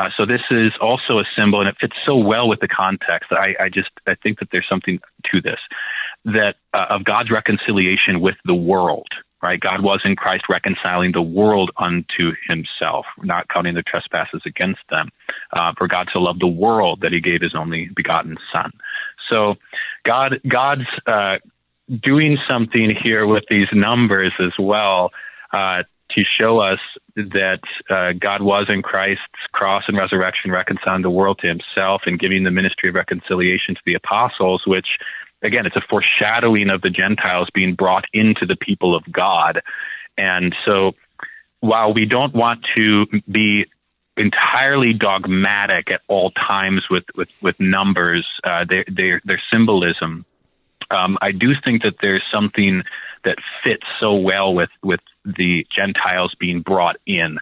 Uh, 0.00 0.08
so 0.16 0.24
this 0.24 0.40
is 0.50 0.72
also 0.80 1.18
a 1.18 1.26
symbol, 1.26 1.60
and 1.60 1.68
it 1.68 1.76
fits 1.78 1.96
so 2.02 2.16
well 2.16 2.48
with 2.48 2.60
the 2.60 2.68
context. 2.68 3.30
I, 3.32 3.54
I 3.60 3.68
just 3.68 3.90
I 4.06 4.14
think 4.14 4.38
that 4.38 4.50
there's 4.50 4.66
something 4.66 4.98
to 5.24 5.42
this 5.42 5.60
that 6.24 6.56
uh, 6.72 6.86
of 6.88 7.04
God's 7.04 7.30
reconciliation 7.30 8.22
with 8.22 8.36
the 8.46 8.54
world. 8.54 9.08
Right, 9.42 9.60
God 9.60 9.82
was 9.82 10.04
in 10.06 10.16
Christ 10.16 10.48
reconciling 10.48 11.12
the 11.12 11.22
world 11.22 11.70
unto 11.76 12.34
Himself, 12.46 13.06
not 13.22 13.48
counting 13.48 13.74
their 13.74 13.82
trespasses 13.82 14.40
against 14.46 14.80
them. 14.88 15.10
Uh, 15.52 15.72
for 15.76 15.86
God 15.86 16.08
so 16.12 16.20
loved 16.20 16.40
the 16.40 16.46
world 16.46 17.02
that 17.02 17.12
He 17.12 17.20
gave 17.20 17.42
His 17.42 17.54
only 17.54 17.88
begotten 17.88 18.38
Son. 18.50 18.72
So, 19.28 19.58
God 20.04 20.40
God's 20.48 20.88
uh, 21.06 21.38
doing 22.00 22.38
something 22.38 22.88
here 22.88 23.26
with 23.26 23.44
these 23.50 23.68
numbers 23.72 24.32
as 24.38 24.58
well 24.58 25.10
uh, 25.52 25.82
to 26.10 26.24
show 26.24 26.58
us 26.58 26.80
that 27.22 27.61
uh, 27.88 28.12
God 28.12 28.42
was 28.42 28.68
in 28.68 28.83
Christ's 28.83 29.46
cross 29.52 29.85
and 29.88 29.96
resurrection 29.96 30.50
reconciling 30.50 31.02
the 31.02 31.11
world 31.11 31.38
to 31.40 31.46
himself 31.46 32.02
and 32.06 32.18
giving 32.18 32.44
the 32.44 32.50
ministry 32.50 32.88
of 32.88 32.94
reconciliation 32.94 33.74
to 33.74 33.80
the 33.85 33.94
apostles, 33.94 34.66
which, 34.66 34.98
again, 35.42 35.66
it's 35.66 35.76
a 35.76 35.80
foreshadowing 35.80 36.70
of 36.70 36.83
the 36.83 36.90
Gentiles 36.90 37.48
being 37.50 37.74
brought 37.74 38.06
into 38.12 38.46
the 38.46 38.56
people 38.56 38.94
of 38.94 39.04
God. 39.11 39.62
And 40.16 40.54
so 40.64 40.94
while 41.61 41.92
we 41.92 42.06
don't 42.06 42.35
want 42.35 42.64
to 42.74 43.06
be 43.30 43.66
entirely 44.16 44.92
dogmatic 44.92 45.90
at 45.90 46.02
all 46.09 46.30
times 46.33 46.90
with, 46.90 47.04
with, 47.14 47.28
with 47.40 47.59
numbers, 47.61 48.40
uh, 48.44 48.64
their, 48.64 48.85
their, 48.88 49.21
their 49.25 49.40
symbolism, 49.50 50.25
um, 50.90 51.16
I 51.21 51.33
do 51.33 51.54
think 51.54 51.83
that 51.83 52.00
there's 52.00 52.25
something 52.25 52.83
that 53.23 53.38
fits 53.62 53.87
so 53.98 54.14
well 54.14 54.54
with, 54.54 54.71
with 54.83 55.00
the 55.37 55.66
Gentiles 55.70 56.35
being 56.35 56.60
brought 56.60 56.96
in 57.06 57.38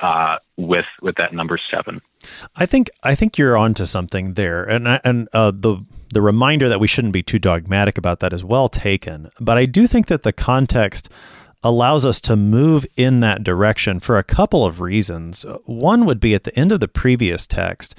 uh, 0.00 0.38
with 0.56 0.86
with 1.00 1.16
that 1.16 1.32
number 1.32 1.56
seven. 1.56 2.00
I 2.56 2.66
think 2.66 2.90
I 3.02 3.14
think 3.14 3.38
you're 3.38 3.56
onto 3.56 3.86
something 3.86 4.34
there, 4.34 4.64
and 4.64 5.00
and 5.04 5.28
uh, 5.32 5.52
the 5.54 5.84
the 6.12 6.22
reminder 6.22 6.68
that 6.68 6.80
we 6.80 6.86
shouldn't 6.86 7.12
be 7.12 7.22
too 7.22 7.38
dogmatic 7.38 7.96
about 7.96 8.20
that 8.20 8.32
is 8.32 8.44
well 8.44 8.68
taken. 8.68 9.30
But 9.40 9.56
I 9.58 9.66
do 9.66 9.86
think 9.86 10.06
that 10.08 10.22
the 10.22 10.32
context 10.32 11.08
allows 11.64 12.04
us 12.04 12.20
to 12.20 12.36
move 12.36 12.84
in 12.96 13.20
that 13.20 13.44
direction 13.44 14.00
for 14.00 14.18
a 14.18 14.24
couple 14.24 14.66
of 14.66 14.80
reasons. 14.80 15.46
One 15.64 16.04
would 16.04 16.20
be 16.20 16.34
at 16.34 16.42
the 16.42 16.56
end 16.58 16.72
of 16.72 16.80
the 16.80 16.88
previous 16.88 17.46
text, 17.46 17.94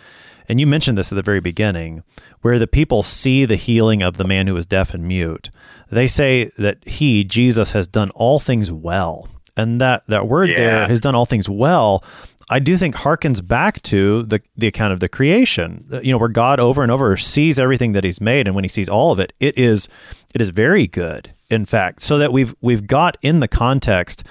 and 0.47 0.59
you 0.59 0.67
mentioned 0.67 0.97
this 0.97 1.11
at 1.11 1.15
the 1.15 1.21
very 1.21 1.39
beginning, 1.39 2.03
where 2.41 2.59
the 2.59 2.67
people 2.67 3.03
see 3.03 3.45
the 3.45 3.55
healing 3.55 4.01
of 4.01 4.17
the 4.17 4.23
man 4.23 4.47
who 4.47 4.53
was 4.53 4.65
deaf 4.65 4.93
and 4.93 5.07
mute. 5.07 5.49
They 5.89 6.07
say 6.07 6.51
that 6.57 6.87
he, 6.87 7.23
Jesus, 7.23 7.71
has 7.71 7.87
done 7.87 8.09
all 8.11 8.39
things 8.39 8.71
well. 8.71 9.27
And 9.55 9.79
that, 9.79 10.03
that 10.07 10.27
word 10.27 10.49
yeah. 10.49 10.55
there 10.55 10.87
has 10.87 10.99
done 10.99 11.15
all 11.15 11.25
things 11.25 11.47
well. 11.47 12.03
I 12.49 12.59
do 12.59 12.75
think 12.77 12.95
harkens 12.95 13.45
back 13.45 13.81
to 13.83 14.23
the 14.23 14.41
the 14.57 14.67
account 14.67 14.93
of 14.93 14.99
the 14.99 15.09
creation. 15.09 15.87
Uh, 15.91 16.01
you 16.01 16.11
know, 16.11 16.17
where 16.17 16.29
God 16.29 16.59
over 16.59 16.83
and 16.83 16.91
over 16.91 17.15
sees 17.17 17.57
everything 17.57 17.93
that 17.93 18.03
He's 18.03 18.19
made, 18.19 18.47
and 18.47 18.55
when 18.55 18.63
He 18.63 18.69
sees 18.69 18.89
all 18.89 19.11
of 19.11 19.19
it, 19.19 19.33
it 19.39 19.57
is 19.57 19.87
it 20.35 20.41
is 20.41 20.49
very 20.49 20.85
good. 20.85 21.33
In 21.49 21.65
fact, 21.65 22.01
so 22.01 22.17
that 22.17 22.33
we've 22.33 22.53
we've 22.61 22.85
got 22.85 23.17
in 23.21 23.39
the 23.39 23.47
context 23.47 24.23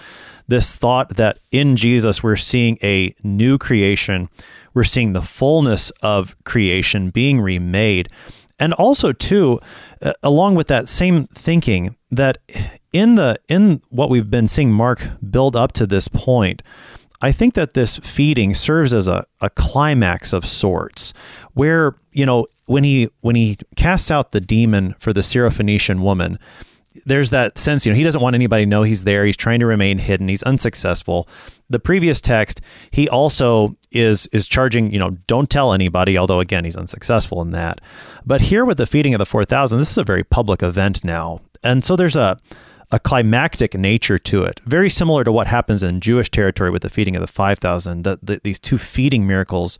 this 0.52 0.76
thought 0.76 1.16
that 1.16 1.38
in 1.50 1.76
Jesus 1.76 2.22
we're 2.22 2.36
seeing 2.36 2.76
a 2.82 3.14
new 3.22 3.56
creation, 3.56 4.28
we're 4.74 4.84
seeing 4.84 5.14
the 5.14 5.22
fullness 5.22 5.90
of 6.02 6.36
creation 6.44 7.08
being 7.08 7.40
remade. 7.40 8.08
And 8.58 8.74
also 8.74 9.12
too, 9.12 9.60
uh, 10.02 10.12
along 10.22 10.54
with 10.54 10.66
that 10.68 10.88
same 10.88 11.26
thinking 11.28 11.96
that 12.10 12.36
in 12.92 13.14
the 13.14 13.40
in 13.48 13.80
what 13.88 14.10
we've 14.10 14.30
been 14.30 14.46
seeing 14.46 14.70
Mark 14.70 15.08
build 15.30 15.56
up 15.56 15.72
to 15.72 15.86
this 15.86 16.06
point, 16.08 16.62
I 17.22 17.32
think 17.32 17.54
that 17.54 17.72
this 17.72 17.96
feeding 17.98 18.52
serves 18.52 18.92
as 18.92 19.08
a, 19.08 19.24
a 19.40 19.48
climax 19.48 20.34
of 20.34 20.44
sorts 20.44 21.14
where, 21.54 21.94
you 22.12 22.26
know, 22.26 22.46
when 22.66 22.84
he 22.84 23.08
when 23.22 23.36
he 23.36 23.56
casts 23.74 24.10
out 24.10 24.32
the 24.32 24.40
demon 24.40 24.96
for 24.98 25.14
the 25.14 25.22
Syrophoenician 25.22 26.00
woman, 26.00 26.38
there's 27.06 27.30
that 27.30 27.58
sense, 27.58 27.84
you 27.84 27.92
know, 27.92 27.96
he 27.96 28.02
doesn't 28.02 28.20
want 28.20 28.34
anybody 28.34 28.64
to 28.64 28.70
know 28.70 28.82
he's 28.82 29.04
there. 29.04 29.24
He's 29.24 29.36
trying 29.36 29.60
to 29.60 29.66
remain 29.66 29.98
hidden. 29.98 30.28
He's 30.28 30.42
unsuccessful. 30.42 31.28
The 31.70 31.78
previous 31.78 32.20
text, 32.20 32.60
he 32.90 33.08
also 33.08 33.76
is 33.90 34.26
is 34.28 34.46
charging, 34.46 34.92
you 34.92 34.98
know, 34.98 35.10
don't 35.26 35.48
tell 35.48 35.72
anybody, 35.72 36.18
although 36.18 36.40
again, 36.40 36.64
he's 36.64 36.76
unsuccessful 36.76 37.40
in 37.42 37.52
that. 37.52 37.80
But 38.26 38.42
here 38.42 38.64
with 38.64 38.78
the 38.78 38.86
feeding 38.86 39.14
of 39.14 39.18
the 39.18 39.26
4000, 39.26 39.78
this 39.78 39.90
is 39.90 39.98
a 39.98 40.04
very 40.04 40.24
public 40.24 40.62
event 40.62 41.04
now. 41.04 41.40
And 41.62 41.84
so 41.84 41.96
there's 41.96 42.16
a 42.16 42.36
a 42.92 43.00
climactic 43.00 43.74
nature 43.74 44.18
to 44.18 44.44
it, 44.44 44.60
very 44.66 44.90
similar 44.90 45.24
to 45.24 45.32
what 45.32 45.46
happens 45.46 45.82
in 45.82 45.98
Jewish 45.98 46.30
territory 46.30 46.68
with 46.68 46.82
the 46.82 46.90
feeding 46.90 47.16
of 47.16 47.22
the 47.22 47.26
5,000. 47.26 48.02
That 48.02 48.24
the, 48.24 48.40
these 48.44 48.58
two 48.58 48.76
feeding 48.76 49.26
miracles 49.26 49.78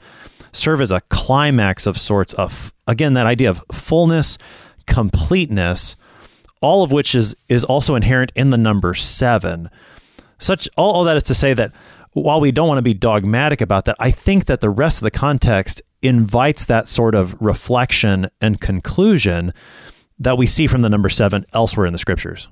serve 0.52 0.80
as 0.80 0.90
a 0.90 1.02
climax 1.02 1.86
of 1.86 1.98
sorts 1.98 2.32
of, 2.34 2.72
again, 2.86 3.12
that 3.12 3.26
idea 3.26 3.50
of 3.50 3.62
fullness, 3.70 4.38
completeness, 4.86 5.94
all 6.62 6.82
of 6.82 6.92
which 6.92 7.14
is, 7.14 7.36
is 7.48 7.64
also 7.64 7.94
inherent 7.94 8.32
in 8.34 8.50
the 8.50 8.58
number 8.58 8.94
seven. 8.94 9.68
Such 10.38 10.68
all, 10.76 10.92
all 10.92 11.04
that 11.04 11.16
is 11.16 11.22
to 11.24 11.34
say 11.34 11.52
that 11.54 11.72
while 12.12 12.40
we 12.40 12.52
don't 12.52 12.68
want 12.68 12.78
to 12.78 12.82
be 12.82 12.94
dogmatic 12.94 13.60
about 13.60 13.84
that, 13.86 13.96
I 13.98 14.10
think 14.10 14.46
that 14.46 14.60
the 14.60 14.70
rest 14.70 14.98
of 14.98 15.04
the 15.04 15.10
context 15.10 15.82
invites 16.02 16.64
that 16.66 16.88
sort 16.88 17.14
of 17.14 17.40
reflection 17.40 18.28
and 18.40 18.60
conclusion 18.60 19.52
that 20.18 20.36
we 20.36 20.46
see 20.46 20.66
from 20.66 20.82
the 20.82 20.88
number 20.88 21.08
seven 21.08 21.46
elsewhere 21.52 21.86
in 21.86 21.92
the 21.92 21.98
scriptures. 21.98 22.48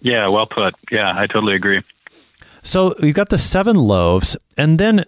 Yeah, 0.00 0.28
well 0.28 0.46
put. 0.46 0.74
Yeah, 0.90 1.12
I 1.14 1.26
totally 1.26 1.54
agree. 1.54 1.82
So 2.62 2.94
you've 3.00 3.16
got 3.16 3.28
the 3.28 3.38
seven 3.38 3.76
loaves, 3.76 4.36
and 4.56 4.78
then 4.78 5.04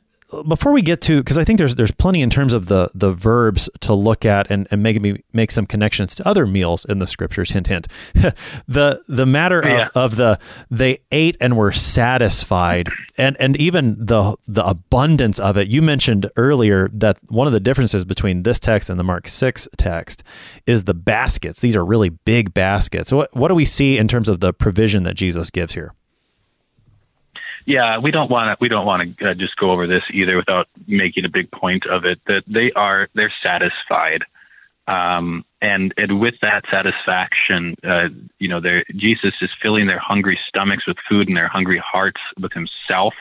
before 0.47 0.73
we 0.73 0.83
get 0.83 1.01
to 1.03 1.21
because 1.21 1.39
I 1.39 1.45
think 1.45 1.59
there's 1.59 1.75
there's 1.75 1.91
plenty 1.91 2.23
in 2.23 2.31
terms 2.31 2.53
of 2.53 2.67
the 2.67 2.91
the 2.95 3.13
verbs 3.13 3.69
to 3.81 3.95
look 3.95 4.25
at 4.25 4.51
and, 4.51 4.67
and 4.71 4.83
make 4.83 5.01
me 5.01 5.23
make 5.33 5.51
some 5.51 5.67
connections 5.67 6.15
to 6.17 6.27
other 6.27 6.47
meals 6.47 6.85
in 6.85 6.99
the 6.99 7.07
scriptures. 7.07 7.51
Hint 7.51 7.67
hint. 7.67 7.89
the 8.69 9.03
the 9.09 9.27
matter 9.27 9.63
yeah. 9.65 9.89
of, 9.95 10.13
of, 10.13 10.17
the 10.17 10.39
they 10.71 10.99
ate 11.11 11.37
and 11.41 11.57
were 11.57 11.73
satisfied, 11.73 12.89
and 13.19 13.37
and 13.39 13.57
even 13.57 13.97
the 13.99 14.37
the 14.47 14.65
abundance 14.65 15.39
of 15.39 15.57
it. 15.57 15.69
You 15.69 15.83
mentioned 15.83 16.31
earlier 16.37 16.89
that 16.95 17.19
one 17.29 17.47
of 17.47 17.53
the 17.53 17.61
differences 17.61 18.05
between 18.05 18.43
this 18.43 18.59
text 18.59 18.91
and 18.91 18.99
the 18.99 19.05
Mark 19.05 19.29
six 19.29 19.69
text 19.77 20.23
is 20.67 20.85
the 20.85 20.95
baskets. 20.95 21.61
These 21.61 21.77
are 21.77 21.85
really 21.85 22.09
big 22.09 22.55
baskets. 22.55 23.11
So 23.11 23.19
what 23.19 23.37
what 23.37 23.49
do 23.49 23.55
we 23.55 23.65
see 23.65 23.99
in 23.99 24.09
terms 24.09 24.29
of 24.29 24.41
the 24.41 24.53
provision 24.53 25.03
that 25.05 25.15
Jesus 25.15 25.51
gives 25.51 25.75
here? 25.75 25.95
Yeah, 27.65 27.99
we 27.99 28.11
don't 28.11 28.31
want 28.31 28.47
to. 28.47 28.57
We 28.61 28.69
don't 28.69 28.87
want 28.87 29.19
to 29.19 29.31
uh, 29.31 29.35
just 29.35 29.57
go 29.57 29.71
over 29.71 29.87
this 29.87 30.05
either 30.11 30.37
without 30.37 30.69
making 30.87 31.25
a 31.25 31.29
big 31.29 31.51
point 31.51 31.87
of 31.87 32.05
it. 32.05 32.21
That 32.27 32.45
they 32.47 32.73
are 32.73 33.09
they're 33.15 33.31
satisfied, 33.31 34.25
um, 34.89 35.45
and 35.61 35.95
and 35.97 36.21
with 36.21 36.35
that 36.41 36.65
satisfaction, 36.71 37.77
uh, 37.85 38.09
you 38.39 38.49
know, 38.49 38.61
Jesus 38.97 39.35
is 39.41 39.51
filling 39.61 39.87
their 39.87 39.99
hungry 39.99 40.37
stomachs 40.37 40.87
with 40.87 40.99
food 41.09 41.29
and 41.29 41.37
their 41.37 41.49
hungry 41.49 41.79
hearts 41.79 42.21
with 42.41 42.53
Himself, 42.53 43.15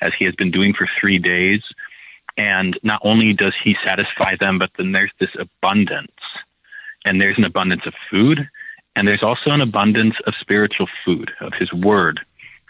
as 0.00 0.14
He 0.14 0.24
has 0.24 0.34
been 0.34 0.50
doing 0.50 0.72
for 0.72 0.88
three 0.98 1.18
days. 1.18 1.62
And 2.36 2.78
not 2.82 3.00
only 3.04 3.32
does 3.34 3.54
He 3.54 3.76
satisfy 3.84 4.36
them, 4.36 4.58
but 4.58 4.70
then 4.76 4.92
there's 4.92 5.12
this 5.18 5.36
abundance, 5.38 6.10
and 7.04 7.20
there's 7.20 7.38
an 7.38 7.44
abundance 7.44 7.84
of 7.84 7.94
food, 8.10 8.48
and 8.96 9.06
there's 9.06 9.22
also 9.22 9.50
an 9.50 9.60
abundance 9.60 10.16
of 10.26 10.34
spiritual 10.36 10.88
food 11.04 11.32
of 11.40 11.52
His 11.52 11.70
Word 11.70 12.20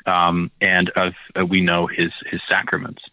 um, 0.06 0.50
and 0.60 0.90
of 0.90 1.14
uh, 1.38 1.44
we 1.44 1.60
know 1.60 1.86
his 1.86 2.12
his 2.26 2.40
sacraments. 2.48 3.04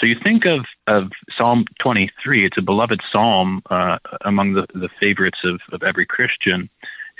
So 0.00 0.06
you 0.06 0.14
think 0.14 0.46
of, 0.46 0.64
of 0.86 1.12
Psalm 1.36 1.66
23, 1.78 2.46
it's 2.46 2.56
a 2.56 2.62
beloved 2.62 3.02
psalm 3.12 3.60
uh, 3.68 3.98
among 4.22 4.54
the, 4.54 4.66
the 4.74 4.88
favorites 4.98 5.40
of, 5.44 5.60
of 5.72 5.82
every 5.82 6.06
Christian, 6.06 6.70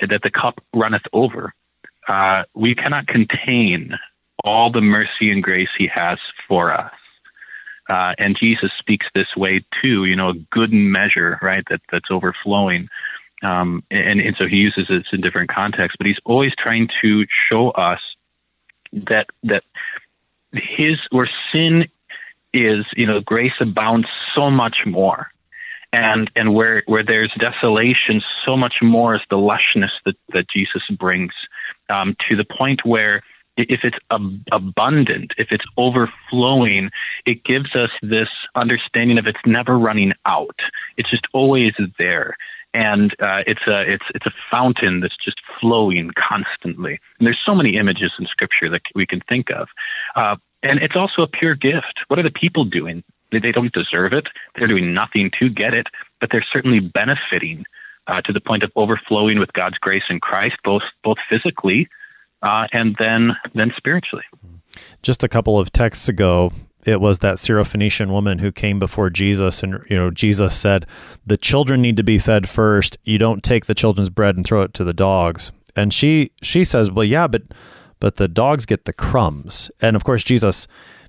that 0.01 0.23
the 0.23 0.31
cup 0.31 0.63
runneth 0.73 1.07
over. 1.13 1.53
Uh, 2.09 2.45
we 2.55 2.75
cannot 2.75 3.07
contain 3.07 3.99
all 4.45 4.71
the 4.71 4.81
mercy 4.81 5.31
and 5.31 5.43
grace 5.43 5.69
he 5.77 5.87
has 5.89 6.19
for 6.49 6.73
us. 6.73 6.95
Uh, 7.91 8.15
and 8.17 8.35
Jesus 8.35 8.73
speaks 8.73 9.09
this 9.15 9.37
way 9.37 9.63
too, 9.83 10.07
you 10.07 10.17
know, 10.17 10.31
a 10.31 10.35
good 10.35 10.73
measure, 10.73 11.39
right, 11.43 11.65
that, 11.69 11.83
that's 11.93 12.11
overflowing. 12.11 12.89
Um, 13.43 13.83
and, 13.91 14.21
and 14.21 14.37
so 14.39 14.47
he 14.47 14.57
uses 14.57 14.87
it 14.89 15.07
in 15.13 15.21
different 15.21 15.51
contexts, 15.51 15.97
but 15.99 16.07
he's 16.07 16.21
always 16.25 16.57
trying 16.57 16.89
to 17.03 17.27
show 17.29 17.71
us 17.73 18.01
that 18.95 19.29
that 19.43 19.65
his 20.53 21.07
where 21.11 21.29
sin 21.53 21.89
is, 22.53 22.87
you 22.97 23.07
know, 23.07 23.21
grace 23.21 23.55
abounds 23.61 24.09
so 24.33 24.51
much 24.51 24.87
more. 24.87 25.31
And 25.93 26.31
and 26.35 26.55
where 26.55 26.83
where 26.87 27.05
there's 27.05 27.33
desolation, 27.35 28.21
so 28.21 28.57
much 28.57 28.83
more 28.83 29.15
is 29.15 29.23
the 29.31 29.37
lushness 29.37 30.03
that, 30.05 30.17
that 30.33 30.49
Jesus 30.49 30.89
brings 30.89 31.33
um, 31.89 32.17
to 32.21 32.35
the 32.35 32.45
point 32.45 32.85
where 32.85 33.23
if 33.57 33.85
it's 33.85 33.99
ab- 34.11 34.43
abundant, 34.51 35.35
if 35.39 35.53
it's 35.53 35.65
overflowing, 35.77 36.91
it 37.27 37.45
gives 37.45 37.77
us 37.77 37.93
this 38.03 38.29
understanding 38.57 39.19
of 39.19 39.29
it's 39.29 39.39
never 39.47 39.79
running 39.79 40.13
out. 40.27 40.61
It's 40.97 41.11
just 41.11 41.29
always 41.33 41.75
there 41.99 42.37
and 42.75 43.15
uh, 43.21 43.43
it's 43.47 43.67
a 43.67 43.91
it's 43.91 44.05
it's 44.15 44.27
a 44.27 44.33
fountain 44.51 45.01
that's 45.01 45.17
just 45.17 45.41
flowing 45.61 46.11
constantly. 46.17 47.01
And 47.19 47.27
there's 47.27 47.39
so 47.39 47.55
many 47.55 47.77
images 47.77 48.13
in 48.19 48.27
Scripture 48.27 48.69
that 48.69 48.83
we 48.95 49.07
can 49.07 49.21
think 49.21 49.51
of, 49.51 49.69
uh, 50.17 50.37
and 50.63 50.83
it's 50.83 50.97
also 50.97 51.23
a 51.23 51.29
pure 51.29 51.55
gift. 51.55 52.01
What 52.09 52.19
are 52.19 52.23
the 52.23 52.31
people 52.31 52.65
doing? 52.65 53.03
They, 53.31 53.53
don't 53.53 53.73
deserve 53.73 54.13
it. 54.13 54.29
They're 54.55 54.69
doing 54.69 54.95
nothing 54.95 55.31
to 55.33 55.49
get 55.49 55.75
it, 55.75 55.89
but 56.21 56.31
they're 56.31 56.43
certainly 56.43 56.79
benefiting 56.79 57.65
uh, 58.07 58.21
to 58.23 58.33
the 58.33 58.41
point 58.41 58.63
of 58.63 58.71
overflowing 58.77 59.41
with 59.41 59.53
God's 59.55 59.79
grace 59.79 60.09
in 60.09 60.21
Christ, 60.21 60.59
both 60.63 60.85
both 61.03 61.19
physically 61.29 61.89
uh, 62.43 62.69
and 62.73 62.95
then 62.99 63.37
then 63.55 63.73
spiritually. 63.77 64.25
Just 65.03 65.25
a 65.25 65.29
couple 65.29 65.59
of 65.59 65.73
texts 65.73 66.09
ago, 66.09 66.53
it 66.85 67.01
was 67.01 67.19
that 67.19 67.37
Syrophoenician 67.37 68.09
woman 68.09 68.39
who 68.39 68.53
came 68.53 68.79
before 68.79 69.11
Jesus, 69.11 69.63
and 69.63 69.85
you 69.89 69.97
know 69.97 70.11
Jesus 70.11 70.57
said, 70.57 70.87
"The 71.27 71.37
children 71.37 71.83
need 71.83 71.97
to 71.97 72.03
be 72.03 72.19
fed 72.19 72.49
first. 72.49 72.99
You 73.05 73.19
don't 73.19 73.43
take 73.43 73.67
the 73.67 73.75
children's 73.75 74.11
bread 74.11 74.37
and 74.37 74.47
throw 74.47 74.63
it 74.63 74.75
to 74.75 74.85
the 74.85 74.93
dogs." 74.93 75.53
And 75.77 75.93
she 75.93 76.31
she 76.43 76.65
says, 76.65 76.91
"Well, 76.91 77.05
yeah, 77.05 77.27
but 77.27 77.43
but 78.01 78.17
the 78.17 78.29
dogs 78.29 78.67
get 78.67 78.85
the 78.85 78.93
crumbs." 78.93 79.71
And 79.81 79.97
of 79.97 80.05
course, 80.05 80.23
Jesus, 80.23 80.67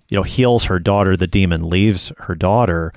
you 0.10 0.18
know, 0.18 0.24
heals 0.24 0.66
her 0.66 0.80
daughter. 0.80 1.16
The 1.18 1.28
demon 1.28 1.70
leaves 1.70 2.12
her 2.20 2.36
daughter. 2.36 2.94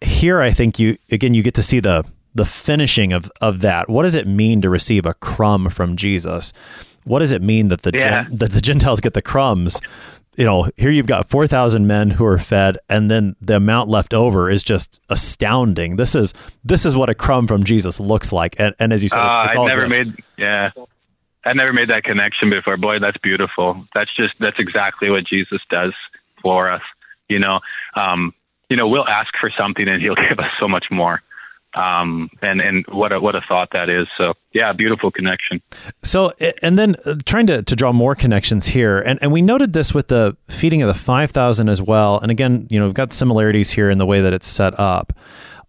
Here, 0.00 0.40
I 0.40 0.50
think 0.50 0.78
you 0.78 0.98
again 1.10 1.34
you 1.34 1.42
get 1.42 1.54
to 1.54 1.62
see 1.62 1.80
the 1.80 2.04
the 2.34 2.44
finishing 2.44 3.12
of 3.12 3.30
of 3.40 3.60
that. 3.60 3.88
What 3.88 4.02
does 4.02 4.14
it 4.14 4.26
mean 4.26 4.60
to 4.62 4.70
receive 4.70 5.06
a 5.06 5.14
crumb 5.14 5.68
from 5.70 5.96
Jesus? 5.96 6.52
What 7.04 7.18
does 7.18 7.32
it 7.32 7.42
mean 7.42 7.68
that 7.68 7.82
the 7.82 7.92
yeah. 7.94 8.26
that 8.30 8.52
the 8.52 8.60
Gentiles 8.60 9.00
get 9.00 9.14
the 9.14 9.22
crumbs? 9.22 9.80
You 10.36 10.44
know, 10.44 10.70
here 10.76 10.90
you've 10.90 11.06
got 11.06 11.28
4,000 11.28 11.86
men 11.86 12.10
who 12.10 12.24
are 12.24 12.38
fed 12.38 12.78
and 12.88 13.10
then 13.10 13.36
the 13.40 13.56
amount 13.56 13.88
left 13.88 14.14
over 14.14 14.50
is 14.50 14.62
just 14.62 15.00
astounding. 15.08 15.96
This 15.96 16.14
is 16.14 16.34
this 16.64 16.84
is 16.84 16.96
what 16.96 17.08
a 17.08 17.14
crumb 17.14 17.46
from 17.46 17.64
Jesus 17.64 18.00
looks 18.00 18.32
like. 18.32 18.56
And, 18.58 18.74
and 18.78 18.92
as 18.92 19.02
you 19.02 19.08
said, 19.08 19.20
it's, 19.20 19.28
uh, 19.28 19.46
it's 19.48 19.56
I 19.56 19.66
never 19.66 19.80
good. 19.82 19.90
made 19.90 20.24
yeah. 20.36 20.70
I 21.46 21.52
never 21.52 21.72
made 21.72 21.88
that 21.90 22.04
connection 22.04 22.48
before. 22.48 22.76
Boy, 22.76 22.98
that's 22.98 23.18
beautiful. 23.18 23.86
That's 23.94 24.12
just 24.12 24.34
that's 24.40 24.58
exactly 24.58 25.10
what 25.10 25.24
Jesus 25.24 25.60
does 25.68 25.92
for 26.40 26.70
us. 26.70 26.82
You 27.28 27.38
know, 27.38 27.60
um, 27.94 28.34
you 28.68 28.76
know, 28.76 28.88
we'll 28.88 29.08
ask 29.08 29.36
for 29.36 29.50
something 29.50 29.88
and 29.88 30.00
he'll 30.00 30.14
give 30.28 30.38
us 30.38 30.52
so 30.58 30.66
much 30.66 30.90
more 30.90 31.22
um, 31.74 32.30
and 32.42 32.60
and 32.60 32.84
what 32.88 33.12
a, 33.12 33.20
what 33.20 33.34
a 33.34 33.40
thought 33.42 33.70
that 33.72 33.88
is. 33.88 34.06
So 34.16 34.34
yeah, 34.52 34.72
beautiful 34.72 35.10
connection. 35.10 35.60
So 36.02 36.32
and 36.62 36.78
then 36.78 36.96
uh, 37.04 37.16
trying 37.26 37.46
to, 37.48 37.62
to 37.62 37.76
draw 37.76 37.92
more 37.92 38.14
connections 38.14 38.66
here, 38.66 39.00
and 39.00 39.18
and 39.22 39.32
we 39.32 39.42
noted 39.42 39.72
this 39.72 39.92
with 39.92 40.08
the 40.08 40.36
feeding 40.48 40.82
of 40.82 40.88
the 40.88 40.94
five 40.94 41.30
thousand 41.30 41.68
as 41.68 41.82
well. 41.82 42.18
And 42.20 42.30
again, 42.30 42.66
you 42.70 42.78
know, 42.78 42.86
we've 42.86 42.94
got 42.94 43.12
similarities 43.12 43.70
here 43.70 43.90
in 43.90 43.98
the 43.98 44.06
way 44.06 44.20
that 44.20 44.32
it's 44.32 44.48
set 44.48 44.78
up. 44.78 45.12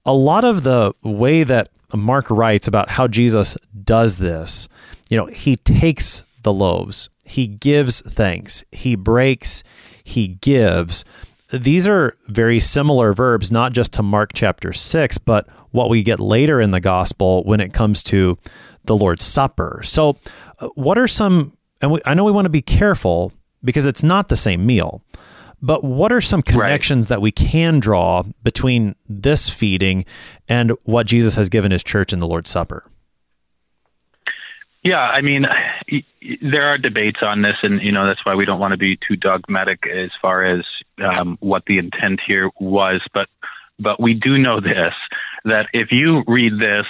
A 0.06 0.14
lot 0.14 0.46
of 0.46 0.64
the 0.64 0.94
way 1.04 1.44
that 1.44 1.70
Mark 1.94 2.30
writes 2.30 2.68
about 2.68 2.90
how 2.90 3.08
Jesus 3.08 3.58
does 3.84 4.18
this, 4.18 4.68
you 5.10 5.18
know, 5.18 5.26
he 5.26 5.56
takes 5.56 6.24
the 6.44 6.54
loaves, 6.54 7.10
he 7.24 7.48
gives 7.48 8.02
thanks, 8.02 8.64
he 8.72 8.96
breaks, 8.96 9.64
he 10.04 10.28
gives 10.28 11.04
these 11.52 11.88
are 11.88 12.18
very 12.28 12.60
similar 12.60 13.14
verbs, 13.14 13.52
not 13.52 13.74
just 13.74 13.94
to 13.94 14.04
Mark 14.04 14.32
chapter 14.34 14.74
6, 14.74 15.18
but 15.20 15.48
what 15.76 15.90
we 15.90 16.02
get 16.02 16.20
later 16.20 16.62
in 16.62 16.72
the 16.72 16.80
gospel 16.80 17.44
when 17.44 17.60
it 17.60 17.74
comes 17.74 18.02
to 18.04 18.38
the 18.86 18.96
Lord's 18.96 19.26
Supper. 19.26 19.82
So, 19.84 20.18
uh, 20.60 20.70
what 20.76 20.98
are 20.98 21.08
some, 21.08 21.58
and 21.82 21.92
we, 21.92 22.02
I 22.06 22.14
know 22.14 22.24
we 22.24 22.32
want 22.32 22.46
to 22.46 22.50
be 22.50 22.62
careful 22.62 23.34
because 23.64 23.86
it's 23.86 24.04
not 24.04 24.30
the 24.30 24.38
same 24.38 24.66
meal. 24.66 25.02
But 25.62 25.84
what 25.84 26.12
are 26.12 26.22
some 26.22 26.42
connections 26.42 27.06
right. 27.06 27.16
that 27.16 27.22
we 27.22 27.32
can 27.32 27.80
draw 27.80 28.24
between 28.44 28.96
this 29.10 29.50
feeding 29.50 30.06
and 30.48 30.74
what 30.84 31.08
Jesus 31.08 31.36
has 31.36 31.50
given 31.50 31.72
his 31.72 31.84
church 31.84 32.14
in 32.14 32.20
the 32.20 32.28
Lord's 32.28 32.50
Supper? 32.50 32.90
Yeah, 34.84 35.10
I 35.10 35.22
mean, 35.22 35.48
there 36.42 36.68
are 36.68 36.78
debates 36.78 37.24
on 37.24 37.42
this, 37.42 37.58
and 37.64 37.82
you 37.82 37.92
know 37.92 38.06
that's 38.06 38.24
why 38.24 38.36
we 38.36 38.46
don't 38.46 38.60
want 38.60 38.74
to 38.74 38.78
be 38.78 38.98
too 38.98 39.16
dogmatic 39.16 39.88
as 39.88 40.12
far 40.22 40.46
as 40.46 40.64
um, 41.00 41.38
what 41.40 41.66
the 41.66 41.80
intent 41.80 42.22
here 42.22 42.52
was. 42.60 43.02
But 43.12 43.28
but 43.80 44.00
we 44.00 44.14
do 44.14 44.38
know 44.38 44.60
this 44.60 44.94
that 45.46 45.68
if 45.74 45.92
you 45.92 46.24
read 46.28 46.60
this 46.60 46.88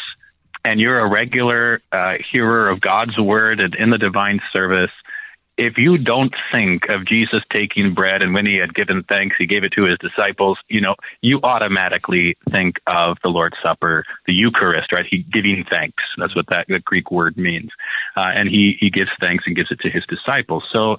and 0.64 0.80
you're 0.80 1.00
a 1.00 1.08
regular 1.08 1.82
uh, 1.92 2.16
hearer 2.32 2.70
of 2.70 2.82
God's 2.82 3.18
word 3.18 3.60
and 3.60 3.76
in 3.76 3.92
the 3.92 3.98
divine 3.98 4.42
service, 4.52 4.92
if 5.58 5.78
you 5.78 5.98
don't 5.98 6.36
think 6.52 6.90
of 6.90 7.06
Jesus 7.06 7.42
taking 7.50 7.94
bread 7.94 8.22
and 8.22 8.34
when 8.34 8.46
he 8.46 8.58
had 8.58 8.74
given 8.74 9.04
thanks, 9.04 9.38
he 9.38 9.46
gave 9.46 9.64
it 9.64 9.72
to 9.74 9.86
his 9.86 9.98
disciples, 10.00 10.58
you 10.68 10.82
know, 10.82 10.96
you 11.22 11.40
automatically 11.44 12.36
think 12.50 12.82
of 12.88 13.18
the 13.24 13.30
Lord's 13.30 13.56
Supper, 13.62 14.04
the 14.26 14.34
Eucharist, 14.34 14.92
right? 14.92 15.06
He 15.06 15.20
giving 15.20 15.64
thanks. 15.64 16.04
That's 16.18 16.36
what 16.36 16.48
that, 16.48 16.68
Greek 16.84 17.10
word 17.10 17.38
means. 17.38 17.72
Uh, 18.18 18.32
and 18.34 18.50
he, 18.50 18.78
he 18.80 18.90
gives 18.90 19.12
thanks 19.22 19.46
and 19.48 19.56
gives 19.56 19.72
it 19.72 19.80
to 19.82 19.90
his 19.90 20.06
disciples. 20.08 20.66
So, 20.72 20.98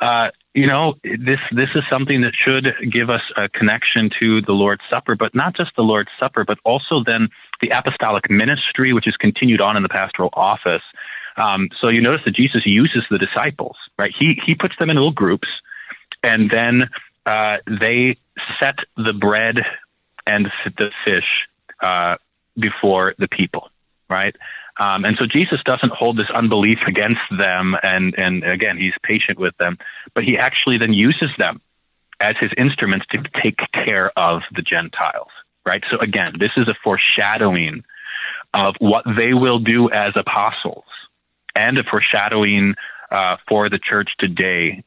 uh, 0.00 0.32
you 0.54 0.68
know, 0.68 0.96
this 1.02 1.40
this 1.50 1.70
is 1.74 1.82
something 1.90 2.20
that 2.20 2.34
should 2.34 2.74
give 2.88 3.10
us 3.10 3.22
a 3.36 3.48
connection 3.48 4.08
to 4.10 4.40
the 4.40 4.52
Lord's 4.52 4.82
Supper, 4.88 5.16
but 5.16 5.34
not 5.34 5.54
just 5.54 5.74
the 5.74 5.82
Lord's 5.82 6.10
Supper, 6.18 6.44
but 6.44 6.58
also 6.64 7.02
then 7.02 7.28
the 7.60 7.70
apostolic 7.70 8.30
ministry, 8.30 8.92
which 8.92 9.08
is 9.08 9.16
continued 9.16 9.60
on 9.60 9.76
in 9.76 9.82
the 9.82 9.88
pastoral 9.88 10.30
office. 10.32 10.84
Um, 11.36 11.70
so 11.76 11.88
you 11.88 12.00
notice 12.00 12.24
that 12.24 12.30
Jesus 12.30 12.64
uses 12.66 13.04
the 13.10 13.18
disciples, 13.18 13.76
right? 13.98 14.14
He 14.14 14.40
he 14.44 14.54
puts 14.54 14.76
them 14.76 14.90
in 14.90 14.96
little 14.96 15.10
groups, 15.10 15.60
and 16.22 16.48
then 16.48 16.88
uh, 17.26 17.58
they 17.66 18.16
set 18.60 18.78
the 18.96 19.12
bread 19.12 19.66
and 20.24 20.52
the 20.78 20.92
fish 21.04 21.48
uh, 21.80 22.16
before 22.56 23.14
the 23.18 23.26
people, 23.26 23.70
right? 24.08 24.36
Um, 24.78 25.04
and 25.04 25.16
so 25.16 25.26
Jesus 25.26 25.62
doesn't 25.62 25.92
hold 25.92 26.16
this 26.16 26.30
unbelief 26.30 26.82
against 26.86 27.22
them, 27.38 27.76
and 27.82 28.14
and 28.18 28.42
again, 28.44 28.76
he's 28.76 28.94
patient 29.02 29.38
with 29.38 29.56
them, 29.58 29.78
but 30.14 30.24
he 30.24 30.36
actually 30.36 30.78
then 30.78 30.92
uses 30.92 31.34
them 31.36 31.60
as 32.20 32.36
his 32.38 32.52
instruments 32.56 33.06
to 33.10 33.22
take 33.34 33.70
care 33.72 34.10
of 34.18 34.42
the 34.54 34.62
Gentiles, 34.62 35.30
right? 35.64 35.84
So 35.90 35.98
again, 35.98 36.34
this 36.38 36.56
is 36.56 36.68
a 36.68 36.74
foreshadowing 36.82 37.84
of 38.52 38.76
what 38.78 39.04
they 39.16 39.34
will 39.34 39.58
do 39.58 39.90
as 39.90 40.16
apostles 40.16 40.84
and 41.54 41.78
a 41.78 41.84
foreshadowing 41.84 42.74
uh, 43.10 43.36
for 43.46 43.68
the 43.68 43.78
church 43.78 44.16
today 44.16 44.82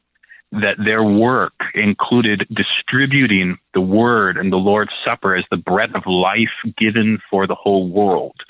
that 0.52 0.82
their 0.82 1.02
work 1.02 1.52
included 1.74 2.46
distributing 2.50 3.58
the 3.74 3.80
word 3.80 4.38
and 4.38 4.50
the 4.52 4.58
Lord's 4.58 4.94
Supper 4.94 5.34
as 5.34 5.44
the 5.50 5.58
bread 5.58 5.94
of 5.94 6.06
life 6.06 6.52
given 6.76 7.20
for 7.30 7.46
the 7.46 7.54
whole 7.54 7.88
world, 7.88 8.42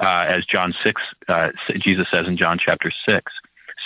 uh, 0.00 0.26
as 0.28 0.44
John 0.46 0.74
6, 0.82 1.02
uh, 1.28 1.50
Jesus 1.76 2.08
says 2.10 2.26
in 2.26 2.36
John 2.36 2.58
chapter 2.58 2.90
6. 2.90 3.32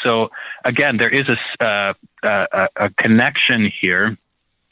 So 0.02 0.30
again, 0.64 0.96
there 0.96 1.10
is 1.10 1.28
a, 1.28 1.38
uh, 1.60 1.94
a, 2.22 2.68
a 2.76 2.90
connection 2.90 3.66
here 3.66 4.16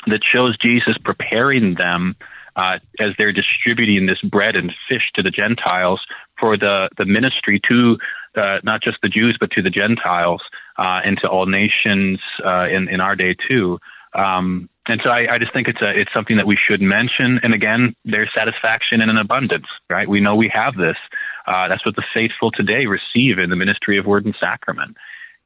that 0.06 0.24
shows 0.24 0.56
Jesus 0.56 0.98
preparing 0.98 1.74
them 1.74 2.16
uh, 2.56 2.78
as 2.98 3.14
they're 3.16 3.32
distributing 3.32 4.06
this 4.06 4.20
bread 4.20 4.56
and 4.56 4.74
fish 4.88 5.12
to 5.12 5.22
the 5.22 5.30
Gentiles 5.30 6.06
for 6.38 6.56
the, 6.56 6.88
the 6.96 7.04
ministry 7.04 7.60
to 7.60 7.98
uh, 8.34 8.60
not 8.62 8.82
just 8.82 9.00
the 9.02 9.08
Jews, 9.08 9.36
but 9.38 9.50
to 9.52 9.62
the 9.62 9.70
Gentiles 9.70 10.42
uh, 10.78 11.00
and 11.04 11.18
to 11.18 11.28
all 11.28 11.46
nations 11.46 12.20
uh, 12.44 12.68
in, 12.70 12.88
in 12.88 13.00
our 13.00 13.16
day 13.16 13.34
too. 13.34 13.78
Um, 14.14 14.68
and 14.86 15.00
so 15.00 15.10
I, 15.10 15.34
I, 15.34 15.38
just 15.38 15.52
think 15.52 15.68
it's 15.68 15.80
a 15.80 15.98
it's 15.98 16.12
something 16.12 16.36
that 16.36 16.46
we 16.46 16.56
should 16.56 16.82
mention. 16.82 17.40
And 17.42 17.54
again, 17.54 17.94
there's 18.04 18.32
satisfaction 18.32 19.00
in 19.00 19.08
an 19.08 19.16
abundance, 19.16 19.68
right? 19.88 20.08
We 20.08 20.20
know 20.20 20.34
we 20.34 20.48
have 20.48 20.76
this. 20.76 20.98
Uh, 21.46 21.68
that's 21.68 21.84
what 21.84 21.96
the 21.96 22.04
faithful 22.14 22.50
today 22.50 22.86
receive 22.86 23.38
in 23.38 23.50
the 23.50 23.56
ministry 23.56 23.98
of 23.98 24.06
Word 24.06 24.24
and 24.24 24.34
Sacrament. 24.36 24.96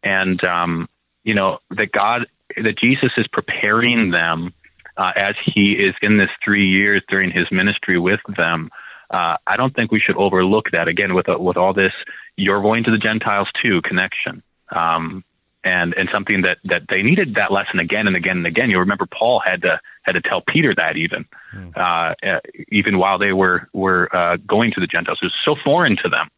And 0.03 0.42
um, 0.44 0.88
you 1.24 1.34
know 1.34 1.61
that 1.70 1.92
God, 1.92 2.26
that 2.57 2.76
Jesus 2.76 3.12
is 3.16 3.26
preparing 3.28 4.11
them 4.11 4.55
uh, 4.97 5.12
as 5.16 5.34
He 5.42 5.72
is 5.72 5.94
in 6.03 6.16
this 6.16 6.30
three 6.44 6.66
years 6.66 7.03
during 7.09 7.30
His 7.30 7.51
ministry 7.51 7.99
with 7.99 8.20
them. 8.36 8.70
Uh, 9.11 9.36
I 9.47 9.57
don't 9.57 9.74
think 9.74 9.92
we 9.92 10.01
should 10.01 10.16
overlook 10.16 10.70
that. 10.72 10.88
Again, 10.88 11.14
with 11.14 11.28
with 11.28 11.57
all 11.57 11.72
this 11.72 11.94
you're 12.36 12.62
going 12.62 12.84
to 12.84 12.90
the 12.90 12.99
Gentiles 12.99 13.51
too 13.55 13.82
connection. 13.82 14.42
Um, 14.70 15.24
and 15.67 15.95
and 15.95 16.09
something 16.11 16.43
that 16.43 16.59
that 16.64 16.85
they 16.89 17.03
needed 17.03 17.35
that 17.35 17.51
lesson 17.51 17.81
again 17.81 18.07
and 18.07 18.14
again 18.17 18.39
and 18.39 18.47
again. 18.47 18.71
You 18.71 18.79
remember 18.79 19.05
Paul 19.05 19.41
had 19.41 19.62
to 19.62 19.81
had 20.03 20.12
to 20.12 20.21
tell 20.21 20.41
Peter 20.41 20.73
that 20.75 20.97
even 20.97 21.27
mm. 21.53 21.77
uh, 21.77 22.41
even 22.71 22.99
while 22.99 23.19
they 23.19 23.33
were 23.33 23.69
were 23.73 24.09
uh, 24.14 24.37
going 24.47 24.71
to 24.73 24.81
the 24.81 24.87
Gentiles. 24.87 25.19
It 25.21 25.27
was 25.27 25.35
so 25.35 25.57
foreign 25.57 25.97
to 25.97 26.09
them 26.09 26.31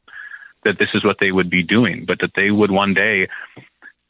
that 0.65 0.79
this 0.79 0.95
is 0.95 1.05
what 1.05 1.19
they 1.19 1.31
would 1.31 1.51
be 1.51 1.63
doing, 1.63 2.07
but 2.07 2.21
that 2.21 2.35
they 2.35 2.51
would 2.51 2.71
one 2.71 2.95
day 2.95 3.29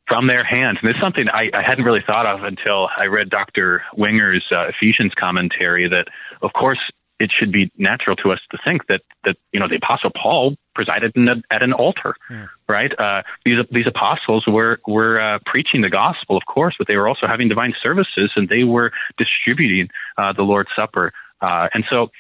from 0.07 0.29
their 0.29 0.45
hands. 0.45 0.79
And 0.81 0.89
it's 0.89 1.01
something 1.01 1.29
I, 1.29 1.51
I 1.53 1.63
hadn't 1.63 1.85
really 1.85 2.01
thought 2.01 2.25
of 2.25 2.45
until 2.45 2.89
I 2.97 3.09
read 3.09 3.29
Dr. 3.29 3.83
Winger's 3.95 4.51
uh, 4.53 4.69
Ephesians 4.69 5.15
commentary. 5.15 5.89
That 5.89 6.09
of 6.43 6.53
course 6.53 6.93
it 7.19 7.33
should 7.33 7.51
be 7.51 7.73
natural 7.77 8.15
to 8.17 8.31
us 8.31 8.41
to 8.51 8.59
think 8.65 8.87
that 8.87 9.03
that 9.25 9.37
you 9.53 9.59
know 9.59 9.67
the 9.67 9.77
apostle 9.77 10.11
Paul 10.11 10.55
presided 10.79 11.13
a, 11.17 11.43
at 11.51 11.65
an 11.65 11.73
altar, 11.73 12.15
yeah. 12.31 12.47
right? 12.69 12.95
Uh, 13.01 13.21
these 13.45 13.59
these 13.73 13.89
apostles 13.89 14.47
were 14.47 14.79
were 14.87 15.19
uh, 15.19 15.41
preaching 15.45 15.81
the 15.81 15.91
gospel, 15.91 16.37
of 16.37 16.47
course, 16.47 16.77
but 16.79 16.87
they 16.87 16.97
were 16.97 17.09
also 17.09 17.27
having 17.27 17.49
divine 17.49 17.75
services 17.83 18.31
and 18.37 18.49
they 18.49 18.63
were 18.63 18.93
distributing 19.17 19.91
uh, 20.19 20.33
the 20.33 20.45
Lord's 20.45 20.71
Supper. 20.77 21.13
Uh, 21.41 21.69
and 21.75 21.85
so, 21.91 22.13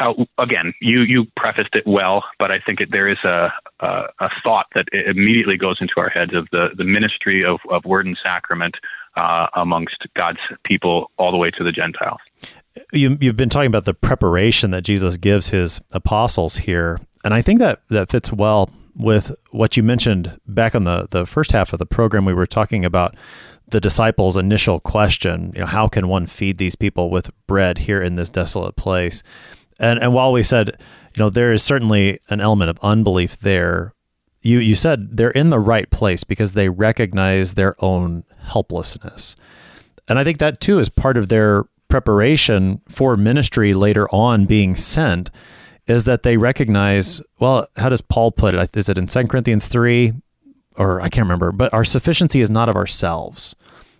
uh, 0.00 0.14
again, 0.38 0.72
you 0.80 1.00
you 1.02 1.26
prefaced 1.36 1.76
it 1.76 1.86
well, 1.86 2.24
but 2.38 2.50
I 2.50 2.58
think 2.58 2.80
it, 2.80 2.90
there 2.90 3.06
is 3.06 3.22
a, 3.22 3.52
a, 3.80 4.04
a 4.18 4.30
thought 4.42 4.68
that 4.74 4.88
immediately 4.94 5.58
goes 5.58 5.82
into 5.82 6.00
our 6.00 6.08
heads 6.08 6.32
of 6.32 6.48
the 6.52 6.70
the 6.74 6.84
ministry 6.84 7.44
of 7.44 7.60
of 7.68 7.84
word 7.84 8.06
and 8.06 8.16
sacrament 8.16 8.78
uh, 9.16 9.48
amongst 9.54 10.06
God's 10.14 10.40
people 10.64 11.10
all 11.18 11.30
the 11.30 11.36
way 11.36 11.50
to 11.50 11.62
the 11.62 11.72
Gentiles. 11.72 12.20
You, 12.92 13.16
you've 13.20 13.36
been 13.36 13.48
talking 13.48 13.68
about 13.68 13.86
the 13.86 13.94
preparation 13.94 14.70
that 14.72 14.82
Jesus 14.82 15.16
gives 15.16 15.48
his 15.48 15.80
apostles 15.92 16.56
here, 16.56 16.98
and 17.26 17.34
I 17.34 17.42
think 17.42 17.58
that 17.58 17.80
that 17.88 18.08
fits 18.08 18.32
well 18.32 18.70
with 18.94 19.34
what 19.50 19.76
you 19.76 19.82
mentioned 19.82 20.38
back 20.46 20.76
on 20.76 20.84
the 20.84 21.08
the 21.10 21.26
first 21.26 21.50
half 21.50 21.72
of 21.72 21.80
the 21.80 21.84
program. 21.84 22.24
We 22.24 22.32
were 22.32 22.46
talking 22.46 22.84
about 22.84 23.16
the 23.68 23.80
disciples' 23.80 24.36
initial 24.36 24.78
question, 24.78 25.50
you 25.52 25.60
know, 25.60 25.66
how 25.66 25.88
can 25.88 26.06
one 26.06 26.28
feed 26.28 26.58
these 26.58 26.76
people 26.76 27.10
with 27.10 27.32
bread 27.48 27.78
here 27.78 28.00
in 28.00 28.14
this 28.14 28.30
desolate 28.30 28.76
place? 28.76 29.24
And 29.80 29.98
and 29.98 30.14
while 30.14 30.30
we 30.30 30.44
said, 30.44 30.68
you 31.16 31.18
know, 31.18 31.28
there 31.28 31.52
is 31.52 31.64
certainly 31.64 32.20
an 32.28 32.40
element 32.40 32.70
of 32.70 32.78
unbelief 32.80 33.36
there, 33.40 33.92
you 34.42 34.60
you 34.60 34.76
said 34.76 35.16
they're 35.16 35.30
in 35.30 35.50
the 35.50 35.58
right 35.58 35.90
place 35.90 36.22
because 36.22 36.52
they 36.52 36.68
recognize 36.68 37.54
their 37.54 37.74
own 37.84 38.22
helplessness. 38.38 39.34
And 40.06 40.20
I 40.20 40.22
think 40.22 40.38
that 40.38 40.60
too 40.60 40.78
is 40.78 40.90
part 40.90 41.18
of 41.18 41.28
their 41.28 41.64
preparation 41.88 42.82
for 42.88 43.16
ministry 43.16 43.74
later 43.74 44.08
on 44.14 44.46
being 44.46 44.76
sent 44.76 45.32
is 45.86 46.04
that 46.04 46.22
they 46.22 46.36
recognize, 46.36 47.22
well, 47.38 47.68
how 47.76 47.88
does 47.88 48.00
Paul 48.00 48.32
put 48.32 48.54
it? 48.54 48.76
Is 48.76 48.88
it 48.88 48.98
in 48.98 49.06
2 49.06 49.26
Corinthians 49.26 49.68
3 49.68 50.14
or 50.76 51.00
I 51.00 51.08
can't 51.08 51.24
remember, 51.24 51.52
but 51.52 51.72
our 51.72 51.84
sufficiency 51.84 52.40
is 52.40 52.50
not 52.50 52.68
of 52.68 52.76
ourselves. 52.76 53.56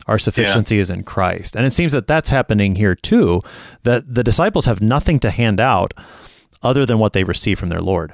Our 0.07 0.19
sufficiency 0.19 0.77
yeah. 0.77 0.83
is 0.83 0.91
in 0.91 1.03
Christ. 1.03 1.57
And 1.57 1.67
it 1.67 1.73
seems 1.73 1.93
that 1.93 2.07
that's 2.07 2.31
happening 2.31 2.77
here 2.77 2.95
too, 2.95 3.43
that 3.83 4.15
the 4.15 4.23
disciples 4.23 4.67
have 4.67 4.81
nothing 4.81 5.19
to 5.21 5.31
hand 5.31 5.59
out 5.59 5.95
other 6.63 6.87
than 6.87 6.99
what 6.99 7.13
they 7.13 7.25
receive 7.25 7.59
from 7.59 7.71
their 7.71 7.81
Lord. 7.81 8.13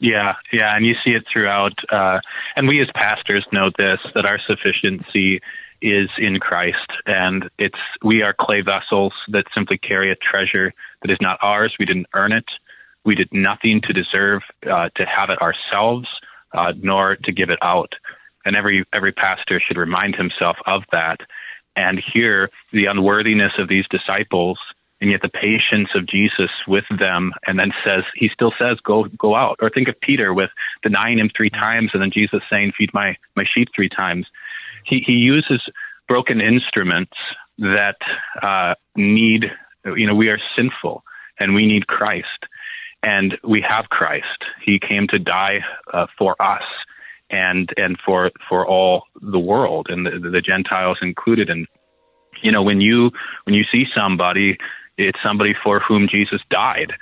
Yeah, 0.00 0.34
yeah, 0.52 0.76
and 0.76 0.84
you 0.84 0.94
see 0.94 1.12
it 1.12 1.26
throughout. 1.26 1.82
Uh, 1.90 2.20
and 2.56 2.68
we 2.68 2.80
as 2.80 2.90
pastors 2.94 3.46
know 3.52 3.70
this 3.78 4.00
that 4.14 4.26
our 4.26 4.38
sufficiency 4.38 5.40
is 5.84 6.08
in 6.16 6.40
Christ, 6.40 6.90
and 7.04 7.50
it's 7.58 7.78
we 8.02 8.22
are 8.22 8.32
clay 8.32 8.62
vessels 8.62 9.12
that 9.28 9.46
simply 9.52 9.76
carry 9.76 10.10
a 10.10 10.16
treasure 10.16 10.72
that 11.02 11.10
is 11.10 11.20
not 11.20 11.38
ours. 11.42 11.76
We 11.78 11.84
didn't 11.84 12.06
earn 12.14 12.32
it. 12.32 12.52
We 13.04 13.14
did 13.14 13.28
nothing 13.32 13.82
to 13.82 13.92
deserve 13.92 14.42
uh, 14.66 14.88
to 14.94 15.04
have 15.04 15.28
it 15.28 15.42
ourselves, 15.42 16.08
uh, 16.54 16.72
nor 16.80 17.16
to 17.16 17.32
give 17.32 17.50
it 17.50 17.58
out. 17.60 17.96
And 18.46 18.56
every 18.56 18.86
every 18.94 19.12
pastor 19.12 19.60
should 19.60 19.76
remind 19.76 20.16
himself 20.16 20.56
of 20.66 20.84
that. 20.90 21.20
And 21.76 21.98
here, 21.98 22.50
the 22.72 22.86
unworthiness 22.86 23.58
of 23.58 23.68
these 23.68 23.86
disciples, 23.86 24.58
and 25.02 25.10
yet 25.10 25.20
the 25.20 25.28
patience 25.28 25.94
of 25.94 26.06
Jesus 26.06 26.50
with 26.66 26.86
them, 26.88 27.34
and 27.46 27.58
then 27.58 27.74
says 27.84 28.04
he 28.14 28.30
still 28.30 28.54
says, 28.58 28.80
"Go 28.80 29.04
go 29.04 29.34
out." 29.34 29.58
Or 29.60 29.68
think 29.68 29.88
of 29.88 30.00
Peter 30.00 30.32
with 30.32 30.50
denying 30.82 31.18
him 31.18 31.28
three 31.28 31.50
times, 31.50 31.90
and 31.92 32.00
then 32.00 32.10
Jesus 32.10 32.42
saying, 32.48 32.72
"Feed 32.72 32.94
my 32.94 33.18
my 33.36 33.44
sheep 33.44 33.68
three 33.76 33.90
times." 33.90 34.26
He, 34.84 35.00
he 35.00 35.16
uses 35.16 35.68
broken 36.08 36.40
instruments 36.40 37.16
that 37.58 37.96
uh, 38.42 38.74
need, 38.96 39.52
you 39.84 40.06
know, 40.06 40.14
we 40.14 40.28
are 40.28 40.38
sinful 40.38 41.02
and 41.38 41.54
we 41.54 41.66
need 41.66 41.86
Christ. 41.86 42.46
And 43.02 43.38
we 43.44 43.60
have 43.62 43.90
Christ. 43.90 44.44
He 44.62 44.78
came 44.78 45.06
to 45.08 45.18
die 45.18 45.64
uh, 45.92 46.06
for 46.18 46.40
us. 46.40 46.64
and 47.30 47.72
and 47.76 47.98
for 47.98 48.30
for 48.48 48.66
all 48.66 49.04
the 49.20 49.38
world 49.40 49.88
and 49.88 50.06
the, 50.06 50.30
the 50.30 50.42
Gentiles 50.42 50.98
included. 51.02 51.50
And 51.50 51.66
you 52.42 52.52
know, 52.52 52.62
when 52.62 52.80
you 52.80 53.12
when 53.44 53.54
you 53.54 53.64
see 53.64 53.84
somebody, 53.84 54.58
it's 54.96 55.20
somebody 55.22 55.54
for 55.54 55.80
whom 55.80 56.06
Jesus 56.06 56.42
died, 56.50 56.92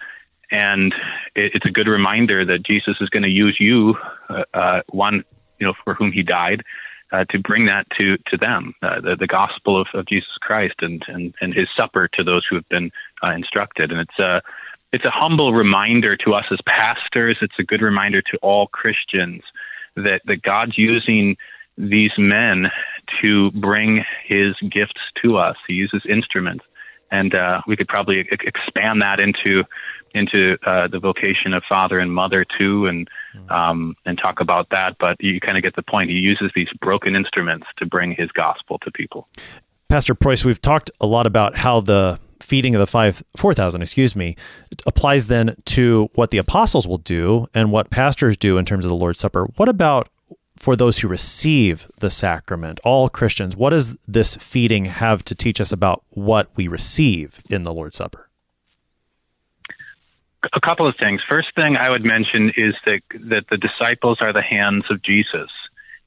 and 0.51 0.95
it, 1.35 1.55
it's 1.55 1.67
a 1.67 1.71
good 1.71 1.89
reminder 1.89 2.45
that 2.45 2.63
Jesus 2.63 3.01
is 3.01 3.11
going 3.11 3.25
to 3.25 3.31
use 3.31 3.61
you, 3.61 3.97
uh, 4.29 4.45
uh, 4.55 4.83
one 4.91 5.25
you 5.59 5.67
know, 5.67 5.75
for 5.85 5.95
whom 5.95 6.13
He 6.13 6.23
died. 6.23 6.63
Uh, 7.13 7.25
to 7.27 7.39
bring 7.39 7.67
that 7.67 7.89
to 7.91 8.17
to 8.27 8.39
them, 8.39 8.75
uh, 8.81 8.99
the, 8.99 9.15
the 9.15 9.27
gospel 9.27 9.79
of, 9.79 9.87
of 9.93 10.07
Jesus 10.07 10.39
Christ 10.41 10.77
and, 10.81 11.05
and 11.09 11.35
and 11.43 11.53
His 11.53 11.69
supper 11.77 12.09
to 12.09 12.25
those 12.25 12.47
who 12.47 12.55
have 12.55 12.69
been 12.71 12.91
uh, 13.23 13.33
instructed, 13.33 13.93
and 13.93 14.01
it's 14.01 14.19
a 14.19 14.43
it's 14.93 15.05
a 15.07 15.11
humble 15.11 15.55
reminder 15.55 16.17
to 16.19 16.35
us 16.35 16.47
as 16.51 16.61
pastors. 16.63 17.39
It's 17.41 17.59
a 17.59 17.63
good 17.63 17.81
reminder 17.81 18.21
to 18.23 18.37
all 18.39 18.67
Christians 18.67 19.43
that, 19.97 20.21
that 20.27 20.43
God's 20.43 20.77
using 20.77 21.37
these 21.79 22.17
men 22.19 22.71
to 23.21 23.51
bring 23.53 24.05
his 24.25 24.55
gifts 24.61 25.01
to 25.23 25.39
us. 25.39 25.57
He 25.67 25.75
uses 25.75 26.05
instruments. 26.07 26.65
And 27.13 27.35
uh, 27.35 27.61
we 27.69 27.77
could 27.77 27.87
probably 27.87 28.21
e- 28.23 28.27
expand 28.31 29.01
that 29.03 29.21
into 29.21 29.63
into 30.15 30.59
uh, 30.67 30.89
the 30.89 30.99
vocation 30.99 31.55
of 31.55 31.63
father 31.69 31.99
and 31.99 32.13
mother 32.13 32.45
too, 32.45 32.87
and 32.87 33.09
mm-hmm. 33.35 33.53
um, 33.53 33.95
and 34.05 34.19
talk 34.19 34.41
about 34.41 34.69
that. 34.71 34.97
But 34.99 35.23
you 35.23 35.39
kind 35.39 35.57
of 35.57 35.63
get 35.63 35.77
the 35.77 35.83
point. 35.83 36.11
He 36.11 36.19
uses 36.19 36.51
these 36.55 36.69
broken 36.81 37.15
instruments 37.15 37.67
to 37.77 37.87
bring 37.87 38.13
his 38.13 38.31
gospel 38.33 38.79
to 38.81 38.91
people. 38.91 39.29
Pastor 39.89 40.15
Preuss, 40.15 40.45
we've 40.45 40.61
talked 40.61 40.91
a 41.01 41.07
lot 41.07 41.27
about 41.27 41.55
how 41.55 41.81
the 41.81 42.19
feeding 42.41 42.75
of 42.75 42.81
the 42.81 42.87
five 42.87 43.23
four 43.37 43.55
thousand, 43.55 43.83
excuse 43.83 44.17
me, 44.17 44.37
applies 44.87 45.27
then 45.29 45.55
to 45.67 46.11
what 46.15 46.31
the 46.31 46.39
apostles 46.39 46.89
will 46.89 46.99
do 46.99 47.47
and 47.55 47.71
what 47.71 47.91
pastors 47.91 48.37
do 48.37 48.59
in 48.59 48.65
terms 48.65 48.85
of 48.85 48.89
the 48.89 48.97
Lord's 48.97 49.19
Supper. 49.19 49.45
What 49.57 49.69
about 49.69 50.09
for 50.59 50.77
those 50.77 50.99
who 50.99 51.09
receive 51.09 51.89
the 51.99 52.11
sacrament, 52.11 52.81
all 52.85 53.09
Christians? 53.09 53.57
What 53.57 53.71
does 53.71 53.97
this 54.07 54.37
feeding 54.37 54.87
have 54.87 55.25
to 55.25 55.35
teach 55.35 55.61
us 55.61 55.73
about 55.73 56.05
what 56.11 56.49
we 56.57 56.69
receive 56.69 57.41
in 57.51 57.63
the 57.63 57.73
Lord's 57.73 57.97
Supper? 57.97 58.29
A 60.53 60.61
couple 60.61 60.87
of 60.87 60.97
things. 60.97 61.23
First 61.23 61.55
thing 61.55 61.77
I 61.77 61.89
would 61.89 62.05
mention 62.05 62.51
is 62.57 62.75
that 62.85 63.01
that 63.15 63.49
the 63.49 63.57
disciples 63.57 64.21
are 64.21 64.33
the 64.33 64.43
hands 64.43 64.85
of 64.91 65.01
Jesus. 65.03 65.51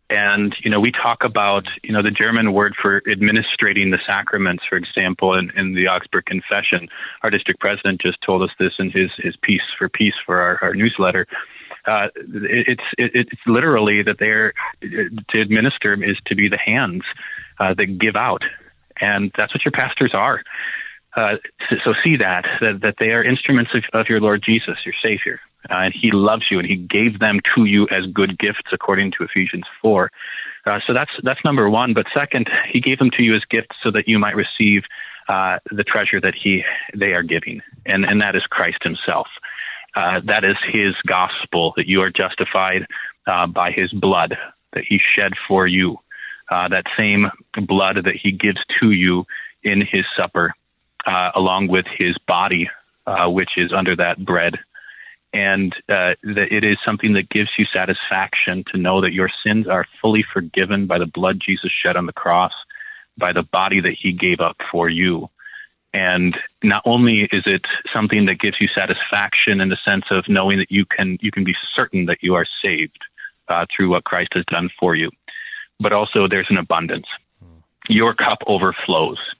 And, 0.10 0.56
you 0.64 0.70
know, 0.70 0.80
we 0.80 0.92
talk 0.92 1.24
about, 1.24 1.68
you 1.82 1.92
know, 1.92 2.04
the 2.04 2.12
German 2.12 2.54
word 2.54 2.76
for 2.76 3.02
administrating 3.08 3.90
the 3.90 4.00
sacraments, 4.06 4.64
for 4.64 4.76
example, 4.76 5.34
in, 5.34 5.50
in 5.56 5.74
the 5.74 5.88
Augsburg 5.88 6.26
Confession. 6.26 6.90
Our 7.24 7.32
district 7.32 7.60
president 7.60 8.02
just 8.02 8.22
told 8.22 8.44
us 8.44 8.52
this 8.60 8.76
in 8.78 8.92
his, 8.92 9.12
his 9.14 9.36
piece 9.36 9.68
for 9.76 9.90
peace 9.90 10.16
for 10.24 10.40
our, 10.40 10.60
our 10.62 10.76
newsletter. 10.76 11.26
Uh, 11.88 12.10
it's 12.18 12.84
it, 12.98 13.12
it's 13.14 13.42
literally 13.46 14.02
that 14.02 14.18
they're 14.18 14.54
to 14.82 15.40
administer 15.40 15.94
is 16.04 16.18
to 16.26 16.36
be 16.36 16.48
the 16.48 16.58
hands 16.58 17.04
uh, 17.60 17.74
that 17.74 17.86
give 17.98 18.16
out, 18.16 18.44
and 19.00 19.32
that's 19.38 19.54
what 19.54 19.64
your 19.64 19.72
pastors 19.72 20.14
are. 20.14 20.42
Uh, 21.16 21.38
so, 21.70 21.78
so, 21.78 21.94
see 21.94 22.18
that, 22.18 22.46
that 22.60 22.82
that 22.82 22.96
they 23.00 23.12
are 23.12 23.24
instruments 23.24 23.74
of, 23.74 23.84
of 23.94 24.10
your 24.10 24.20
Lord 24.20 24.42
Jesus, 24.42 24.86
your 24.86 24.94
Savior, 24.94 25.40
uh, 25.70 25.76
and 25.76 25.94
He 25.94 26.12
loves 26.12 26.52
you, 26.52 26.60
and 26.60 26.68
He 26.68 26.76
gave 26.76 27.20
them 27.20 27.40
to 27.56 27.66
you 27.66 27.88
as 27.90 28.06
good 28.08 28.38
gifts, 28.38 28.74
according 28.74 29.12
to 29.12 29.24
Ephesians 29.24 29.66
four. 29.82 30.12
Uh, 30.66 30.80
so 30.82 30.94
that's 30.94 31.12
that's 31.24 31.44
number 31.46 31.70
one. 31.70 31.94
But 31.94 32.08
second, 32.14 32.50
He 32.68 32.82
gave 32.82 33.00
them 33.00 33.12
to 33.12 33.24
you 33.24 33.36
as 33.36 33.46
gifts 33.46 33.78
so 33.82 33.92
that 33.92 34.08
you 34.08 34.20
might 34.20 34.36
receive 34.36 34.84
uh, 35.30 35.60
the 35.72 35.84
treasure 35.84 36.20
that 36.20 36.36
He 36.36 36.66
they 36.94 37.14
are 37.14 37.24
giving, 37.24 37.62
and 37.86 38.06
and 38.06 38.22
that 38.22 38.36
is 38.36 38.46
Christ 38.48 38.84
Himself. 38.84 39.28
Uh, 39.96 40.22
that 40.26 40.44
is 40.44 40.58
His 40.62 40.96
gospel 41.06 41.74
that 41.78 41.88
you 41.88 42.02
are 42.02 42.10
justified 42.10 42.86
uh, 43.28 43.48
by 43.48 43.72
His 43.72 43.92
blood 43.92 44.38
that 44.74 44.84
He 44.84 44.98
shed 44.98 45.34
for 45.48 45.68
you. 45.68 46.00
Uh, 46.50 46.68
that 46.68 46.86
same 46.96 47.32
blood 47.54 48.04
that 48.04 48.16
He 48.16 48.32
gives 48.32 48.64
to 48.66 48.92
you 48.92 49.26
in 49.64 49.82
His 49.82 50.06
supper, 50.16 50.54
along 51.08 51.68
with 51.68 51.88
His 51.88 52.18
body, 52.18 52.70
which 53.28 53.58
is 53.58 53.74
under 53.74 53.96
that 53.96 54.24
bread 54.24 54.60
and 55.36 55.76
uh, 55.90 56.16
that 56.24 56.54
it 56.54 56.64
is 56.64 56.78
something 56.80 57.12
that 57.12 57.28
gives 57.28 57.60
you 57.60 57.66
satisfaction 57.66 58.64
to 58.72 58.78
know 58.78 59.02
that 59.02 59.12
your 59.12 59.28
sins 59.28 59.68
are 59.68 59.86
fully 60.02 60.24
forgiven 60.24 60.88
by 60.88 60.98
the 60.98 61.06
blood 61.06 61.42
Jesus 61.42 61.74
shed 61.74 61.98
on 61.98 62.06
the 62.06 62.14
cross, 62.14 62.54
by 63.18 63.34
the 63.34 63.44
body 63.44 63.82
that 63.82 63.92
he 63.92 64.14
gave 64.14 64.40
up 64.40 64.56
for 64.72 64.88
you. 64.88 65.30
And 65.96 66.38
not 66.62 66.82
only 66.86 67.22
is 67.32 67.48
it 67.48 67.66
something 67.88 68.26
that 68.26 68.36
gives 68.36 68.60
you 68.60 68.68
satisfaction 68.68 69.62
in 69.62 69.70
the 69.70 69.78
sense 69.78 70.06
of 70.10 70.28
knowing 70.28 70.58
that 70.58 70.70
you 70.72 70.86
can 70.86 71.18
you 71.22 71.32
can 71.32 71.46
be 71.46 71.54
certain 71.54 72.06
that 72.08 72.22
you 72.22 72.36
are 72.36 72.46
saved 72.46 73.02
uh, 73.48 73.66
through 73.72 73.90
what 73.90 74.04
Christ 74.04 74.34
has 74.34 74.46
done 74.46 74.70
for 74.78 74.96
you, 74.96 75.10
but 75.80 75.94
also 75.94 76.28
there's 76.28 76.50
an 76.50 76.58
abundance. 76.58 77.08
Your 77.88 78.14
cup 78.14 78.44
overflows, 78.46 79.36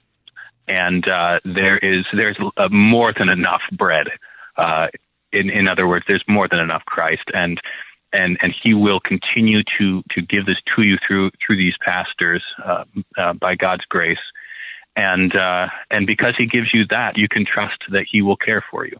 and 0.66 1.06
uh, 1.06 1.40
there 1.44 1.76
is 1.78 2.06
there's 2.12 2.38
uh, 2.56 2.68
more 2.70 3.12
than 3.12 3.28
enough 3.28 3.62
bread 3.72 4.08
uh, 4.56 4.88
in, 5.32 5.50
in 5.50 5.68
other 5.68 5.86
words, 5.86 6.04
there's 6.08 6.24
more 6.26 6.48
than 6.48 6.60
enough 6.60 6.84
Christ, 6.86 7.30
and 7.34 7.60
and 8.12 8.38
and 8.40 8.52
He 8.52 8.74
will 8.74 9.00
continue 9.00 9.62
to 9.78 10.02
to 10.10 10.22
give 10.22 10.46
this 10.46 10.62
to 10.62 10.82
you 10.82 10.98
through 10.98 11.30
through 11.44 11.56
these 11.56 11.76
pastors 11.78 12.42
uh, 12.64 12.84
by 13.34 13.54
God's 13.54 13.84
grace, 13.86 14.20
and 14.96 15.36
uh, 15.36 15.68
and 15.90 16.06
because 16.06 16.36
He 16.36 16.46
gives 16.46 16.74
you 16.74 16.86
that, 16.86 17.16
you 17.16 17.28
can 17.28 17.44
trust 17.44 17.84
that 17.90 18.06
He 18.10 18.22
will 18.22 18.36
care 18.36 18.64
for 18.70 18.86
you, 18.86 18.98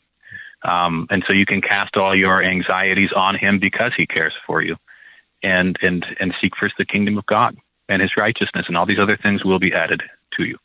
um, 0.63 1.07
and 1.11 1.25
so 1.27 1.33
you 1.33 1.47
can 1.47 1.61
cast 1.61 1.97
all 1.97 2.15
your 2.15 2.43
anxieties 2.43 3.13
on 3.13 3.35
Him 3.35 3.59
because 3.59 3.95
He 3.97 4.07
cares 4.07 4.35
for 4.47 4.63
you, 4.63 4.77
and 5.43 5.77
and 5.83 6.07
and 6.21 6.35
seek 6.41 6.57
first 6.57 6.77
the 6.79 6.85
kingdom 6.85 7.19
of 7.19 7.27
God 7.27 7.57
and 7.89 8.03
His 8.03 8.17
righteousness, 8.17 8.67
and 8.69 8.77
all 8.77 8.87
these 8.87 8.99
other 8.99 9.17
things 9.17 9.45
will 9.45 9.59
be 9.59 9.73
added 9.73 10.03
to 10.37 10.45
you. 10.45 10.59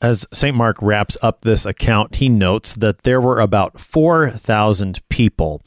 As 0.00 0.26
St. 0.32 0.54
Mark 0.54 0.76
wraps 0.82 1.16
up 1.22 1.42
this 1.42 1.64
account, 1.64 2.16
he 2.16 2.28
notes 2.28 2.74
that 2.74 3.04
there 3.04 3.22
were 3.22 3.40
about 3.40 3.80
4,000 3.80 5.00
people. 5.08 5.62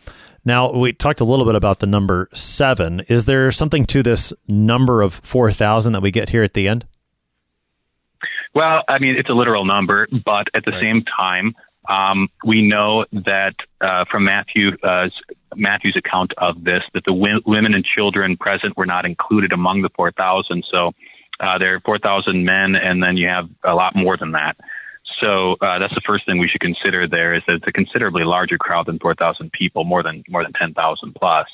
Now, 0.45 0.71
we 0.71 0.93
talked 0.93 1.19
a 1.21 1.25
little 1.25 1.45
bit 1.45 1.55
about 1.55 1.79
the 1.79 1.87
number 1.87 2.29
seven. 2.33 2.99
Is 3.07 3.25
there 3.25 3.51
something 3.51 3.85
to 3.85 4.03
this 4.03 4.33
number 4.47 5.01
of 5.01 5.15
4,000 5.15 5.93
that 5.93 6.01
we 6.01 6.11
get 6.11 6.29
here 6.29 6.43
at 6.43 6.53
the 6.53 6.67
end? 6.67 6.85
Well, 8.57 8.83
I 8.87 8.97
mean, 8.97 9.17
it's 9.17 9.29
a 9.29 9.35
literal 9.35 9.65
number, 9.65 10.07
but 10.25 10.49
at 10.55 10.65
the 10.65 10.71
right. 10.71 10.81
same 10.81 11.03
time, 11.03 11.55
um, 11.87 12.27
we 12.43 12.67
know 12.67 13.05
that 13.11 13.53
uh, 13.79 14.05
from 14.05 14.23
Matthew, 14.23 14.75
uh, 14.81 15.11
Matthew's 15.55 15.95
account 15.95 16.33
of 16.39 16.63
this, 16.63 16.83
that 16.93 17.03
the 17.05 17.13
w- 17.13 17.39
women 17.45 17.75
and 17.75 17.85
children 17.85 18.35
present 18.35 18.75
were 18.75 18.87
not 18.87 19.05
included 19.05 19.53
among 19.53 19.83
the 19.83 19.89
4,000. 19.89 20.65
So 20.65 20.95
uh, 21.39 21.59
there 21.59 21.75
are 21.75 21.79
4,000 21.81 22.43
men, 22.43 22.75
and 22.75 23.03
then 23.03 23.15
you 23.15 23.27
have 23.27 23.47
a 23.63 23.75
lot 23.75 23.95
more 23.95 24.17
than 24.17 24.31
that. 24.31 24.57
So 25.03 25.57
uh, 25.61 25.77
that's 25.77 25.93
the 25.93 26.01
first 26.01 26.25
thing 26.25 26.39
we 26.39 26.47
should 26.47 26.61
consider. 26.61 27.05
There 27.05 27.35
is 27.35 27.43
that 27.45 27.57
it's 27.57 27.67
a 27.67 27.71
considerably 27.71 28.23
larger 28.23 28.57
crowd 28.57 28.87
than 28.87 28.97
4,000 28.97 29.51
people, 29.51 29.83
more 29.83 30.01
than 30.01 30.23
more 30.29 30.41
than 30.41 30.53
10,000 30.53 31.13
plus. 31.13 31.47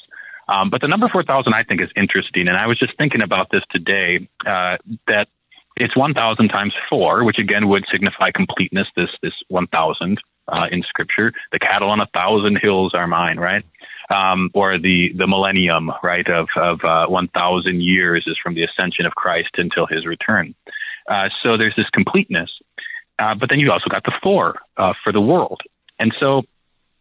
Um, 0.48 0.70
but 0.70 0.80
the 0.80 0.88
number 0.88 1.10
4,000 1.10 1.54
I 1.54 1.64
think 1.64 1.82
is 1.82 1.90
interesting, 1.98 2.48
and 2.48 2.56
I 2.56 2.66
was 2.66 2.80
just 2.80 2.96
thinking 2.98 3.22
about 3.22 3.50
this 3.50 3.64
today. 3.70 4.30
Uh, 4.46 4.78
that 5.08 5.28
it's 5.76 5.96
1,000 5.96 6.50
times 6.50 6.76
four, 6.90 7.24
which 7.24 7.40
again 7.40 7.68
would 7.68 7.88
signify 7.88 8.32
completeness. 8.32 8.88
This 8.96 9.12
this 9.22 9.34
1,000 9.50 10.22
uh, 10.48 10.68
in 10.72 10.84
Scripture. 10.84 11.34
The 11.52 11.60
cattle 11.60 11.90
on 11.90 12.00
a 12.00 12.08
thousand 12.08 12.58
hills 12.58 12.94
are 12.94 13.08
mine, 13.08 13.40
right? 13.40 13.64
um, 14.10 14.50
or 14.54 14.78
the 14.78 15.14
the 15.14 15.28
millennium, 15.28 15.92
right, 16.04 16.28
of 16.28 16.50
of 16.56 16.84
uh, 16.84 17.08
1,000 17.08 17.82
years 17.82 18.28
is 18.28 18.38
from 18.38 18.54
the 18.54 18.64
ascension 18.64 19.06
of 19.06 19.16
Christ 19.16 19.58
until 19.58 19.86
His 19.86 20.06
return. 20.06 20.56
Uh, 21.08 21.30
so 21.30 21.58
there's 21.58 21.76
this 21.76 21.90
completeness, 21.90 22.60
uh, 23.20 23.36
but 23.36 23.50
then 23.50 23.60
you 23.60 23.72
also 23.72 23.90
got 23.90 24.04
the 24.04 24.14
four 24.22 24.60
uh, 24.78 24.94
for 25.04 25.12
the 25.12 25.22
world, 25.22 25.62
and 26.00 26.14
so 26.18 26.44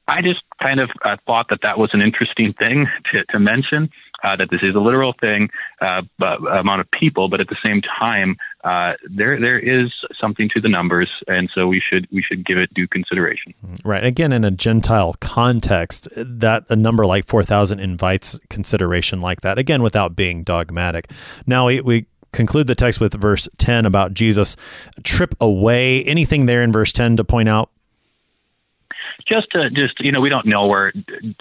I 0.09 0.23
just 0.23 0.43
kind 0.61 0.81
of 0.81 0.91
uh, 1.05 1.17
thought 1.27 1.49
that 1.49 1.63
that 1.63 1.79
was 1.79 1.95
an 1.95 2.03
interesting 2.03 2.53
thing 2.53 2.89
to, 3.05 3.25
to 3.27 3.39
mention. 3.39 3.91
Uh, 4.25 4.37
that 4.37 4.51
this 4.51 4.63
is 4.63 4.73
a 4.73 4.79
literal 4.79 5.15
thing, 5.15 5.51
uh, 5.81 6.01
amount 6.21 6.81
of 6.81 6.89
people, 6.93 7.29
but 7.29 7.41
at 7.41 7.49
the 7.49 7.57
same 7.61 7.83
time, 7.83 8.37
uh, 8.63 8.95
there 9.11 9.41
there 9.41 9.59
is 9.59 9.93
something 10.15 10.49
to 10.49 10.61
the 10.61 10.69
numbers, 10.69 11.25
and 11.27 11.51
so 11.53 11.67
we 11.67 11.81
should 11.81 12.07
we 12.13 12.23
should 12.23 12.45
give 12.47 12.57
it 12.57 12.73
due 12.73 12.87
consideration. 12.87 13.53
Right. 13.85 14.05
Again, 14.05 14.31
in 14.31 14.45
a 14.45 14.53
Gentile 14.53 15.17
context, 15.21 16.07
that 16.17 16.65
a 16.69 16.77
number 16.77 17.05
like 17.05 17.27
four 17.27 17.43
thousand 17.43 17.81
invites 17.81 18.39
consideration 18.49 19.19
like 19.21 19.41
that. 19.41 19.59
Again, 19.59 19.83
without 19.83 20.15
being 20.15 20.45
dogmatic. 20.45 21.11
Now 21.45 21.67
we, 21.67 21.81
we 21.81 22.07
conclude 22.33 22.67
the 22.67 22.75
text 22.75 23.01
with 23.01 23.13
verse 23.15 23.49
10 23.59 23.85
about 23.85 24.15
Jesus 24.15 24.57
trip 25.03 25.35
away. 25.41 26.03
Anything 26.05 26.47
there 26.47 26.63
in 26.63 26.73
verse 26.73 26.93
10 26.93 27.17
to 27.19 27.25
point 27.25 27.49
out? 27.49 27.71
Just 29.25 29.51
to 29.51 29.71
just 29.71 30.01
you 30.01 30.13
know 30.13 30.21
we 30.21 30.29
don't 30.29 30.47
know 30.47 30.67
where 30.67 30.93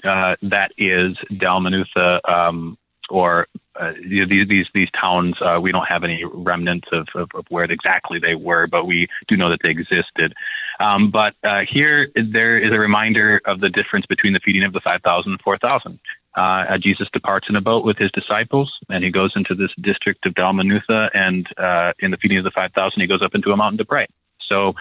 uh, 0.03 0.35
that 0.41 0.71
is 0.77 1.15
Dalmanutha 1.31 2.19
um, 2.29 2.77
or 3.09 3.47
uh, 3.79 3.93
these 4.07 4.47
these 4.47 4.67
these 4.73 4.91
towns. 4.91 5.35
Uh, 5.41 5.59
we 5.61 5.71
don't 5.71 5.87
have 5.87 6.03
any 6.03 6.23
remnants 6.23 6.87
of, 6.91 7.07
of, 7.15 7.29
of, 7.33 7.45
where 7.49 7.65
exactly 7.65 8.19
they 8.19 8.35
were, 8.35 8.67
but 8.67 8.85
we 8.85 9.07
do 9.27 9.37
know 9.37 9.49
that 9.49 9.61
they 9.61 9.69
existed. 9.69 10.33
Um, 10.79 11.11
but 11.11 11.35
uh, 11.43 11.61
here 11.61 12.09
there 12.15 12.57
is 12.57 12.71
a 12.71 12.79
reminder 12.79 13.41
of 13.45 13.59
the 13.59 13.69
difference 13.69 14.05
between 14.05 14.33
the 14.33 14.39
feeding 14.39 14.63
of 14.63 14.73
the 14.73 14.81
5,000 14.81 15.31
and 15.31 15.41
4,000. 15.41 15.99
uh, 16.35 16.77
Jesus 16.77 17.09
departs 17.11 17.49
in 17.49 17.55
a 17.55 17.61
boat 17.61 17.85
with 17.85 17.97
his 17.97 18.11
disciples, 18.11 18.79
and 18.89 19.03
he 19.03 19.11
goes 19.11 19.35
into 19.35 19.53
this 19.53 19.71
district 19.79 20.25
of 20.25 20.33
Dalmanutha, 20.33 21.09
and 21.13 21.47
uh, 21.57 21.93
in 21.99 22.11
the 22.11 22.17
feeding 22.17 22.39
of 22.39 22.43
the 22.43 22.51
5,000, 22.51 22.99
he 22.99 23.07
goes 23.07 23.21
up 23.21 23.35
into 23.35 23.51
a 23.51 23.57
mountain 23.57 23.77
to 23.77 23.85
pray. 23.85 24.07
So, 24.39 24.75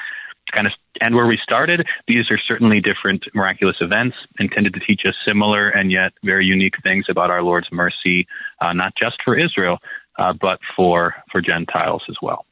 kind 0.51 0.67
of 0.67 0.75
and 1.01 1.15
where 1.15 1.27
we 1.27 1.37
started, 1.37 1.87
these 2.07 2.31
are 2.31 2.37
certainly 2.39 2.81
different 2.81 3.27
miraculous 3.35 3.81
events 3.81 4.17
intended 4.39 4.75
to 4.75 4.81
teach 4.81 5.07
us 5.07 5.17
similar 5.25 5.71
and 5.71 5.91
yet 5.91 6.13
very 6.23 6.45
unique 6.45 6.81
things 6.83 7.07
about 7.09 7.31
our 7.31 7.43
Lord's 7.43 7.73
mercy, 7.73 8.27
uh, 8.61 8.73
not 8.73 8.95
just 8.95 9.23
for 9.23 9.37
Israel, 9.37 9.79
uh, 10.19 10.33
but 10.33 10.61
for 10.77 11.15
for 11.31 11.41
Gentiles 11.41 12.03
as 12.09 12.17
well. 12.21 12.45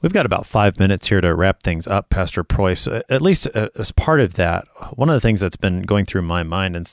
We've 0.00 0.12
got 0.12 0.26
about 0.26 0.46
five 0.46 0.80
minutes 0.80 1.06
here 1.08 1.20
to 1.20 1.32
wrap 1.32 1.62
things 1.62 1.86
up, 1.86 2.10
Pastor 2.10 2.42
Preuss. 2.42 2.88
At 2.88 3.22
least 3.22 3.46
uh, 3.54 3.68
as 3.78 3.92
part 3.92 4.18
of 4.18 4.34
that, 4.34 4.66
one 4.94 5.08
of 5.08 5.14
the 5.14 5.20
things 5.20 5.40
that's 5.40 5.56
been 5.56 5.82
going 5.82 6.06
through 6.06 6.22
my 6.22 6.42
mind 6.42 6.74
and 6.74 6.88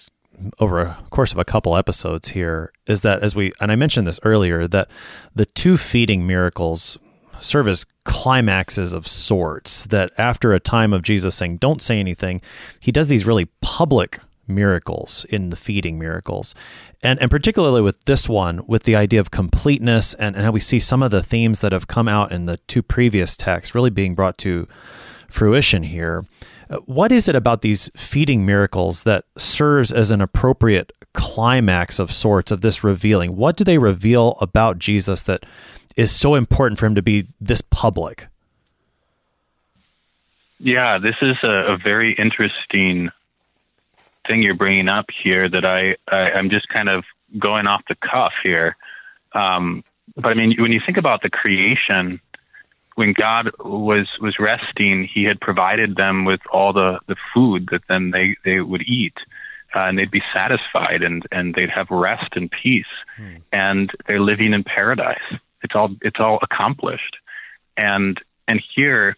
over 0.60 0.80
a 0.80 0.98
course 1.10 1.32
of 1.32 1.38
a 1.38 1.44
couple 1.44 1.76
episodes 1.76 2.30
here 2.30 2.72
is 2.86 3.02
that 3.02 3.22
as 3.22 3.36
we 3.36 3.52
and 3.60 3.72
I 3.72 3.76
mentioned 3.76 4.08
this 4.08 4.20
earlier 4.24 4.68
that 4.68 4.90
the 5.36 5.46
two 5.46 5.76
feeding 5.76 6.26
miracles 6.26 6.98
serve 7.42 7.68
as 7.68 7.86
climaxes 8.04 8.94
of 8.94 9.08
sorts 9.08 9.86
that 9.88 10.12
after 10.18 10.54
a 10.54 10.60
time 10.60 10.94
of 10.94 11.04
Jesus 11.04 11.36
saying 11.36 11.58
don't 11.58 11.82
say 11.82 12.00
anything 12.00 12.42
he 12.80 12.92
does 12.92 13.10
these 13.10 13.26
really 13.26 13.46
public 13.62 14.20
miracles 14.48 15.26
in 15.30 15.50
the 15.50 15.56
feeding 15.56 16.00
miracles 16.00 16.56
and 17.04 17.20
and 17.20 17.30
particularly 17.30 17.82
with 17.82 18.04
this 18.06 18.28
one 18.28 18.62
with 18.68 18.84
the 18.84 18.96
idea 18.96 19.20
of 19.20 19.30
completeness 19.30 20.16
and, 20.16 20.36
and 20.36 20.44
how 20.44 20.52
we 20.52 20.60
see 20.60 20.80
some 20.80 21.04
of 21.04 21.12
the 21.12 21.22
themes 21.22 21.62
that 21.62 21.72
have 21.72 21.88
come 21.88 22.08
out 22.08 22.32
in 22.32 22.46
the 22.46 22.58
two 22.68 22.82
previous 22.82 23.38
texts 23.38 23.76
really 23.76 23.92
being 23.92 24.16
brought 24.16 24.38
to 24.38 24.68
fruition 25.30 25.84
here 25.84 26.26
uh, 26.70 26.78
what 26.86 27.12
is 27.12 27.28
it 27.28 27.36
about 27.36 27.62
these 27.62 27.90
feeding 27.96 28.46
miracles 28.46 29.04
that 29.04 29.26
serves 29.38 29.92
as 29.92 30.12
an 30.12 30.22
appropriate 30.22 30.92
climax 31.14 32.00
of 32.00 32.12
sorts 32.12 32.52
of 32.52 32.62
this 32.62 32.84
revealing? 32.84 33.36
What 33.36 33.58
do 33.58 33.64
they 33.64 33.78
reveal 33.78 34.38
about 34.40 34.78
Jesus 34.78 35.24
that 35.24 35.46
is 35.96 36.12
so 36.12 36.36
important 36.36 36.80
for 36.80 36.86
him 36.86 36.96
to 36.96 37.02
be 37.02 37.28
this 37.40 37.62
public? 37.62 38.28
Yeah, 40.60 40.98
this 40.98 41.16
is 41.22 41.38
a, 41.44 41.74
a 41.74 41.78
very 41.78 42.12
interesting 42.12 43.10
thing 44.28 44.44
you're 44.44 44.56
bringing 44.56 44.90
up 44.90 45.10
here 45.12 45.48
that 45.50 45.66
I, 45.66 45.96
I 46.08 46.32
am 46.32 46.50
just 46.50 46.68
kind 46.70 46.90
of 46.90 47.06
going 47.38 47.68
off 47.68 47.84
the 47.88 47.96
cuff 47.96 48.34
here. 48.44 48.76
Um, 49.34 49.84
but 50.16 50.30
I 50.30 50.34
mean, 50.34 50.56
when 50.62 50.72
you 50.72 50.80
think 50.80 50.98
about 50.98 51.22
the 51.22 51.30
creation, 51.30 52.20
when 52.96 53.14
God 53.14 53.52
was 53.60 54.08
was 54.20 54.40
resting, 54.40 55.06
He 55.06 55.24
had 55.24 55.40
provided 55.40 55.96
them 55.96 56.26
with 56.26 56.42
all 56.52 56.74
the, 56.74 57.00
the 57.08 57.16
food 57.34 57.70
that 57.72 57.84
then 57.88 58.12
they, 58.12 58.36
they 58.44 58.60
would 58.60 58.82
eat, 58.82 59.18
uh, 59.74 59.80
and 59.80 59.98
they'd 59.98 60.12
be 60.12 60.24
satisfied, 60.34 61.04
and, 61.04 61.26
and 61.32 61.56
they'd 61.56 61.70
have 61.70 61.90
rest 61.90 62.36
and 62.36 62.52
peace, 62.52 62.86
hmm. 63.16 63.38
and 63.54 63.92
they're 64.06 64.20
living 64.20 64.54
in 64.54 64.64
paradise. 64.64 65.18
It's 65.64 65.76
all 65.76 65.96
it's 66.02 66.20
all 66.20 66.40
accomplished, 66.42 67.18
and 67.78 68.20
and 68.48 68.62
here 68.76 69.16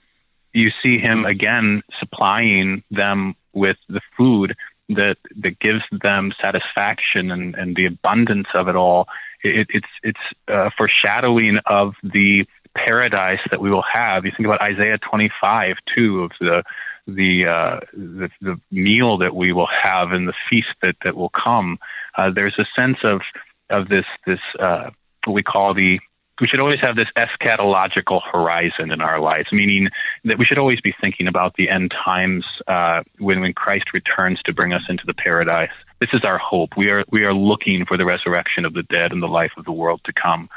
you 0.53 0.71
see 0.81 0.97
Him 0.97 1.25
again 1.25 1.83
supplying 1.99 2.83
them 2.91 3.35
with 3.53 3.77
the 3.89 4.01
food 4.17 4.55
that 4.89 5.17
that 5.37 5.59
gives 5.59 5.83
them 5.91 6.33
satisfaction 6.39 7.31
and, 7.31 7.55
and 7.55 7.75
the 7.75 7.85
abundance 7.85 8.47
of 8.53 8.67
it 8.67 8.75
all. 8.75 9.07
It, 9.43 9.67
it's 9.73 9.87
it's 10.03 10.19
uh, 10.47 10.69
foreshadowing 10.77 11.57
of 11.65 11.95
the 12.03 12.47
paradise 12.73 13.41
that 13.49 13.59
we 13.59 13.69
will 13.69 13.83
have. 13.83 14.25
You 14.25 14.31
think 14.31 14.45
about 14.45 14.61
Isaiah 14.61 14.97
25 14.97 15.77
too 15.85 16.23
of 16.23 16.31
the 16.39 16.63
the, 17.07 17.47
uh, 17.47 17.79
the 17.93 18.29
the 18.41 18.59
meal 18.69 19.17
that 19.17 19.35
we 19.35 19.51
will 19.51 19.67
have 19.67 20.11
and 20.11 20.27
the 20.27 20.33
feast 20.49 20.73
that 20.81 20.95
that 21.03 21.15
will 21.15 21.29
come. 21.29 21.79
Uh, 22.15 22.29
there's 22.29 22.57
a 22.59 22.65
sense 22.75 22.99
of 23.03 23.21
of 23.69 23.89
this 23.89 24.05
this 24.25 24.39
uh, 24.59 24.91
what 25.25 25.33
we 25.33 25.43
call 25.43 25.73
the 25.73 25.99
we 26.41 26.47
should 26.47 26.59
always 26.59 26.79
have 26.81 26.95
this 26.95 27.07
eschatological 27.15 28.21
horizon 28.23 28.91
in 28.91 28.99
our 28.99 29.19
lives, 29.19 29.51
meaning 29.51 29.89
that 30.25 30.39
we 30.39 30.43
should 30.43 30.57
always 30.57 30.81
be 30.81 30.93
thinking 30.99 31.27
about 31.27 31.55
the 31.55 31.69
end 31.69 31.91
times 31.91 32.45
uh, 32.67 33.03
when 33.19 33.39
when 33.39 33.53
Christ 33.53 33.93
returns 33.93 34.41
to 34.43 34.53
bring 34.53 34.73
us 34.73 34.83
into 34.89 35.05
the 35.05 35.13
paradise. 35.13 35.71
This 35.99 36.13
is 36.13 36.21
our 36.23 36.39
hope. 36.39 36.75
We 36.75 36.89
are 36.89 37.05
we 37.11 37.23
are 37.23 37.33
looking 37.33 37.85
for 37.85 37.95
the 37.95 38.05
resurrection 38.05 38.65
of 38.65 38.73
the 38.73 38.83
dead 38.83 39.11
and 39.11 39.21
the 39.21 39.27
life 39.27 39.53
of 39.55 39.65
the 39.65 39.71
world 39.71 40.01
to 40.05 40.13
come. 40.13 40.49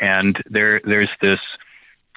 And 0.00 0.42
there, 0.46 0.80
there's 0.84 1.10
this 1.20 1.40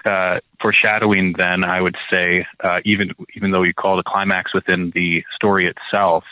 uh, 0.05 0.39
foreshadowing. 0.61 1.33
Then 1.33 1.65
I 1.65 1.81
would 1.81 1.97
say, 2.09 2.47
uh, 2.63 2.79
even 2.85 3.13
even 3.35 3.51
though 3.51 3.63
you 3.63 3.73
call 3.73 3.97
the 3.97 4.03
climax 4.03 4.53
within 4.53 4.91
the 4.91 5.25
story 5.35 5.67
itself, 5.67 6.23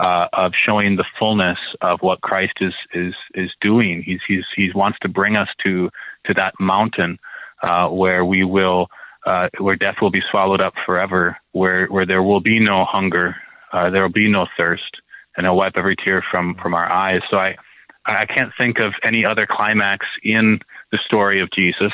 uh, 0.00 0.28
of 0.32 0.56
showing 0.56 0.96
the 0.96 1.04
fullness 1.18 1.58
of 1.82 2.00
what 2.00 2.22
Christ 2.22 2.54
is 2.60 2.74
is 2.94 3.14
is 3.34 3.52
doing. 3.60 4.02
He's 4.02 4.20
he's 4.26 4.46
he 4.56 4.72
wants 4.72 4.98
to 5.00 5.08
bring 5.08 5.36
us 5.36 5.50
to 5.58 5.90
to 6.24 6.34
that 6.34 6.54
mountain 6.58 7.18
uh, 7.62 7.88
where 7.88 8.24
we 8.24 8.42
will. 8.42 8.88
Uh, 9.26 9.50
where 9.58 9.76
death 9.76 9.96
will 10.00 10.10
be 10.10 10.22
swallowed 10.22 10.62
up 10.62 10.72
forever, 10.86 11.36
where 11.52 11.84
where 11.88 12.06
there 12.06 12.22
will 12.22 12.40
be 12.40 12.58
no 12.58 12.86
hunger, 12.86 13.36
uh, 13.70 13.90
there 13.90 14.00
will 14.00 14.08
be 14.08 14.30
no 14.30 14.46
thirst, 14.56 15.02
and 15.36 15.44
He'll 15.44 15.56
wipe 15.56 15.76
every 15.76 15.94
tear 15.94 16.22
from 16.22 16.54
from 16.54 16.72
our 16.72 16.90
eyes. 16.90 17.20
So 17.28 17.36
I 17.36 17.54
I 18.06 18.24
can't 18.24 18.50
think 18.56 18.78
of 18.78 18.94
any 19.04 19.26
other 19.26 19.44
climax 19.44 20.06
in 20.22 20.60
the 20.90 20.96
story 20.96 21.38
of 21.40 21.50
Jesus, 21.50 21.92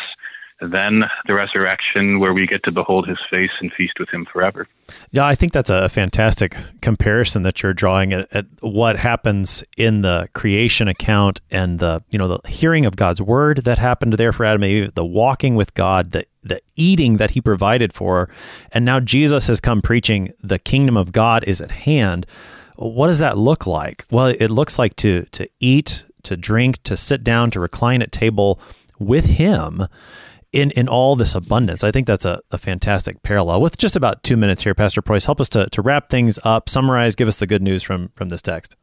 then 0.60 1.04
the 1.26 1.34
resurrection 1.34 2.18
where 2.18 2.32
we 2.32 2.46
get 2.46 2.62
to 2.62 2.72
behold 2.72 3.06
his 3.06 3.18
face 3.28 3.50
and 3.60 3.72
feast 3.72 3.98
with 3.98 4.08
him 4.08 4.24
forever. 4.24 4.66
Yeah, 5.10 5.26
I 5.26 5.34
think 5.34 5.52
that's 5.52 5.68
a 5.68 5.88
fantastic 5.88 6.56
comparison 6.80 7.42
that 7.42 7.62
you're 7.62 7.74
drawing 7.74 8.12
at, 8.12 8.32
at, 8.32 8.46
what 8.60 8.96
happens 8.96 9.62
in 9.76 10.00
the 10.00 10.28
creation 10.32 10.88
account 10.88 11.40
and 11.50 11.78
the 11.78 12.02
you 12.10 12.18
know 12.18 12.28
the 12.28 12.48
hearing 12.48 12.86
of 12.86 12.96
God's 12.96 13.20
word 13.20 13.64
that 13.64 13.78
happened 13.78 14.14
there 14.14 14.32
for 14.32 14.44
Adam 14.44 14.90
the 14.94 15.04
walking 15.04 15.54
with 15.54 15.74
God, 15.74 16.12
the 16.12 16.26
the 16.42 16.60
eating 16.76 17.18
that 17.18 17.32
he 17.32 17.40
provided 17.40 17.92
for, 17.92 18.30
and 18.72 18.84
now 18.84 19.00
Jesus 19.00 19.48
has 19.48 19.60
come 19.60 19.82
preaching 19.82 20.32
the 20.42 20.58
kingdom 20.58 20.96
of 20.96 21.12
God 21.12 21.44
is 21.44 21.60
at 21.60 21.70
hand. 21.70 22.24
What 22.76 23.08
does 23.08 23.18
that 23.18 23.36
look 23.36 23.66
like? 23.66 24.06
Well, 24.10 24.26
it 24.26 24.48
looks 24.48 24.78
like 24.78 24.96
to 24.96 25.24
to 25.32 25.48
eat 25.60 26.04
to 26.26 26.36
drink, 26.36 26.82
to 26.82 26.96
sit 26.96 27.22
down, 27.22 27.50
to 27.52 27.60
recline 27.60 28.02
at 28.02 28.12
table 28.12 28.60
with 28.98 29.26
Him 29.26 29.86
in, 30.56 30.70
in 30.70 30.88
all 30.88 31.16
this 31.16 31.34
abundance. 31.34 31.84
I 31.84 31.90
think 31.90 32.06
that's 32.06 32.24
a, 32.24 32.40
a 32.50 32.56
fantastic 32.56 33.22
parallel. 33.22 33.60
With 33.60 33.76
just 33.76 33.94
about 33.94 34.22
two 34.22 34.38
minutes 34.38 34.62
here, 34.62 34.74
Pastor 34.74 35.02
Preuss, 35.02 35.26
help 35.26 35.38
us 35.38 35.50
to, 35.50 35.68
to 35.68 35.82
wrap 35.82 36.08
things 36.08 36.38
up, 36.44 36.70
summarize, 36.70 37.14
give 37.14 37.28
us 37.28 37.36
the 37.36 37.46
good 37.46 37.60
news 37.60 37.82
from, 37.82 38.10
from 38.14 38.30
this 38.30 38.40
text. 38.40 38.74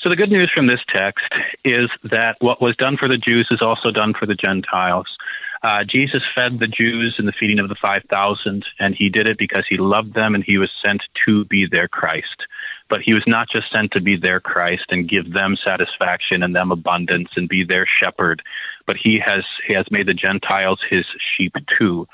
So, 0.00 0.08
the 0.08 0.16
good 0.16 0.32
news 0.32 0.50
from 0.50 0.66
this 0.66 0.84
text 0.88 1.32
is 1.64 1.88
that 2.02 2.36
what 2.40 2.60
was 2.60 2.74
done 2.74 2.96
for 2.96 3.06
the 3.06 3.16
Jews 3.16 3.46
is 3.52 3.62
also 3.62 3.92
done 3.92 4.14
for 4.14 4.26
the 4.26 4.34
Gentiles. 4.34 5.16
Uh, 5.62 5.82
Jesus 5.82 6.26
fed 6.26 6.58
the 6.58 6.68
Jews 6.68 7.18
in 7.18 7.24
the 7.24 7.32
feeding 7.32 7.58
of 7.58 7.70
the 7.70 7.74
5,000, 7.74 8.66
and 8.80 8.94
he 8.94 9.08
did 9.08 9.26
it 9.26 9.38
because 9.38 9.66
he 9.66 9.78
loved 9.78 10.12
them 10.12 10.34
and 10.34 10.44
he 10.44 10.58
was 10.58 10.70
sent 10.82 11.08
to 11.24 11.46
be 11.46 11.64
their 11.64 11.88
Christ. 11.88 12.46
But 12.90 13.00
he 13.00 13.14
was 13.14 13.26
not 13.26 13.48
just 13.48 13.70
sent 13.70 13.92
to 13.92 14.00
be 14.00 14.16
their 14.16 14.40
Christ 14.40 14.86
and 14.90 15.08
give 15.08 15.32
them 15.32 15.56
satisfaction 15.56 16.42
and 16.42 16.54
them 16.54 16.70
abundance 16.70 17.30
and 17.36 17.48
be 17.48 17.64
their 17.64 17.86
shepherd, 17.86 18.42
but 18.86 18.96
he 18.96 19.18
has 19.18 19.44
he 19.66 19.72
has 19.74 19.90
made 19.90 20.06
the 20.06 20.14
Gentiles 20.14 20.80
his 20.88 21.06
sheep 21.18 21.56
too. 21.66 22.06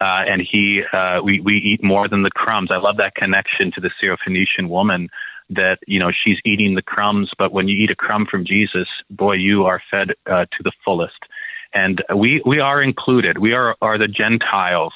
Uh, 0.00 0.24
and 0.26 0.42
he 0.42 0.84
uh, 0.92 1.22
we 1.22 1.40
we 1.40 1.56
eat 1.58 1.82
more 1.82 2.08
than 2.08 2.22
the 2.22 2.30
crumbs. 2.30 2.70
I 2.70 2.76
love 2.76 2.96
that 2.98 3.14
connection 3.14 3.70
to 3.72 3.80
the 3.80 3.90
Syrophoenician 3.90 4.68
woman 4.68 5.08
that 5.50 5.78
you 5.86 6.00
know 6.00 6.10
she's 6.10 6.40
eating 6.44 6.74
the 6.74 6.82
crumbs, 6.82 7.32
but 7.38 7.52
when 7.52 7.68
you 7.68 7.76
eat 7.76 7.90
a 7.90 7.96
crumb 7.96 8.26
from 8.26 8.44
Jesus, 8.44 8.88
boy, 9.10 9.34
you 9.34 9.66
are 9.66 9.80
fed 9.90 10.14
uh, 10.26 10.46
to 10.50 10.62
the 10.62 10.72
fullest 10.84 11.24
and 11.74 12.02
we 12.14 12.40
we 12.46 12.60
are 12.60 12.80
included. 12.80 13.38
We 13.38 13.52
are 13.52 13.76
are 13.82 13.98
the 13.98 14.08
Gentiles, 14.08 14.94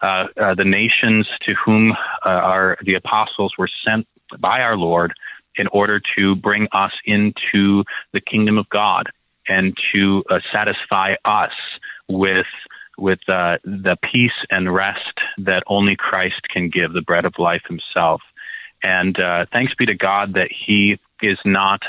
uh, 0.00 0.28
uh, 0.36 0.54
the 0.54 0.64
nations 0.64 1.28
to 1.40 1.54
whom 1.54 1.92
uh, 1.92 1.96
our 2.24 2.78
the 2.82 2.94
apostles 2.94 3.58
were 3.58 3.68
sent 3.68 4.06
by 4.38 4.60
our 4.60 4.76
Lord 4.76 5.12
in 5.56 5.66
order 5.68 6.00
to 6.16 6.34
bring 6.36 6.68
us 6.72 6.98
into 7.04 7.84
the 8.12 8.20
kingdom 8.20 8.56
of 8.56 8.68
God 8.70 9.10
and 9.48 9.76
to 9.92 10.24
uh, 10.30 10.40
satisfy 10.50 11.16
us 11.24 11.52
with 12.08 12.46
with 12.98 13.26
uh, 13.28 13.58
the 13.64 13.96
peace 14.02 14.44
and 14.50 14.72
rest 14.72 15.20
that 15.38 15.62
only 15.66 15.96
Christ 15.96 16.48
can 16.48 16.68
give, 16.68 16.92
the 16.92 17.02
bread 17.02 17.24
of 17.24 17.38
life 17.38 17.62
Himself. 17.66 18.22
And 18.82 19.18
uh, 19.18 19.46
thanks 19.50 19.74
be 19.74 19.86
to 19.86 19.94
God 19.94 20.34
that 20.34 20.52
He 20.52 20.98
is 21.22 21.38
not 21.44 21.82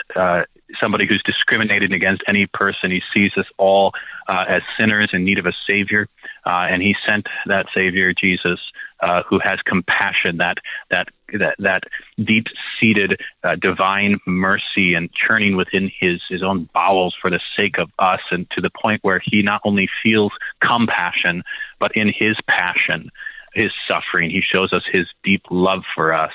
somebody 0.79 1.05
who's 1.05 1.23
discriminated 1.23 1.93
against 1.93 2.23
any 2.27 2.47
person. 2.47 2.91
He 2.91 3.03
sees 3.13 3.37
us 3.37 3.47
all 3.57 3.93
uh, 4.27 4.45
as 4.47 4.63
sinners 4.77 5.09
in 5.13 5.23
need 5.23 5.39
of 5.39 5.45
a 5.45 5.53
Savior, 5.53 6.07
uh, 6.45 6.67
and 6.69 6.81
He 6.81 6.95
sent 7.05 7.27
that 7.45 7.67
Savior, 7.73 8.13
Jesus, 8.13 8.59
uh, 9.01 9.23
who 9.23 9.39
has 9.39 9.61
compassion, 9.61 10.37
that 10.37 10.57
that 10.89 11.09
that, 11.33 11.55
that 11.59 11.83
deep-seated 12.23 13.19
uh, 13.43 13.55
divine 13.55 14.19
mercy 14.27 14.93
and 14.93 15.11
churning 15.13 15.55
within 15.55 15.91
His 15.99 16.21
His 16.29 16.43
own 16.43 16.69
bowels 16.73 17.15
for 17.15 17.29
the 17.29 17.41
sake 17.55 17.77
of 17.77 17.91
us, 17.99 18.21
and 18.31 18.49
to 18.51 18.61
the 18.61 18.69
point 18.69 19.03
where 19.03 19.19
He 19.19 19.41
not 19.41 19.61
only 19.63 19.89
feels 20.01 20.31
compassion, 20.59 21.43
but 21.79 21.95
in 21.95 22.09
His 22.09 22.37
passion, 22.47 23.11
His 23.53 23.73
suffering, 23.87 24.29
He 24.29 24.41
shows 24.41 24.73
us 24.73 24.85
His 24.85 25.07
deep 25.23 25.43
love 25.49 25.83
for 25.95 26.13
us 26.13 26.33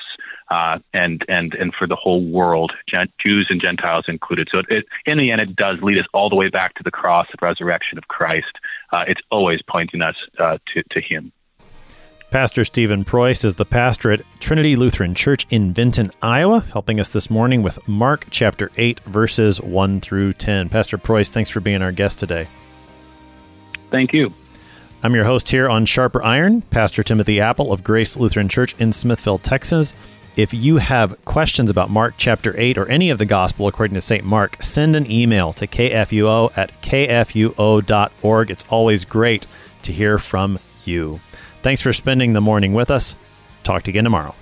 uh, 0.49 0.79
and 0.93 1.23
and 1.29 1.53
and 1.55 1.73
for 1.73 1.87
the 1.87 1.95
whole 1.95 2.25
world, 2.25 2.73
Jews 3.17 3.49
and 3.51 3.61
Gentiles 3.61 4.05
included. 4.07 4.49
So 4.51 4.59
it, 4.59 4.65
it, 4.69 4.85
in 5.05 5.17
the 5.17 5.31
end, 5.31 5.41
it 5.41 5.55
does 5.55 5.81
lead 5.81 5.97
us 5.97 6.07
all 6.13 6.29
the 6.29 6.35
way 6.35 6.49
back 6.49 6.73
to 6.75 6.83
the 6.83 6.91
cross 6.91 7.27
and 7.31 7.41
resurrection 7.41 7.97
of 7.97 8.07
Christ. 8.07 8.57
Uh, 8.91 9.05
it's 9.07 9.21
always 9.31 9.61
pointing 9.61 10.01
us 10.01 10.15
uh, 10.39 10.57
to 10.67 10.83
to 10.89 11.01
Him. 11.01 11.31
Pastor 12.31 12.63
Stephen 12.63 13.03
Preuss 13.03 13.43
is 13.43 13.55
the 13.55 13.65
pastor 13.65 14.11
at 14.11 14.21
Trinity 14.39 14.75
Lutheran 14.75 15.15
Church 15.15 15.47
in 15.49 15.73
Vinton, 15.73 16.11
Iowa, 16.21 16.59
helping 16.59 16.99
us 16.99 17.09
this 17.09 17.27
morning 17.27 17.63
with 17.63 17.87
Mark 17.87 18.27
chapter 18.29 18.71
8, 18.77 18.99
verses 18.99 19.59
1 19.59 19.99
through 19.99 20.33
10. 20.33 20.69
Pastor 20.69 20.99
Preuss, 20.99 21.31
thanks 21.31 21.49
for 21.49 21.59
being 21.59 21.81
our 21.81 21.91
guest 21.91 22.19
today. 22.19 22.47
Thank 23.89 24.13
you. 24.13 24.31
I'm 25.01 25.15
your 25.15 25.23
host 25.23 25.47
here 25.47 25.69
on 25.69 25.85
Sharper 25.85 26.21
Iron, 26.23 26.61
Pastor 26.61 27.03
Timothy 27.03 27.39
Appel 27.39 27.71
of 27.71 27.85
Grace 27.85 28.17
Lutheran 28.17 28.49
Church 28.49 28.75
in 28.81 28.91
Smithville, 28.91 29.37
Texas. 29.37 29.93
If 30.35 30.53
you 30.53 30.75
have 30.75 31.23
questions 31.23 31.69
about 31.69 31.89
Mark 31.89 32.15
chapter 32.17 32.53
8 32.59 32.77
or 32.77 32.85
any 32.89 33.09
of 33.09 33.17
the 33.17 33.25
gospel 33.25 33.69
according 33.69 33.95
to 33.95 34.01
St. 34.01 34.25
Mark, 34.25 34.61
send 34.61 34.97
an 34.97 35.09
email 35.09 35.53
to 35.53 35.67
kfuo 35.67 36.51
at 36.57 36.73
kfuo.org. 36.81 38.51
It's 38.51 38.65
always 38.69 39.05
great 39.05 39.47
to 39.83 39.93
hear 39.93 40.17
from 40.17 40.59
you. 40.83 41.21
Thanks 41.61 41.81
for 41.81 41.93
spending 41.93 42.33
the 42.33 42.41
morning 42.41 42.73
with 42.73 42.91
us. 42.91 43.15
Talk 43.63 43.83
to 43.83 43.91
you 43.91 43.93
again 43.93 44.03
tomorrow. 44.03 44.35